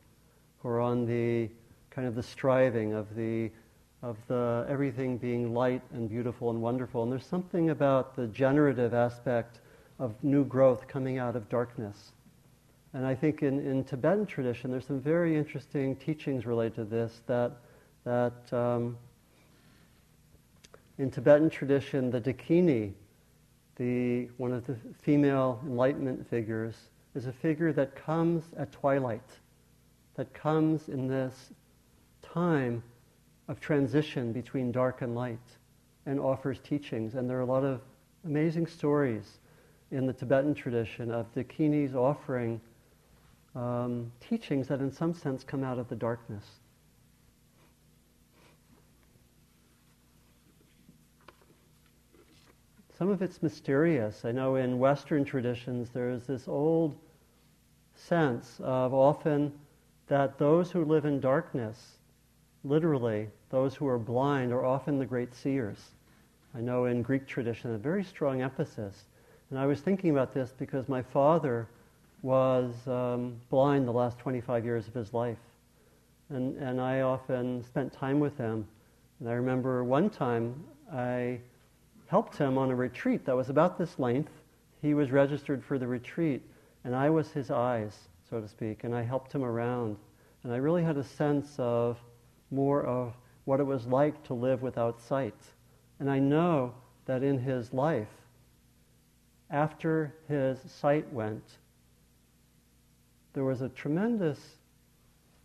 or 0.63 0.79
on 0.79 1.07
the 1.07 1.49
kind 1.89 2.07
of 2.07 2.15
the 2.17 2.23
striving 2.23 2.93
of 2.93 3.15
the 3.17 3.51
of 4.03 4.19
the 4.29 4.67
everything 4.69 5.17
being 5.17 5.55
light 5.55 5.81
and 5.95 6.11
beautiful 6.11 6.51
and 6.51 6.61
wonderful. 6.61 7.03
And 7.03 7.11
there's 7.11 7.25
something 7.25 7.71
about 7.71 8.15
the 8.15 8.27
generative 8.27 8.93
aspect 8.93 9.61
of 9.99 10.13
new 10.23 10.45
growth 10.45 10.87
coming 10.89 11.19
out 11.19 11.37
of 11.37 11.49
darkness. 11.49 12.13
And 12.93 13.05
I 13.05 13.15
think 13.15 13.43
in, 13.43 13.59
in 13.67 13.85
Tibetan 13.85 14.27
tradition, 14.27 14.71
there's 14.71 14.87
some 14.87 15.01
very 15.01 15.37
interesting 15.37 15.97
teachings 15.97 16.47
related 16.47 16.77
to 16.77 16.85
this 16.85 17.23
that, 17.27 17.57
that 18.05 18.53
um, 18.53 18.97
in 20.99 21.11
Tibetan 21.11 21.51
tradition, 21.51 22.11
the 22.11 22.21
Dakini, 22.21 22.93
the, 23.77 24.29
one 24.37 24.53
of 24.53 24.65
the 24.67 24.77
female 25.03 25.61
enlightenment 25.67 26.29
figures, 26.29 26.77
is 27.17 27.27
a 27.27 27.33
figure 27.33 27.73
that 27.73 27.97
comes 27.97 28.45
at 28.57 28.71
twilight, 28.71 29.29
that 30.15 30.33
comes 30.33 30.89
in 30.89 31.09
this 31.09 31.51
time 32.23 32.83
of 33.49 33.61
transition 33.61 34.33
between 34.33 34.71
dark 34.71 35.03
and 35.03 35.15
light 35.15 35.39
and 36.07 36.21
offers 36.21 36.59
teachings. 36.61 37.15
And 37.15 37.29
there 37.29 37.39
are 37.39 37.43
a 37.43 37.47
lot 37.47 37.65
of 37.65 37.81
amazing 38.25 38.67
stories 38.69 39.39
in 39.95 40.07
the 40.07 40.13
Tibetan 40.13 40.55
tradition 40.55 41.13
of 41.13 41.33
Dakinis 41.35 41.95
offering 41.95 42.61
um, 43.55 44.11
teachings 44.21 44.67
that, 44.67 44.81
in 44.81 44.91
some 44.91 45.15
sense, 45.15 45.45
come 45.45 45.63
out 45.63 45.79
of 45.79 45.89
the 45.89 45.95
darkness. 45.95 46.45
Some 52.99 53.09
of 53.09 53.23
it's 53.23 53.41
mysterious. 53.41 54.25
I 54.25 54.33
know 54.33 54.57
in 54.57 54.81
Western 54.81 55.25
traditions 55.25 55.91
there's 55.91 56.25
this 56.25 56.49
old 56.49 56.97
sense 57.95 58.61
of 58.61 58.93
often 58.93 59.53
that 60.09 60.39
those 60.39 60.73
who 60.73 60.85
live 60.85 61.05
in 61.05 61.21
darkness, 61.21 61.99
literally, 62.65 63.29
those 63.51 63.77
who 63.77 63.87
are 63.87 63.99
blind, 63.99 64.53
are 64.53 64.65
often 64.65 64.99
the 64.99 65.07
great 65.07 65.35
seers. 65.35 65.79
I 66.53 66.61
know 66.61 66.87
in 66.87 67.03
Greek 67.03 67.29
tradition 67.29 67.75
a 67.75 67.79
very 67.79 68.03
strong 68.03 68.43
emphasis 68.43 69.05
and 69.55 69.63
I 69.63 69.67
was 69.67 69.81
thinking 69.81 70.11
about 70.11 70.35
this 70.35 70.53
because 70.59 70.89
my 70.89 71.01
father 71.01 71.69
was 72.23 72.75
um, 72.89 73.37
blind 73.51 73.87
the 73.87 73.93
last 73.93 74.19
25 74.19 74.65
years 74.65 74.89
of 74.89 74.95
his 74.95 75.15
life. 75.15 75.39
And, 76.29 76.57
and 76.57 76.81
I 76.81 77.03
often 77.03 77.63
spent 77.63 77.93
time 77.93 78.19
with 78.19 78.37
him. 78.37 78.67
And 79.21 79.29
I 79.29 79.35
remember 79.35 79.85
one 79.85 80.11
time 80.11 80.65
I 80.93 81.39
helped 82.09 82.37
him 82.37 82.59
on 82.59 82.73
a 82.73 82.75
retreat 82.75 83.25
that 83.27 83.37
was 83.37 83.49
about 83.49 83.79
this 83.79 83.97
length. 84.01 84.33
He 84.83 84.93
was 84.93 85.13
registered 85.13 85.63
for 85.63 85.79
the 85.79 85.87
retreat, 85.87 86.43
and 86.83 86.93
I 86.93 87.09
was 87.09 87.31
his 87.31 87.53
eyes, 87.53 88.09
so 88.29 88.41
to 88.41 88.49
speak, 88.49 88.83
and 88.83 88.93
I 88.93 89.03
helped 89.03 89.33
him 89.33 89.45
around. 89.45 89.97
And 90.43 90.53
I 90.53 90.57
really 90.57 90.83
had 90.83 90.97
a 90.97 91.05
sense 91.05 91.55
of 91.59 91.97
more 92.51 92.83
of 92.83 93.15
what 93.45 93.61
it 93.61 93.65
was 93.65 93.87
like 93.87 94.21
to 94.25 94.35
live 94.35 94.63
without 94.63 95.01
sight. 95.01 95.41
And 96.01 96.11
I 96.11 96.19
know 96.19 96.75
that 97.07 97.23
in 97.23 97.39
his 97.39 97.73
life, 97.73 98.09
after 99.51 100.15
his 100.29 100.59
sight 100.67 101.11
went, 101.13 101.45
there 103.33 103.45
was 103.45 103.63
a 103.63 103.69
tremendous, 103.71 104.39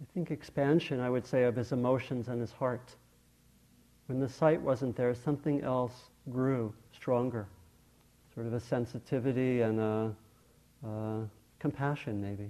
I 0.02 0.06
think, 0.14 0.32
expansion, 0.32 1.00
I 1.00 1.10
would 1.10 1.26
say, 1.26 1.44
of 1.44 1.56
his 1.56 1.72
emotions 1.72 2.28
and 2.28 2.40
his 2.40 2.52
heart. 2.52 2.96
When 4.08 4.20
the 4.20 4.30
sight 4.30 4.62
wasn't 4.62 4.96
there, 4.96 5.14
something 5.14 5.62
else 5.62 6.10
grew 6.32 6.74
stronger, 6.94 7.48
sort 8.34 8.48
of 8.48 8.54
a 8.54 8.60
sensitivity 8.60 9.62
and 9.62 9.80
a, 9.80 10.16
a 10.86 11.22
compassion, 11.60 12.22
maybe. 12.22 12.50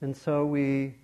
And 0.00 0.16
so 0.16 0.44
we 0.44 0.94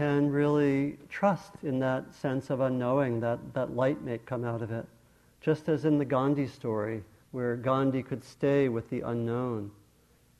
can 0.00 0.30
really 0.30 0.96
trust 1.10 1.52
in 1.62 1.78
that 1.78 2.14
sense 2.14 2.48
of 2.48 2.60
unknowing 2.60 3.20
that, 3.20 3.38
that 3.52 3.76
light 3.76 4.00
may 4.00 4.16
come 4.16 4.46
out 4.46 4.62
of 4.62 4.70
it. 4.72 4.86
Just 5.42 5.68
as 5.68 5.84
in 5.84 5.98
the 5.98 6.06
Gandhi 6.06 6.46
story, 6.46 7.04
where 7.32 7.54
Gandhi 7.54 8.02
could 8.02 8.24
stay 8.24 8.70
with 8.70 8.88
the 8.88 9.02
unknown 9.02 9.70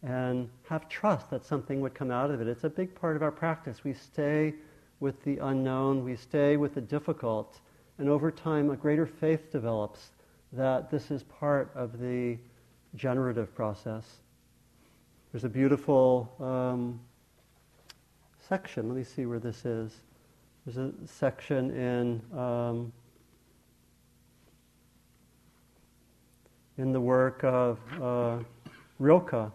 and 0.03 0.49
have 0.67 0.89
trust 0.89 1.29
that 1.29 1.45
something 1.45 1.83
would 1.83 1.93
come 1.93 2.11
out 2.11 2.31
of 2.31 2.41
it. 2.41 2.49
It's 2.49 2.65
a 2.65 2.71
big 2.71 2.95
part 2.95 3.17
of 3.17 3.23
our 3.23 3.31
practice. 3.31 3.85
We 3.85 3.93
stay 3.93 4.55
with 4.99 5.23
the 5.25 5.37
unknown, 5.37 6.05
we 6.05 6.17
stay 6.17 6.57
with 6.57 6.75
the 6.75 6.81
difficult, 6.81 7.61
and 7.99 8.09
over 8.09 8.31
time 8.31 8.71
a 8.71 8.77
greater 8.77 9.05
faith 9.05 9.53
develops 9.53 10.13
that 10.55 10.91
this 10.91 11.11
is 11.11 11.23
part 11.25 11.71
of 11.75 12.01
the 12.01 12.39
generative 12.95 13.55
process. 13.55 14.07
There's 15.33 15.45
a 15.45 15.51
beautiful 15.51 16.33
um, 16.41 16.99
section. 18.51 18.89
Let 18.89 18.97
me 18.97 19.05
see 19.05 19.27
where 19.27 19.39
this 19.39 19.65
is. 19.65 19.93
There's 20.67 20.77
a 20.77 20.91
section 21.07 21.71
in 21.71 22.21
um, 22.37 22.93
in 26.77 26.91
the 26.91 27.01
work 27.01 27.45
of 27.45 27.79
uh, 28.03 28.39
Rilke. 28.99 29.33
Let 29.33 29.53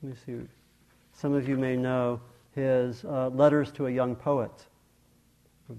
me 0.00 0.14
see. 0.24 0.36
Some 1.12 1.34
of 1.34 1.48
you 1.48 1.56
may 1.56 1.74
know 1.74 2.20
his 2.54 3.04
uh, 3.04 3.30
letters 3.30 3.72
to 3.72 3.88
a 3.88 3.90
young 3.90 4.14
poet. 4.14 4.64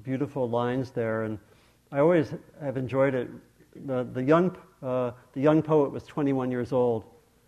Beautiful 0.04 0.50
lines 0.50 0.92
there, 0.92 1.24
and 1.24 1.40
I 1.90 2.00
always 2.00 2.34
have 2.62 2.76
enjoyed 2.76 3.16
it. 3.16 3.30
The, 3.86 4.06
the 4.12 4.24
young 4.24 4.58
uh, 4.84 5.12
the 5.32 5.40
young 5.40 5.62
poet 5.62 5.90
was 5.94 6.04
21 6.04 6.52
years 6.52 6.74
old, 6.74 7.06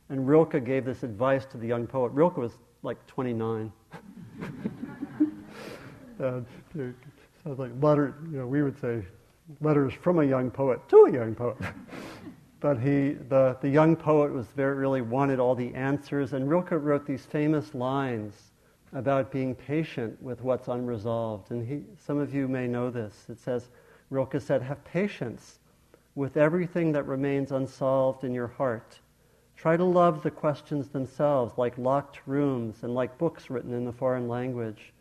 and 0.07 0.25
Rilke 0.25 0.63
gave 0.63 0.85
this 0.85 1.03
advice 1.03 1.43
to 1.47 1.57
the 1.57 1.67
young 1.67 1.87
poet. 1.87 2.13
Rilke 2.13 2.37
was 2.37 2.53
like 2.83 3.05
29. 3.07 3.69
Uh, 6.23 6.41
and 6.73 6.95
it 6.95 6.95
sounds 7.43 7.59
like 7.59 7.71
letter, 7.81 8.15
you 8.31 8.37
know, 8.37 8.47
we 8.47 8.63
would 8.63 8.79
say 8.79 9.03
letters 9.59 9.93
from 9.93 10.19
a 10.19 10.23
young 10.23 10.49
poet 10.49 10.79
to 10.87 11.05
a 11.05 11.11
young 11.11 11.35
poet. 11.35 11.57
but 12.61 12.79
he, 12.79 13.17
the, 13.27 13.57
the 13.61 13.67
young 13.67 13.93
poet 13.95 14.31
was 14.31 14.47
very, 14.55 14.75
really 14.75 15.01
wanted 15.01 15.39
all 15.39 15.53
the 15.53 15.73
answers, 15.75 16.31
and 16.31 16.49
Rilke 16.49 16.71
wrote 16.71 17.05
these 17.05 17.25
famous 17.25 17.75
lines 17.75 18.51
about 18.93 19.31
being 19.31 19.53
patient 19.53 20.21
with 20.21 20.41
what's 20.41 20.69
unresolved. 20.69 21.51
And 21.51 21.67
he, 21.67 21.81
some 22.05 22.19
of 22.19 22.33
you 22.33 22.47
may 22.47 22.67
know 22.67 22.89
this. 22.89 23.25
It 23.27 23.39
says, 23.39 23.67
Rilke 24.09 24.39
said, 24.39 24.61
have 24.61 24.83
patience 24.85 25.59
with 26.15 26.37
everything 26.37 26.93
that 26.93 27.05
remains 27.07 27.51
unsolved 27.51 28.23
in 28.23 28.33
your 28.33 28.47
heart. 28.47 28.99
Try 29.57 29.75
to 29.75 29.83
love 29.83 30.23
the 30.23 30.31
questions 30.31 30.87
themselves, 30.87 31.57
like 31.57 31.77
locked 31.77 32.19
rooms 32.25 32.83
and 32.83 32.93
like 32.93 33.17
books 33.17 33.49
written 33.49 33.73
in 33.73 33.87
a 33.87 33.91
foreign 33.91 34.27
language. 34.27 34.93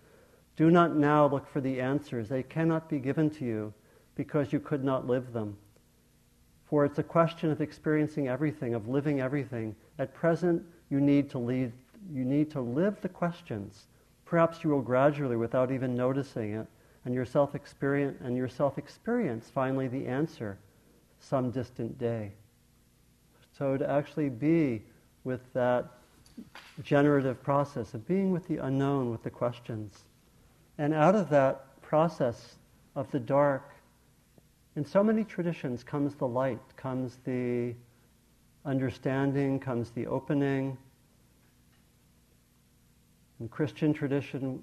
Do 0.57 0.71
not 0.71 0.97
now 0.97 1.27
look 1.27 1.49
for 1.49 1.61
the 1.61 1.81
answers. 1.81 2.29
They 2.29 2.43
cannot 2.43 2.89
be 2.89 2.99
given 2.99 3.31
to 3.31 3.45
you 3.45 3.73
because 4.15 4.53
you 4.53 4.61
could 4.61 4.85
not 4.85 5.07
live 5.07 5.33
them. 5.33 5.57
For 6.65 6.85
it's 6.85 6.99
a 6.99 7.03
question 7.03 7.51
of 7.51 7.61
experiencing 7.61 8.29
everything, 8.29 8.75
of 8.75 8.89
living 8.89 9.21
everything. 9.21 9.75
At 9.99 10.15
present, 10.15 10.63
you 10.91 11.01
need 11.01 11.31
to 11.31 11.39
lead, 11.39 11.73
you 12.13 12.25
need 12.25 12.51
to 12.53 12.61
live 12.61 13.01
the 13.01 13.09
questions. 13.09 13.87
Perhaps 14.25 14.65
you 14.65 14.71
will 14.71 14.83
gradually, 14.83 15.37
without 15.37 15.71
even 15.71 15.95
noticing 15.95 16.55
it, 16.55 16.67
and 17.05 17.15
experience 17.55 18.19
and 18.23 18.37
your 18.37 18.49
self 18.49 18.79
experience 18.79 19.51
finally 19.53 19.89
the 19.89 20.07
answer 20.07 20.59
some 21.19 21.51
distant 21.51 21.99
day. 21.99 22.33
So 23.57 23.77
to 23.77 23.91
actually 23.91 24.29
be 24.29 24.83
with 25.25 25.41
that 25.53 25.91
generative 26.83 27.43
process 27.43 27.95
of 27.95 28.07
being 28.07 28.31
with 28.31 28.47
the 28.49 28.59
unknown, 28.59 29.11
with 29.11 29.23
the 29.23 29.31
questions. 29.31 30.05
And 30.79 30.95
out 30.95 31.15
of 31.15 31.29
that 31.31 31.81
process 31.83 32.57
of 32.95 33.11
the 33.11 33.21
dark, 33.21 33.71
in 34.77 34.85
so 34.85 35.05
many 35.05 35.25
traditions 35.25 35.85
comes 35.85 36.15
the 36.15 36.27
light, 36.27 36.61
comes 36.77 37.19
the 37.25 37.75
understanding, 38.65 39.59
comes 39.61 39.91
the 39.91 40.07
opening. 40.07 40.79
In 43.41 43.49
Christian 43.49 43.93
tradition, 43.93 44.63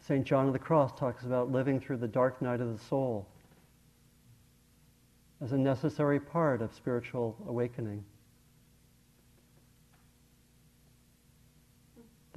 St. 0.00 0.24
John 0.24 0.46
of 0.46 0.52
the 0.52 0.58
Cross 0.58 0.98
talks 0.98 1.24
about 1.24 1.50
living 1.52 1.80
through 1.80 1.98
the 1.98 2.08
dark 2.08 2.40
night 2.42 2.60
of 2.60 2.72
the 2.72 2.84
soul 2.84 3.26
as 5.40 5.52
a 5.52 5.58
necessary 5.58 6.18
part 6.18 6.62
of 6.62 6.74
spiritual 6.74 7.36
awakening. 7.46 8.04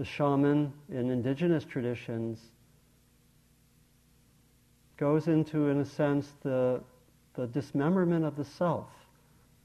The 0.02 0.06
shaman 0.06 0.74
in 0.90 1.12
indigenous 1.12 1.64
traditions 1.64 2.40
goes 4.98 5.28
into, 5.28 5.68
in 5.68 5.78
a 5.78 5.86
sense, 5.86 6.34
the, 6.42 6.82
the 7.36 7.46
dismemberment 7.46 8.26
of 8.26 8.36
the 8.36 8.44
self 8.44 8.88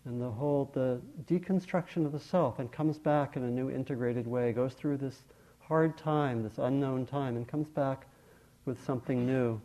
and 0.04 0.20
the 0.20 0.28
whole 0.28 0.70
the 0.74 1.00
deconstruction 1.24 2.04
of 2.04 2.12
the 2.12 2.20
self 2.20 2.58
and 2.58 2.70
comes 2.70 2.98
back 2.98 3.38
in 3.38 3.44
a 3.44 3.50
new 3.50 3.70
integrated 3.70 4.26
way, 4.26 4.52
goes 4.52 4.74
through 4.74 4.98
this 4.98 5.22
hard 5.60 5.96
time, 5.96 6.42
this 6.42 6.58
unknown 6.58 7.06
time, 7.06 7.36
and 7.36 7.48
comes 7.48 7.68
back 7.68 8.06
with 8.66 8.78
something 8.84 9.24
new. 9.24 9.58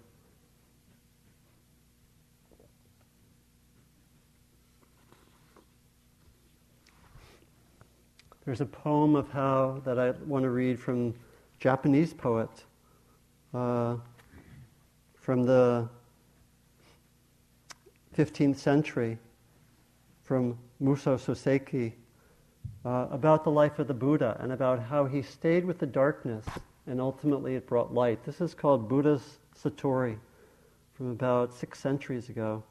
There's 8.44 8.62
a 8.62 8.66
poem 8.66 9.16
of 9.16 9.30
how 9.30 9.82
that 9.86 10.00
I 10.00 10.12
want 10.26 10.44
to 10.44 10.50
read 10.50 10.80
from 10.80 11.14
Japanese 11.60 12.12
poet 12.12 12.50
uh, 13.54 13.98
from 15.14 15.44
the 15.44 15.88
15th 18.18 18.58
century, 18.58 19.20
from 20.24 20.58
Muso 20.80 21.18
Soseki, 21.18 21.94
uh, 22.84 23.08
about 23.12 23.44
the 23.44 23.52
life 23.52 23.78
of 23.78 23.88
the 23.88 23.94
Buddha 23.94 24.36
and 24.40 24.52
about 24.52 24.82
how 24.82 25.06
he 25.06 25.22
stayed 25.22 25.64
with 25.64 25.78
the 25.78 25.86
darkness 25.86 26.46
and 26.88 27.00
ultimately 27.00 27.54
it 27.54 27.68
brought 27.68 27.94
light. 27.94 28.24
This 28.24 28.42
is 28.42 28.56
called 28.56 28.90
Buddha's 28.90 29.38
Satori 29.56 30.18
from 30.94 31.12
about 31.12 31.54
six 31.54 31.80
centuries 31.80 32.30
ago. 32.30 32.64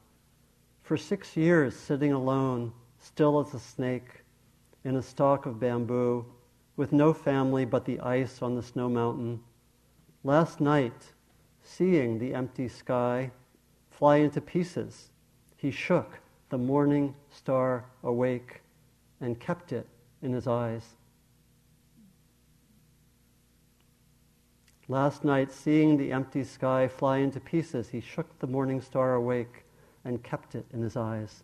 For 0.83 0.97
six 0.97 1.37
years, 1.37 1.77
sitting 1.77 2.11
alone, 2.11 2.73
still 2.99 3.39
as 3.39 3.53
a 3.53 3.59
snake, 3.59 4.20
in 4.83 4.95
a 4.95 5.01
stalk 5.01 5.45
of 5.45 5.59
bamboo 5.59 6.25
with 6.75 6.91
no 6.91 7.13
family 7.13 7.65
but 7.65 7.85
the 7.85 7.99
ice 7.99 8.41
on 8.41 8.55
the 8.55 8.63
snow 8.63 8.89
mountain. 8.89 9.39
Last 10.23 10.59
night, 10.59 11.13
seeing 11.63 12.17
the 12.17 12.33
empty 12.33 12.67
sky 12.67 13.31
fly 13.89 14.17
into 14.17 14.41
pieces, 14.41 15.09
he 15.57 15.71
shook 15.71 16.19
the 16.49 16.57
morning 16.57 17.13
star 17.29 17.85
awake 18.03 18.61
and 19.19 19.39
kept 19.39 19.71
it 19.71 19.87
in 20.21 20.33
his 20.33 20.47
eyes. 20.47 20.95
Last 24.87 25.23
night, 25.23 25.51
seeing 25.51 25.95
the 25.95 26.11
empty 26.11 26.43
sky 26.43 26.87
fly 26.87 27.19
into 27.19 27.39
pieces, 27.39 27.89
he 27.89 28.01
shook 28.01 28.39
the 28.39 28.47
morning 28.47 28.81
star 28.81 29.13
awake 29.13 29.63
and 30.03 30.21
kept 30.21 30.55
it 30.55 30.65
in 30.73 30.81
his 30.81 30.97
eyes. 30.97 31.43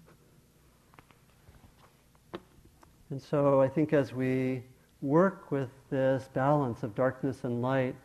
And 3.09 3.21
so 3.21 3.61
I 3.61 3.69
think 3.69 3.93
as 3.93 4.13
we 4.13 4.63
work 5.01 5.51
with 5.51 5.69
this 5.89 6.29
balance 6.33 6.83
of 6.83 6.95
darkness 6.95 7.43
and 7.43 7.61
light, 7.61 7.95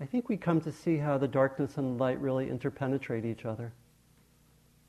I 0.00 0.04
think 0.04 0.28
we 0.28 0.36
come 0.36 0.60
to 0.60 0.72
see 0.72 0.98
how 0.98 1.18
the 1.18 1.26
darkness 1.26 1.78
and 1.78 1.98
light 1.98 2.20
really 2.20 2.48
interpenetrate 2.48 3.24
each 3.24 3.44
other. 3.44 3.72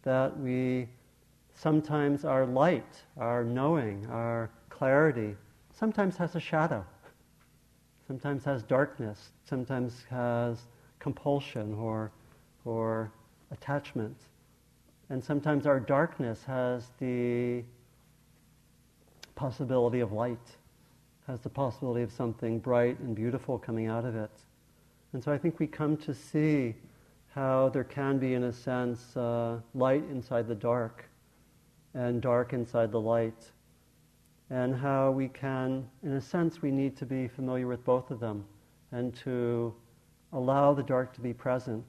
That 0.04 0.38
we 0.40 0.90
sometimes 1.54 2.24
our 2.24 2.46
light, 2.46 3.04
our 3.18 3.44
knowing, 3.44 4.06
our 4.12 4.52
clarity, 4.70 5.36
sometimes 5.74 6.18
has 6.18 6.36
a 6.36 6.40
shadow, 6.40 6.86
sometimes 8.06 8.44
has 8.44 8.64
darkness, 8.64 9.32
sometimes 9.44 10.06
has 10.10 10.68
compulsion 11.00 11.74
or, 11.74 12.12
or 12.66 13.12
attachment. 13.52 14.18
And 15.10 15.24
sometimes 15.24 15.66
our 15.66 15.80
darkness 15.80 16.44
has 16.44 16.92
the 17.00 17.64
possibility 19.38 20.02
of 20.02 20.12
light, 20.12 20.58
has 21.28 21.40
the 21.40 21.50
possibility 21.50 22.02
of 22.02 22.12
something 22.12 22.60
bright 22.60 23.00
and 23.00 23.16
beautiful 23.16 23.58
coming 23.58 23.88
out 23.88 24.04
of 24.04 24.16
it. 24.16 24.32
And 25.14 25.24
so 25.24 25.32
I 25.32 25.38
think 25.38 25.60
we 25.60 25.68
come 25.68 25.96
to 25.98 26.14
see 26.14 26.76
how 27.34 27.70
there 27.70 27.84
can 27.84 28.18
be, 28.18 28.34
in 28.34 28.46
a 28.46 28.52
sense, 28.52 29.16
uh, 29.16 29.60
light 29.74 30.04
inside 30.10 30.48
the 30.48 30.56
dark 30.56 31.06
and 31.94 32.22
dark 32.22 32.52
inside 32.54 32.92
the 32.92 33.00
light. 33.00 33.52
And 34.50 34.76
how 34.76 35.12
we 35.12 35.28
can, 35.28 35.88
in 36.04 36.14
a 36.14 36.22
sense, 36.22 36.62
we 36.62 36.72
need 36.72 36.98
to 36.98 37.06
be 37.06 37.28
familiar 37.28 37.68
with 37.68 37.84
both 37.86 38.12
of 38.12 38.20
them 38.20 38.46
and 38.92 39.16
to 39.18 39.74
allow 40.34 40.74
the 40.74 40.84
dark 40.84 41.14
to 41.14 41.22
be 41.22 41.34
present 41.34 41.86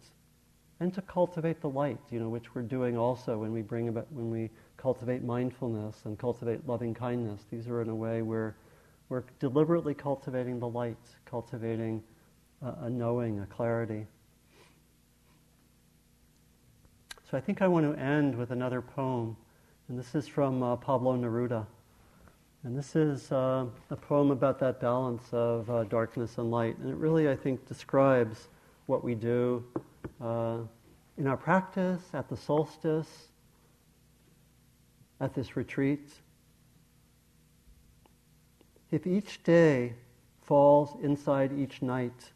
and 0.81 0.93
to 0.95 1.03
cultivate 1.03 1.61
the 1.61 1.69
light, 1.69 1.99
you 2.11 2.21
know, 2.21 2.29
which 2.29 2.55
we're 2.55 2.63
doing 2.63 2.97
also 2.97 3.39
when 3.39 3.53
we 3.53 3.63
bring 3.63 3.89
about, 3.89 4.07
when 4.13 4.31
we 4.31 4.51
cultivate 4.79 5.23
mindfulness 5.23 6.03
and 6.05 6.19
cultivate 6.19 6.67
loving 6.67 6.95
kindness. 6.95 7.43
These 7.51 7.69
are 7.69 7.83
in 7.83 7.91
a 7.91 7.95
way 7.95 8.23
where 8.23 8.57
we're 9.11 9.25
deliberately 9.41 9.93
cultivating 9.93 10.59
the 10.59 10.69
light, 10.69 10.97
cultivating 11.27 12.03
a, 12.63 12.85
a 12.85 12.91
knowing, 12.91 13.41
a 13.41 13.47
clarity. 13.47 14.07
So 17.31 17.37
I 17.37 17.41
think 17.41 17.61
I 17.61 17.69
want 17.69 17.85
to 17.85 18.01
end 18.01 18.35
with 18.35 18.53
another 18.53 18.81
poem, 18.81 19.37
and 19.89 19.99
this 19.99 20.15
is 20.15 20.27
from 20.27 20.63
uh, 20.63 20.77
Pablo 20.77 21.17
Neruda. 21.17 21.67
And 22.65 22.77
this 22.77 22.97
is 22.97 23.31
uh, 23.31 23.67
a 23.91 23.97
poem 23.97 24.31
about 24.31 24.59
that 24.61 24.81
balance 24.81 25.23
of 25.33 25.69
uh, 25.71 25.85
darkness 25.85 26.39
and 26.39 26.51
light. 26.51 26.77
And 26.79 26.91
it 26.91 26.97
really, 26.97 27.29
I 27.29 27.37
think, 27.37 27.67
describes 27.67 28.49
what 28.87 29.05
we 29.05 29.15
do 29.15 29.65
uh, 30.21 30.59
in 31.19 31.27
our 31.27 31.37
practice, 31.37 32.03
at 32.15 32.29
the 32.29 32.37
solstice, 32.37 33.28
at 35.21 35.35
this 35.35 35.57
retreat. 35.57 36.13
If 38.91 39.07
each 39.07 39.43
day 39.43 39.95
falls 40.43 40.97
inside 41.03 41.53
each 41.53 41.83
night, 41.83 42.33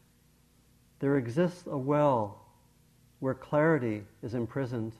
there 0.99 1.17
exists 1.17 1.65
a 1.67 1.77
well 1.77 2.45
where 3.19 3.33
clarity 3.33 4.03
is 4.21 4.33
imprisoned. 4.33 4.93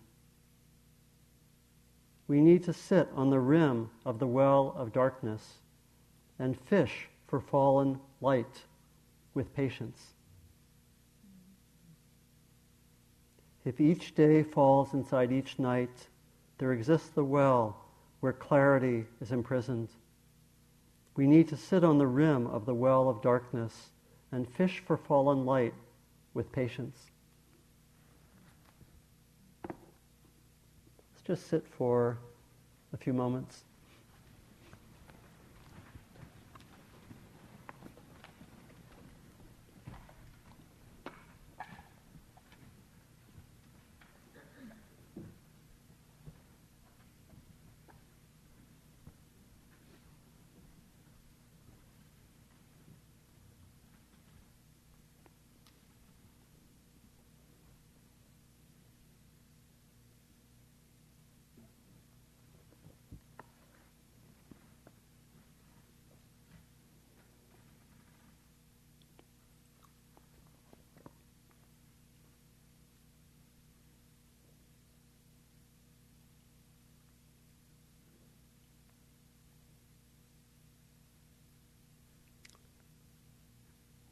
We 2.27 2.39
need 2.41 2.63
to 2.63 2.73
sit 2.73 3.09
on 3.15 3.29
the 3.29 3.39
rim 3.39 3.89
of 4.05 4.19
the 4.19 4.27
well 4.27 4.73
of 4.77 4.93
darkness 4.93 5.55
and 6.39 6.59
fish 6.59 7.09
for 7.27 7.39
fallen 7.39 7.99
light 8.21 8.61
with 9.33 9.53
patience. 9.55 10.13
If 13.65 13.79
each 13.79 14.15
day 14.15 14.43
falls 14.43 14.93
inside 14.93 15.31
each 15.31 15.59
night, 15.59 16.07
there 16.57 16.73
exists 16.73 17.09
the 17.09 17.23
well 17.23 17.77
where 18.19 18.33
clarity 18.33 19.05
is 19.21 19.31
imprisoned. 19.31 19.89
We 21.15 21.27
need 21.27 21.47
to 21.49 21.57
sit 21.57 21.83
on 21.83 21.97
the 21.97 22.07
rim 22.07 22.47
of 22.47 22.65
the 22.65 22.73
well 22.73 23.09
of 23.09 23.21
darkness 23.21 23.89
and 24.31 24.47
fish 24.47 24.81
for 24.85 24.97
fallen 24.97 25.45
light 25.45 25.73
with 26.33 26.51
patience. 26.51 26.97
Let's 29.67 31.21
just 31.25 31.47
sit 31.47 31.67
for 31.67 32.17
a 32.93 32.97
few 32.97 33.13
moments. 33.13 33.63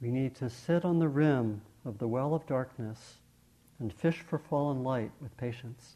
We 0.01 0.09
need 0.09 0.35
to 0.35 0.49
sit 0.49 0.83
on 0.83 0.97
the 0.99 1.07
rim 1.07 1.61
of 1.85 1.99
the 1.99 2.07
well 2.07 2.33
of 2.33 2.47
darkness 2.47 3.17
and 3.79 3.93
fish 3.93 4.21
for 4.21 4.39
fallen 4.39 4.83
light 4.83 5.11
with 5.21 5.35
patience. 5.37 5.95